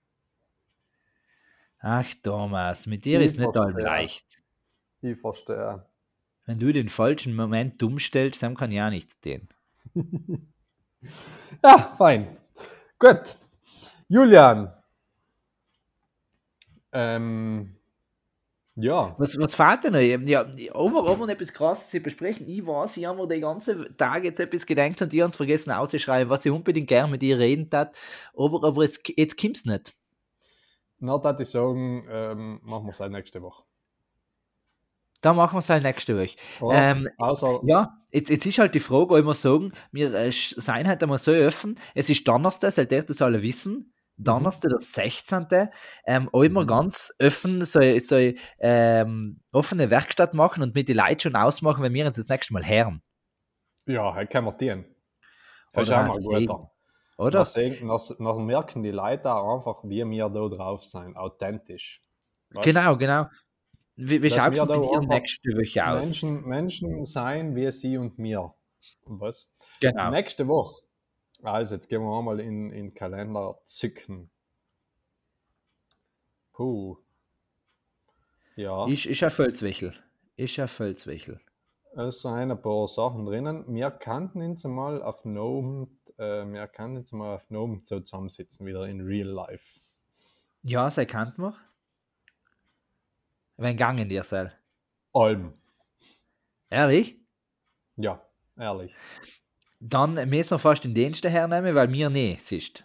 Ach 1.81 2.07
Thomas, 2.23 2.87
mit 2.87 3.05
dir 3.05 3.21
ich 3.21 3.27
ist 3.27 3.39
nicht 3.39 3.57
allem 3.57 3.79
leicht. 3.79 4.43
Ich 5.03 5.19
verstehe. 5.19 5.87
Wenn 6.47 6.59
du 6.59 6.73
den 6.73 6.89
falschen 6.89 7.35
Moment 7.35 7.81
dumm 7.81 7.99
stellst, 7.99 8.43
dann 8.43 8.55
kann 8.55 8.71
ja 8.71 8.91
nichts 8.91 9.21
tun. 9.21 9.49
ja, 11.63 11.95
fein. 11.97 12.37
Gut. 12.99 13.37
Julian. 14.09 14.73
Ähm, 16.93 17.77
ja. 18.77 19.15
Was, 19.19 19.37
was 19.39 19.55
fehlt 19.55 19.85
denn 19.85 19.93
noch? 19.93 20.29
Ja, 20.29 20.47
ob 20.73 20.93
wir, 20.93 21.29
etwas 21.29 21.53
krasses 21.53 22.03
besprechen? 22.03 22.47
Ich 22.49 22.67
weiß, 22.67 22.97
ich 22.97 23.05
habe 23.05 23.19
mir 23.19 23.29
den 23.29 23.41
ganzen 23.41 23.97
Tag 23.97 24.25
jetzt 24.25 24.41
etwas 24.41 24.65
gedacht 24.65 25.01
und 25.03 25.13
die 25.13 25.23
haben 25.23 25.31
es 25.31 25.37
vergessen 25.37 25.73
auszuschreiben, 25.73 26.31
was 26.31 26.45
ich 26.45 26.53
unbedingt 26.53 26.89
gerne 26.89 27.11
mit 27.11 27.23
dir 27.23 27.39
reden 27.39 27.69
tat, 27.69 27.95
aber, 28.37 28.65
aber 28.65 28.83
es, 28.83 29.03
jetzt 29.17 29.41
kommt 29.41 29.57
es 29.57 29.65
nicht. 29.65 29.95
Na, 30.99 31.19
da 31.19 31.39
ich 31.39 31.49
sagen, 31.49 32.07
ähm, 32.11 32.61
machen 32.63 32.87
wir 32.87 32.93
es 32.93 33.01
halt 33.01 33.13
nächste 33.13 33.41
Woche. 33.43 33.65
Dann 35.23 35.37
machen 35.37 35.55
wir 35.55 35.59
es 35.59 35.69
halt 35.69 35.83
nächste 35.83 36.17
Woche. 36.17 36.37
Oh, 36.61 36.71
ähm, 36.73 37.09
also, 37.19 37.63
ja, 37.67 37.99
jetzt, 38.11 38.31
jetzt 38.31 38.47
ist 38.47 38.59
halt 38.59 38.75
die 38.75 38.81
Frage, 38.81 39.15
ob 39.15 39.25
wir 39.25 39.35
sagen, 39.35 39.73
wir 39.93 40.13
äh, 40.15 40.31
seien 40.31 40.89
halt 40.89 41.03
einmal 41.03 41.19
so 41.19 41.33
offen, 41.33 41.79
es 41.95 42.09
ist 42.09 42.27
Donnerstag, 42.27 42.73
sollte 42.73 42.97
ihr 42.97 43.03
das 43.03 43.21
alle 43.21 43.43
wissen. 43.43 43.93
Donnerstag, 44.25 44.71
der 44.71 44.81
16. 44.81 45.47
Ähm, 46.07 46.29
immer 46.33 46.63
mhm. 46.63 46.67
ganz 46.67 47.15
offen 47.23 47.65
so, 47.65 47.81
so 47.99 48.33
ähm, 48.59 49.41
offene 49.53 49.91
Werkstatt 49.91 50.35
machen 50.35 50.63
und 50.63 50.75
mit 50.75 50.89
den 50.89 50.97
Leuten 50.97 51.21
schon 51.21 51.37
ausmachen, 51.37 51.83
wenn 51.83 51.95
wir 51.95 52.07
uns 52.07 52.17
das 52.17 52.29
nächste 52.29 52.53
Mal 52.53 52.67
hören. 52.67 53.03
Ja, 53.87 54.15
halt 54.15 54.31
können 54.31 54.47
wir 54.47 54.57
tun. 54.57 54.85
Das 55.73 55.89
ist 55.89 55.93
auch 55.93 56.07
mal 56.07 56.47
gut. 56.47 56.69
Oder? 57.19 57.45
Dann 57.45 58.47
merken 58.47 58.83
die 58.83 58.91
Leute 58.91 59.33
auch 59.33 59.59
einfach, 59.59 59.85
wie 59.85 60.05
wir 60.05 60.29
da 60.29 60.49
drauf 60.49 60.85
sind, 60.85 61.17
authentisch. 61.17 62.01
Weißt? 62.51 62.65
Genau, 62.65 62.97
genau. 62.97 63.27
Wie, 63.97 64.23
wie 64.23 64.31
schaut 64.31 64.55
es 64.55 64.65
mit 64.65 64.77
dir 64.77 65.01
nächste 65.01 65.51
Woche 65.51 65.87
aus? 65.87 66.05
Menschen, 66.05 66.43
Menschen 66.49 67.05
sein 67.05 67.55
wie 67.55 67.71
sie 67.71 67.99
und 67.99 68.19
mir. 68.19 68.55
Was? 69.05 69.49
Genau. 69.81 70.11
Nächste 70.11 70.49
Woche 70.49 70.83
also, 71.43 71.75
jetzt 71.75 71.89
gehen 71.89 72.03
wir 72.03 72.23
mal 72.23 72.41
in 72.41 72.71
den 72.71 72.95
Kalender 72.95 73.61
zücken. 73.65 74.31
Puh. 76.53 76.99
Ja. 78.57 78.87
Ich, 78.87 79.09
ich 79.09 79.23
erfülle 79.23 79.53
Zwechel. 79.53 79.95
Ich 80.37 80.59
erfülle 80.59 80.95
Zwechel. 80.95 81.41
Es 81.97 82.23
sind 82.23 82.33
ein 82.33 82.63
paar 82.63 82.87
Sachen 82.87 83.27
drinnen. 83.27 83.65
Wir 83.75 83.91
kannten 83.91 84.43
uns 84.43 84.65
mal 84.65 85.03
auf 85.03 85.23
Gnome, 85.23 85.89
äh, 86.19 86.45
wir 86.47 86.69
kannten 86.69 86.99
uns 86.99 87.13
mal 87.13 87.35
auf 87.35 87.49
Gnome 87.49 87.81
so 87.83 87.99
zusammensitzen, 88.01 88.65
wieder 88.65 88.87
in 88.87 89.01
real 89.01 89.27
life. 89.27 89.81
Ja, 90.63 90.89
sie 90.91 91.07
kennt 91.07 91.39
man. 91.39 91.55
Wenn 93.57 93.77
gangen 93.77 94.09
dir 94.09 94.23
soll. 94.23 94.53
Alm. 95.13 95.55
Ehrlich? 96.69 97.19
Ja, 97.97 98.23
ehrlich. 98.57 98.95
Dann 99.81 100.15
müssen 100.29 100.53
wir 100.53 100.59
fast 100.59 100.85
den 100.85 100.95
Dienst 100.95 101.25
hernehmen, 101.25 101.75
weil 101.75 101.89
mir 101.89 102.11
nicht 102.11 102.43
siehst. 102.43 102.85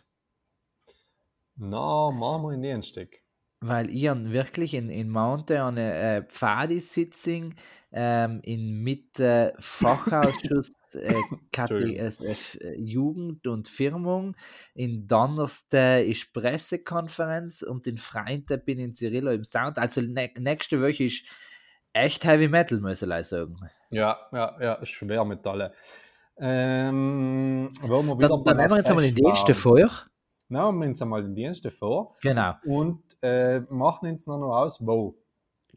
Na, 1.57 2.09
machen 2.11 2.43
wir 2.43 2.51
in 2.53 2.61
den 2.61 2.83
Stück. 2.83 3.17
Weil 3.59 3.89
ich 3.89 4.03
wirklich 4.03 4.73
in, 4.73 4.89
in 4.89 5.09
Mountain 5.09 5.61
eine 5.61 5.93
äh, 5.93 6.23
Pfadi-Sitzung 6.23 7.55
ähm, 7.91 8.41
in 8.43 8.83
Mitte 8.83 9.53
Fachausschuss 9.59 10.71
äh, 10.93 11.21
äh, 11.57 12.75
Jugend 12.77 13.47
und 13.47 13.67
Firmung. 13.67 14.35
In 14.73 15.07
Donnerstag 15.07 16.05
ist 16.05 16.33
Pressekonferenz 16.33 17.61
und 17.61 17.87
in 17.87 17.97
Freitag 17.97 18.65
bin 18.65 18.79
ich 18.79 18.85
in 18.85 18.93
Cirillo 18.93 19.31
im 19.31 19.45
Sound. 19.45 19.77
Also 19.77 20.01
ne 20.01 20.29
nächste 20.37 20.81
Woche 20.81 21.05
ist 21.05 21.25
echt 21.93 22.25
Heavy 22.25 22.47
Metal, 22.49 22.79
muss 22.79 23.01
ich 23.01 23.27
sagen. 23.27 23.57
Ja, 23.89 24.19
ja, 24.31 24.61
ja, 24.61 24.85
Schwermetalle. 24.85 25.73
Ähm, 26.37 27.71
dann, 27.81 28.43
dann 28.43 28.57
nehmen 28.57 28.71
wir 28.71 28.77
jetzt 28.77 28.89
einmal 28.89 29.05
den 29.05 29.15
Dienste 29.15 29.53
vor. 29.53 29.89
Nehmen 30.49 30.79
wir 30.79 30.87
uns 30.87 31.01
einmal 31.01 31.23
den 31.23 31.33
Dienste 31.33 31.71
vor. 31.71 32.17
Genau. 32.21 32.53
Und 32.65 33.01
äh, 33.21 33.61
machen 33.69 34.09
uns 34.09 34.27
noch 34.27 34.41
aus, 34.41 34.85
wo. 34.85 35.17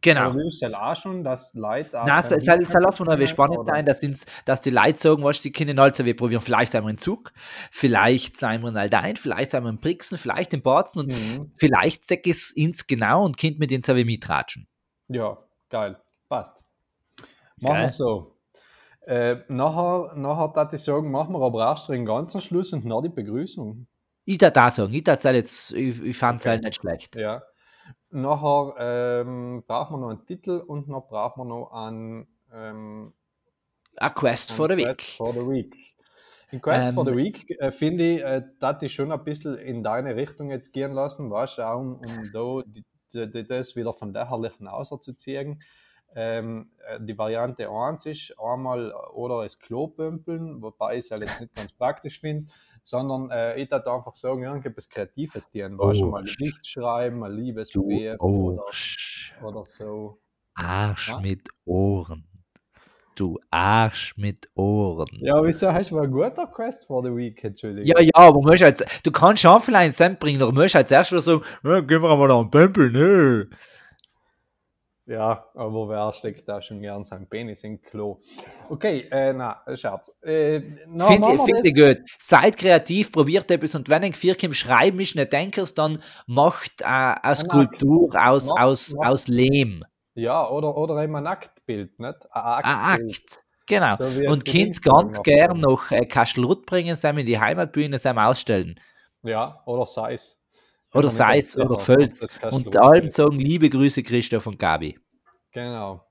Genau. 0.01 0.31
Du 0.31 0.39
willst 0.39 0.61
ja 0.61 0.69
auch 0.69 0.95
schon, 0.95 1.25
dass 1.25 1.55
Leute. 1.55 1.91
Nein, 1.93 2.21
es 2.21 2.29
soll, 2.29 2.41
soll 2.41 2.83
lassen 2.83 3.07
wir 3.07 3.17
noch 3.17 3.27
spannend 3.27 3.67
sein, 3.67 3.85
dass, 3.85 4.03
uns, 4.03 4.27
dass 4.45 4.61
die 4.61 4.71
Leute 4.71 4.97
sagen, 4.97 5.25
was 5.25 5.43
sie 5.43 5.51
können, 5.51 5.79
also 5.79 6.05
wir 6.05 6.15
probieren, 6.15 6.41
vielleicht 6.41 6.73
sind 6.73 6.85
wir 6.85 6.91
in 6.91 6.99
Zug, 6.99 7.33
vielleicht 7.73 8.37
sind 8.37 8.63
wir 8.63 8.69
in 8.69 8.77
Aldein, 8.77 9.17
vielleicht 9.17 9.51
sind 9.51 9.65
wir 9.65 9.71
in 9.71 9.79
Brixen, 9.79 10.19
vielleicht 10.19 10.53
in 10.53 10.63
Barzen 10.63 11.01
und 11.01 11.09
mhm. 11.09 11.53
vielleicht 11.57 12.05
sag 12.05 12.27
es 12.29 12.53
ins 12.53 12.87
genau 12.87 13.25
und 13.25 13.37
Kind 13.37 13.59
mit 13.59 13.71
denen 13.71 13.83
so 13.83 13.97
wie 13.97 14.05
mitratschen. 14.05 14.69
Ja, 15.09 15.37
geil. 15.69 16.01
Passt. 16.29 16.63
Machen 17.57 17.81
wir 17.81 17.91
so. 17.91 18.38
Äh, 19.09 19.43
nachher, 19.49 20.13
nachher 20.17 20.49
darf 20.53 20.73
ich 20.75 20.83
sagen, 20.83 21.11
machen 21.11 21.33
wir 21.35 21.41
aber 21.41 21.65
erst 21.65 21.89
den 21.89 22.05
ganzen 22.05 22.43
Schluss 22.43 22.75
und 22.75 22.85
noch 22.85 23.01
die 23.01 23.09
Begrüßung. 23.09 23.87
Ich 24.27 24.37
darf 24.37 24.53
da 24.53 24.71
sagen, 24.71 24.93
ich 24.93 25.03
darf 25.05 25.25
jetzt, 25.25 25.73
ich, 25.73 26.03
ich 26.03 26.17
fand 26.19 26.41
es 26.41 26.47
Okay. 26.47 26.51
halt 26.51 26.63
nicht 26.65 26.81
schlecht. 26.81 27.17
Ja. 27.17 27.43
Nachher 28.11 28.75
ähm, 28.79 29.65
brauchen 29.67 29.95
wir 29.95 30.01
noch 30.01 30.11
einen 30.11 30.27
Titel 30.27 30.59
und 30.67 30.89
noch 30.89 31.09
brauchen 31.09 31.41
wir 31.41 31.45
noch 31.47 31.73
einen, 31.73 32.29
ähm, 32.53 33.15
A 33.97 34.11
Quest 34.11 34.53
for 34.53 34.69
the 34.69 34.77
Quest 34.77 35.01
Week. 35.01 35.17
for 35.17 35.33
the 35.33 35.41
Week. 35.41 35.75
In 36.51 36.61
Quest 36.61 36.93
for 36.95 37.05
the 37.07 37.13
Ähm, 37.13 37.17
Week 37.17 37.51
äh, 37.61 37.73
finde 37.73 38.05
ich, 38.17 38.23
äh, 38.23 38.43
dass 38.61 38.83
ich 38.83 38.95
schon 38.95 39.13
ein 39.13 39.25
bisschen 39.25 39.57
in 39.57 39.83
deine 39.83 40.17
Richtung 40.17 40.51
jetzt 40.51 40.73
gehen 40.73 40.93
lassen, 40.93 41.31
weißt 41.31 41.59
du, 41.59 41.63
auch 41.69 41.79
um, 41.81 41.95
um 41.97 42.31
da 42.33 42.63
die, 42.67 42.85
die, 43.15 43.47
das 43.47 43.77
wieder 43.77 43.95
von 43.95 44.13
der 44.13 44.29
herrlichen 44.31 44.69
außerzuziehen. 44.69 45.63
Ähm, 46.15 46.71
äh, 46.89 46.99
die 47.01 47.17
Variante 47.17 47.69
1 47.71 48.07
ist 48.07 48.35
einmal 48.41 48.93
oder 49.13 49.43
das 49.43 49.59
Klo 49.59 49.89
pömpeln, 49.89 50.63
wobei 50.63 50.95
ich 50.97 51.05
es 51.05 51.09
ja 51.11 51.19
jetzt 51.19 51.41
nicht 51.41 51.55
ganz 51.55 51.73
praktisch 51.73 52.21
finde, 52.21 52.51
sondern 52.83 53.31
äh, 53.31 53.57
ich 53.61 53.71
würde 53.71 53.93
einfach 53.93 54.15
sagen, 54.15 54.43
irgendetwas 54.43 54.89
Kreatives 54.89 55.51
dienen, 55.51 55.79
weißt 55.79 56.01
du, 56.01 56.07
Oh, 56.07 56.11
mal 56.11 56.21
ein 56.21 56.25
Gedicht 56.25 56.67
schreiben, 56.67 57.23
ein 57.23 57.31
Du 57.33 57.37
Liebesbrief 57.37 58.17
Arsch. 58.21 59.35
oder, 59.41 59.49
oder 59.49 59.65
so. 59.67 60.19
Arsch 60.55 61.09
Ja? 61.09 61.21
mit 61.21 61.49
Ohren. 61.67 62.25
Du 63.15 63.39
Arsch 63.51 64.17
mit 64.17 64.49
Ohren. 64.55 65.09
Ja, 65.21 65.43
wieso 65.45 65.73
hast 65.73 65.91
du 65.91 65.97
mal 65.97 66.05
ein 66.05 66.13
guter 66.13 66.47
Quest 66.47 66.87
for 66.87 67.03
the 67.03 67.15
Week, 67.15 67.43
Entschuldigung? 67.43 67.85
Ja, 67.87 68.01
ja, 68.01 68.11
aber 68.15 68.41
musst 68.41 68.63
halt, 68.63 68.85
du 69.03 69.11
kannst 69.11 69.43
schon 69.43 69.61
vielleicht 69.61 69.83
einen 69.83 69.93
Cent 69.93 70.21
bringen, 70.21 70.41
aber 70.41 70.53
musst 70.53 70.75
halt 70.75 70.89
zuerst 70.89 71.11
wieder 71.13 71.23
sagen, 71.23 71.43
ja, 71.65 71.81
gehen 71.81 72.01
wir 72.01 72.17
mal 72.17 72.31
einen 72.31 72.51
Pömpel, 72.51 72.91
ne? 72.93 73.49
Ja, 75.09 75.47
aber 75.55 75.89
wer 75.89 76.13
steckt 76.13 76.47
da 76.51 76.61
schon 76.61 76.83
gern 76.83 77.03
sein 77.03 77.27
Penis 77.27 77.65
in 77.65 77.81
Klo? 77.81 78.21
Okay, 78.69 79.09
äh, 79.11 79.33
na, 79.33 79.63
Scherz. 79.75 80.15
Äh, 80.21 80.61
Finde 80.61 81.39
find 81.47 81.75
gut. 81.75 81.99
Seid 82.19 82.59
kreativ, 82.59 83.11
probiert 83.11 83.51
etwas 83.51 83.75
und 83.75 83.89
wenn 83.89 84.05
ein 84.05 84.13
Vierkim 84.13 84.53
schreiben 84.53 85.01
ist, 85.01 85.15
nicht 85.17 85.33
denkst, 85.33 85.75
dann 85.75 86.03
macht 86.27 86.83
äh, 86.83 86.85
eine. 86.85 87.37
Skulptur 87.37 88.11
aus, 88.23 88.49
Macht- 88.49 88.61
aus, 88.61 88.95
macht- 88.95 89.09
aus 89.09 89.29
Lehm. 89.29 89.83
Ja, 90.15 90.47
oder, 90.47 90.77
oder 90.77 91.03
eben 91.03 91.17
ein 91.17 91.27
Aktbild, 91.27 91.99
nicht? 91.99 92.19
Ein 92.31 92.43
Ein 92.65 92.77
Aktbild. 92.77 93.17
Akt. 93.17 93.39
Genau. 93.67 93.95
So 93.97 94.05
es 94.05 94.31
und 94.31 94.45
Kind 94.45 94.83
ganz 94.83 95.23
gern 95.23 95.61
noch 95.61 95.91
äh, 95.91 96.05
Kastelrutt 96.05 96.67
bringen, 96.67 96.97
sein 96.97 97.17
in 97.17 97.25
die 97.27 97.39
Heimatbühne, 97.39 97.99
sein 97.99 98.19
ausstellen. 98.19 98.79
Ja, 99.23 99.63
oder 99.65 99.87
Seis. 99.87 100.38
Oder 100.99 101.09
Bin 101.09 101.17
mir 101.19 101.27
nicht 101.35 101.47
Seis 101.47 101.53
sicher, 101.53 101.71
oder 101.71 101.79
Völz. 101.79 102.27
Und 102.51 102.77
allem 102.77 103.11
sagen 103.11 103.39
liebe 103.39 103.71
Grüße 103.71 104.03
Christoph 104.03 104.47
und 104.47 104.59
Gabi. 104.59 104.99
Genau. 105.53 106.05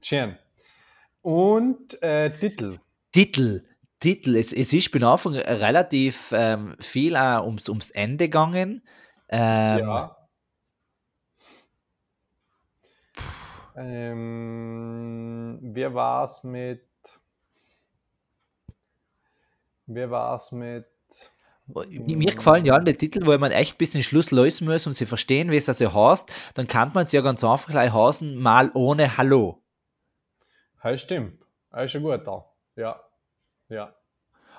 Schön. 0.00 0.36
Und 1.22 2.02
äh, 2.02 2.30
Titel. 2.38 2.78
Titel. 3.12 3.62
Titel. 4.00 4.36
Es, 4.36 4.52
es 4.52 4.72
ist 4.72 4.90
bin 4.90 5.04
Anfang 5.04 5.34
relativ 5.34 6.32
ähm, 6.36 6.76
viel 6.80 7.16
auch 7.16 7.44
ums, 7.46 7.68
ums 7.68 7.90
Ende 7.90 8.26
gegangen. 8.26 8.82
Ähm, 9.28 9.78
ja. 9.78 10.16
Ähm, 13.76 15.58
wie 15.62 15.94
war's 15.94 16.44
mit. 16.44 16.86
Wie 19.86 20.10
war's 20.10 20.52
mit. 20.52 20.86
Mir 21.66 22.34
gefallen 22.34 22.66
ja 22.66 22.74
alle 22.74 22.94
Titel, 22.94 23.24
wo 23.24 23.36
man 23.38 23.50
echt 23.50 23.78
bis 23.78 23.94
in 23.94 24.00
den 24.00 24.04
Schluss 24.04 24.30
lösen 24.30 24.66
muss, 24.66 24.86
um 24.86 24.92
sie 24.92 25.06
verstehen, 25.06 25.50
wie 25.50 25.56
es 25.56 25.68
also 25.68 25.92
heißt. 25.94 26.30
Dann 26.54 26.66
kann 26.66 26.90
man 26.92 27.04
es 27.04 27.12
ja 27.12 27.22
ganz 27.22 27.42
einfach 27.42 27.70
gleich 27.70 27.92
heißen, 27.92 28.36
mal 28.36 28.70
ohne 28.74 29.16
Hallo. 29.16 29.62
Ja, 30.82 30.96
stimmt. 30.98 31.38
Das 31.70 31.86
ist 31.86 31.96
ein 31.96 32.02
guter. 32.02 32.44
Ja. 32.76 33.00
Ja. 33.70 33.94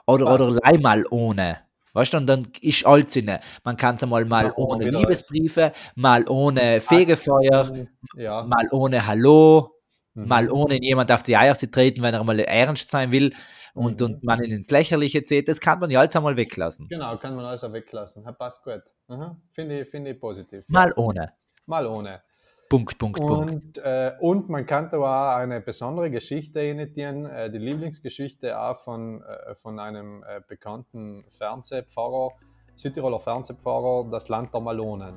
Oder, 0.08 0.34
oder 0.34 0.50
leih 0.50 0.80
mal 0.80 1.06
ohne. 1.12 1.60
Weißt 1.94 2.14
du, 2.14 2.18
und 2.18 2.28
dann 2.28 2.48
ist 2.62 2.86
alles 2.86 3.16
inne. 3.16 3.40
Man 3.64 3.78
kann 3.78 3.96
es 3.96 4.04
einmal 4.04 4.26
mal 4.26 4.46
Ja, 4.48 4.54
ohne 4.58 4.90
Liebesbriefe, 4.90 5.72
mal 5.96 6.28
ohne 6.28 6.82
Fegefeuer, 6.82 7.88
Ja. 8.18 8.44
mal 8.44 8.68
ohne 8.72 9.06
Hallo, 9.06 9.72
Mhm. 10.16 10.28
mal 10.28 10.52
ohne 10.52 10.82
jemand 10.82 11.12
auf 11.12 11.24
die 11.24 11.38
Eier 11.38 11.56
zu 11.56 11.70
treten, 11.70 12.02
wenn 12.02 12.14
er 12.14 12.24
mal 12.24 12.40
ernst 12.40 12.90
sein 12.92 13.12
will 13.12 13.34
und, 13.76 14.00
Mhm. 14.00 14.06
und 14.08 14.24
man 14.24 14.44
ihn 14.44 14.52
ins 14.52 14.72
Lächerliche 14.72 15.24
zieht. 15.24 15.48
Das 15.48 15.60
kann 15.60 15.80
man 15.80 15.92
ja 15.92 16.00
alles 16.00 16.16
einmal 16.16 16.36
weglassen. 16.38 16.88
Genau, 16.88 17.16
kann 17.18 17.36
man 17.36 17.46
alles 17.46 17.64
auch 17.64 17.72
weglassen. 17.74 18.24
Passt 18.38 18.64
gut. 18.64 18.82
Mhm. 19.08 19.36
Finde 19.54 19.82
ich, 19.82 19.90
finde 19.90 20.12
ich 20.12 20.20
positiv. 20.20 20.64
Mal 20.68 20.92
ohne. 20.96 21.34
Mal 21.68 21.86
ohne. 21.86 22.22
Punkt, 22.68 22.98
Punkt, 22.98 23.20
Punkt. 23.20 23.52
Und, 23.54 23.78
äh, 23.78 24.14
und 24.20 24.50
man 24.50 24.66
kann 24.66 24.90
da 24.90 24.98
auch 24.98 25.38
eine 25.38 25.62
besondere 25.62 26.10
Geschichte 26.10 26.62
imitieren, 26.62 27.28
äh, 27.28 27.52
die 27.52 27.60
Lieblingsgeschichte 27.60 28.60
auch 28.60 28.80
von, 28.80 29.22
äh, 29.22 29.54
von 29.54 29.78
einem 29.80 30.24
äh, 30.24 30.42
bekannten 30.48 31.24
Fernsehpfarrer, 31.30 32.32
Südtiroler 32.76 33.20
Fernsehpfarrer, 33.20 34.10
das 34.10 34.30
Land 34.30 34.52
der 34.52 34.62
Malonen. 34.62 35.14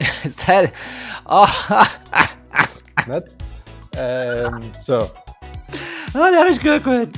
Sel- 0.30 0.70
Ah, 1.26 1.46
Nicht? 3.06 3.36
ähm, 3.98 4.72
so, 4.78 4.94
Ah, 6.14 6.30
der 6.32 6.46
ist 6.48 6.62
gut, 6.62 6.82
gut. 6.82 7.10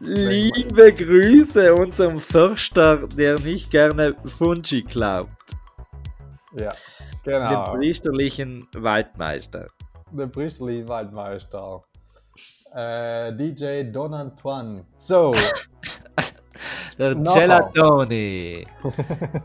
Liebe 0.00 0.92
Grüße 0.92 1.74
unserem 1.74 2.18
Förster, 2.18 3.06
der 3.08 3.38
nicht 3.40 3.70
gerne 3.70 4.14
Fungi 4.24 4.82
glaubt. 4.82 5.56
ja, 6.58 6.68
Den 7.24 7.42
genau. 7.42 7.74
priesterlichen 7.74 8.66
Waldmeister. 8.74 9.68
Der 10.12 10.26
priesterliche 10.26 10.86
Waldmeister. 10.88 11.82
Äh, 12.74 13.32
DJ 13.36 13.84
Don 13.90 14.12
Antoine. 14.14 14.84
So, 14.96 15.32
Der. 16.98 17.14
Gelatoni. 17.14 18.64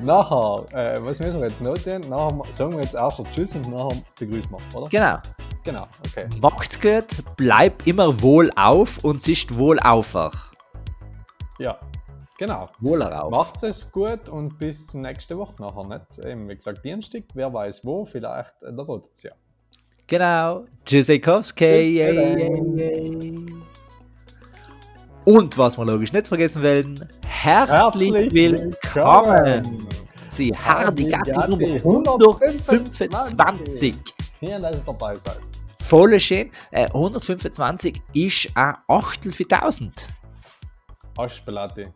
nachher, 0.00 0.64
äh, 0.72 1.04
was 1.04 1.20
müssen 1.20 1.40
wir 1.40 1.48
jetzt 1.48 1.60
notieren? 1.60 2.02
Nachher 2.08 2.42
sagen 2.52 2.72
wir 2.72 2.82
jetzt 2.82 2.94
erst 2.94 3.18
noch 3.18 3.30
Tschüss 3.32 3.54
und 3.54 3.68
nachher 3.68 4.02
begrüßen 4.18 4.50
wir, 4.50 4.76
oder? 4.78 4.88
Genau. 4.88 5.18
Genau, 5.64 5.86
okay. 6.06 6.28
Macht's 6.40 6.80
gut, 6.80 7.06
bleib 7.36 7.86
immer 7.86 8.20
wohl 8.20 8.50
auf 8.56 9.04
und 9.04 9.20
siehst 9.20 9.56
wohl 9.56 9.78
aufer. 9.78 10.32
Ja, 11.60 11.78
genau. 12.36 12.68
Wohler 12.80 13.24
auf. 13.24 13.30
Macht 13.30 13.62
es 13.62 13.92
gut 13.92 14.28
und 14.28 14.58
bis 14.58 14.92
nächste 14.94 15.38
Woche 15.38 15.62
nachher, 15.62 15.84
nicht? 15.84 16.18
Eben, 16.18 16.48
wie 16.48 16.56
gesagt, 16.56 16.84
Dienstag, 16.84 17.22
wer 17.34 17.52
weiß 17.52 17.84
wo, 17.84 18.04
vielleicht 18.04 18.60
äh, 18.62 18.72
der 18.72 18.84
Rotation. 18.84 19.34
Genau. 20.08 20.64
Tschüssikowski. 20.84 22.02
Und 25.24 25.56
was 25.56 25.78
wir 25.78 25.84
logisch 25.84 26.12
nicht 26.12 26.26
vergessen 26.26 26.62
werden, 26.62 27.08
herzlich, 27.24 28.34
willkommen. 28.34 29.86
Sie 30.28 30.52
Hardigatti 30.56 31.30
Nummer 31.48 31.74
125. 31.74 33.94
Schön, 34.44 34.60
dass 34.62 34.74
ihr 34.74 34.82
dabei 34.82 35.16
seid. 35.16 35.38
Voll 35.80 36.18
schön. 36.20 36.50
Äh, 36.70 36.86
125 36.86 38.00
ist 38.14 38.48
ein 38.56 38.74
Achtel 38.88 39.32
für 39.32 39.44
1000. 39.48 40.06
Aschbelati, 41.16 41.88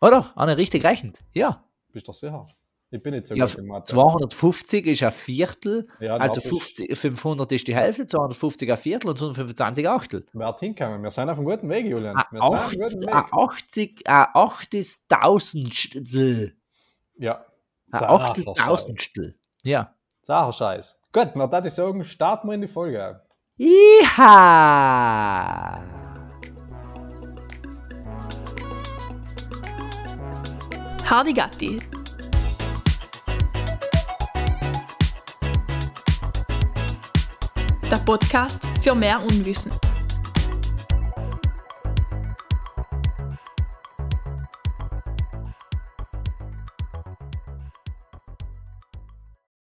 Oder? 0.00 0.32
Anne 0.34 0.56
richtig 0.56 0.84
rechnet. 0.84 1.22
Ja. 1.34 1.62
bist 1.92 2.08
du 2.08 2.12
sicher? 2.12 2.46
Ich 2.90 3.02
bin 3.02 3.12
nicht 3.14 3.26
so 3.26 3.34
ja 3.34 3.44
gut 3.44 3.56
in 3.56 3.66
Mathe. 3.66 3.84
250 3.92 4.86
ist 4.86 5.02
ein 5.02 5.12
Viertel. 5.12 5.86
Ja, 6.00 6.16
also 6.16 6.36
darf 6.36 6.44
ich- 6.44 6.48
50, 6.50 6.96
500 6.96 7.52
ist 7.52 7.68
die 7.68 7.74
Hälfte, 7.76 8.06
250 8.06 8.70
ein 8.70 8.78
Viertel 8.78 9.10
und 9.10 9.20
125 9.20 9.86
ein 9.86 9.92
Achtel. 9.94 10.24
Wer 10.32 10.46
hat 10.46 10.60
hinkommen? 10.60 11.02
Wir 11.02 11.10
sind 11.10 11.28
auf 11.28 11.36
einem 11.36 11.44
guten 11.46 11.68
Weg, 11.68 11.84
Julian. 11.86 12.16
Ein 12.16 12.24
Wir 12.30 12.42
auf 12.42 12.54
Acht- 12.54 12.70
guten 12.78 13.06
ein 13.08 13.24
Weg. 13.26 13.32
80, 13.32 14.08
ein 14.08 14.26
Achttausendstel. 14.32 16.56
Ja. 17.18 17.44
Ein. 17.92 18.04
Achteltausendstel. 18.04 19.38
Ja. 19.64 19.94
Sacher 20.22 20.52
Scheiß. 20.54 20.97
Gut, 21.10 21.30
na 21.36 21.50
würde 21.50 21.68
ich 21.68 21.72
sagen, 21.72 22.04
starten 22.04 22.48
wir 22.48 22.54
in 22.54 22.60
die 22.60 22.68
Folge. 22.68 23.22
Iha! 23.56 24.20
Hardigatti. 31.06 31.78
Der 37.90 37.96
Podcast 38.04 38.60
für 38.82 38.94
mehr 38.94 39.18
Unwissen. 39.22 39.72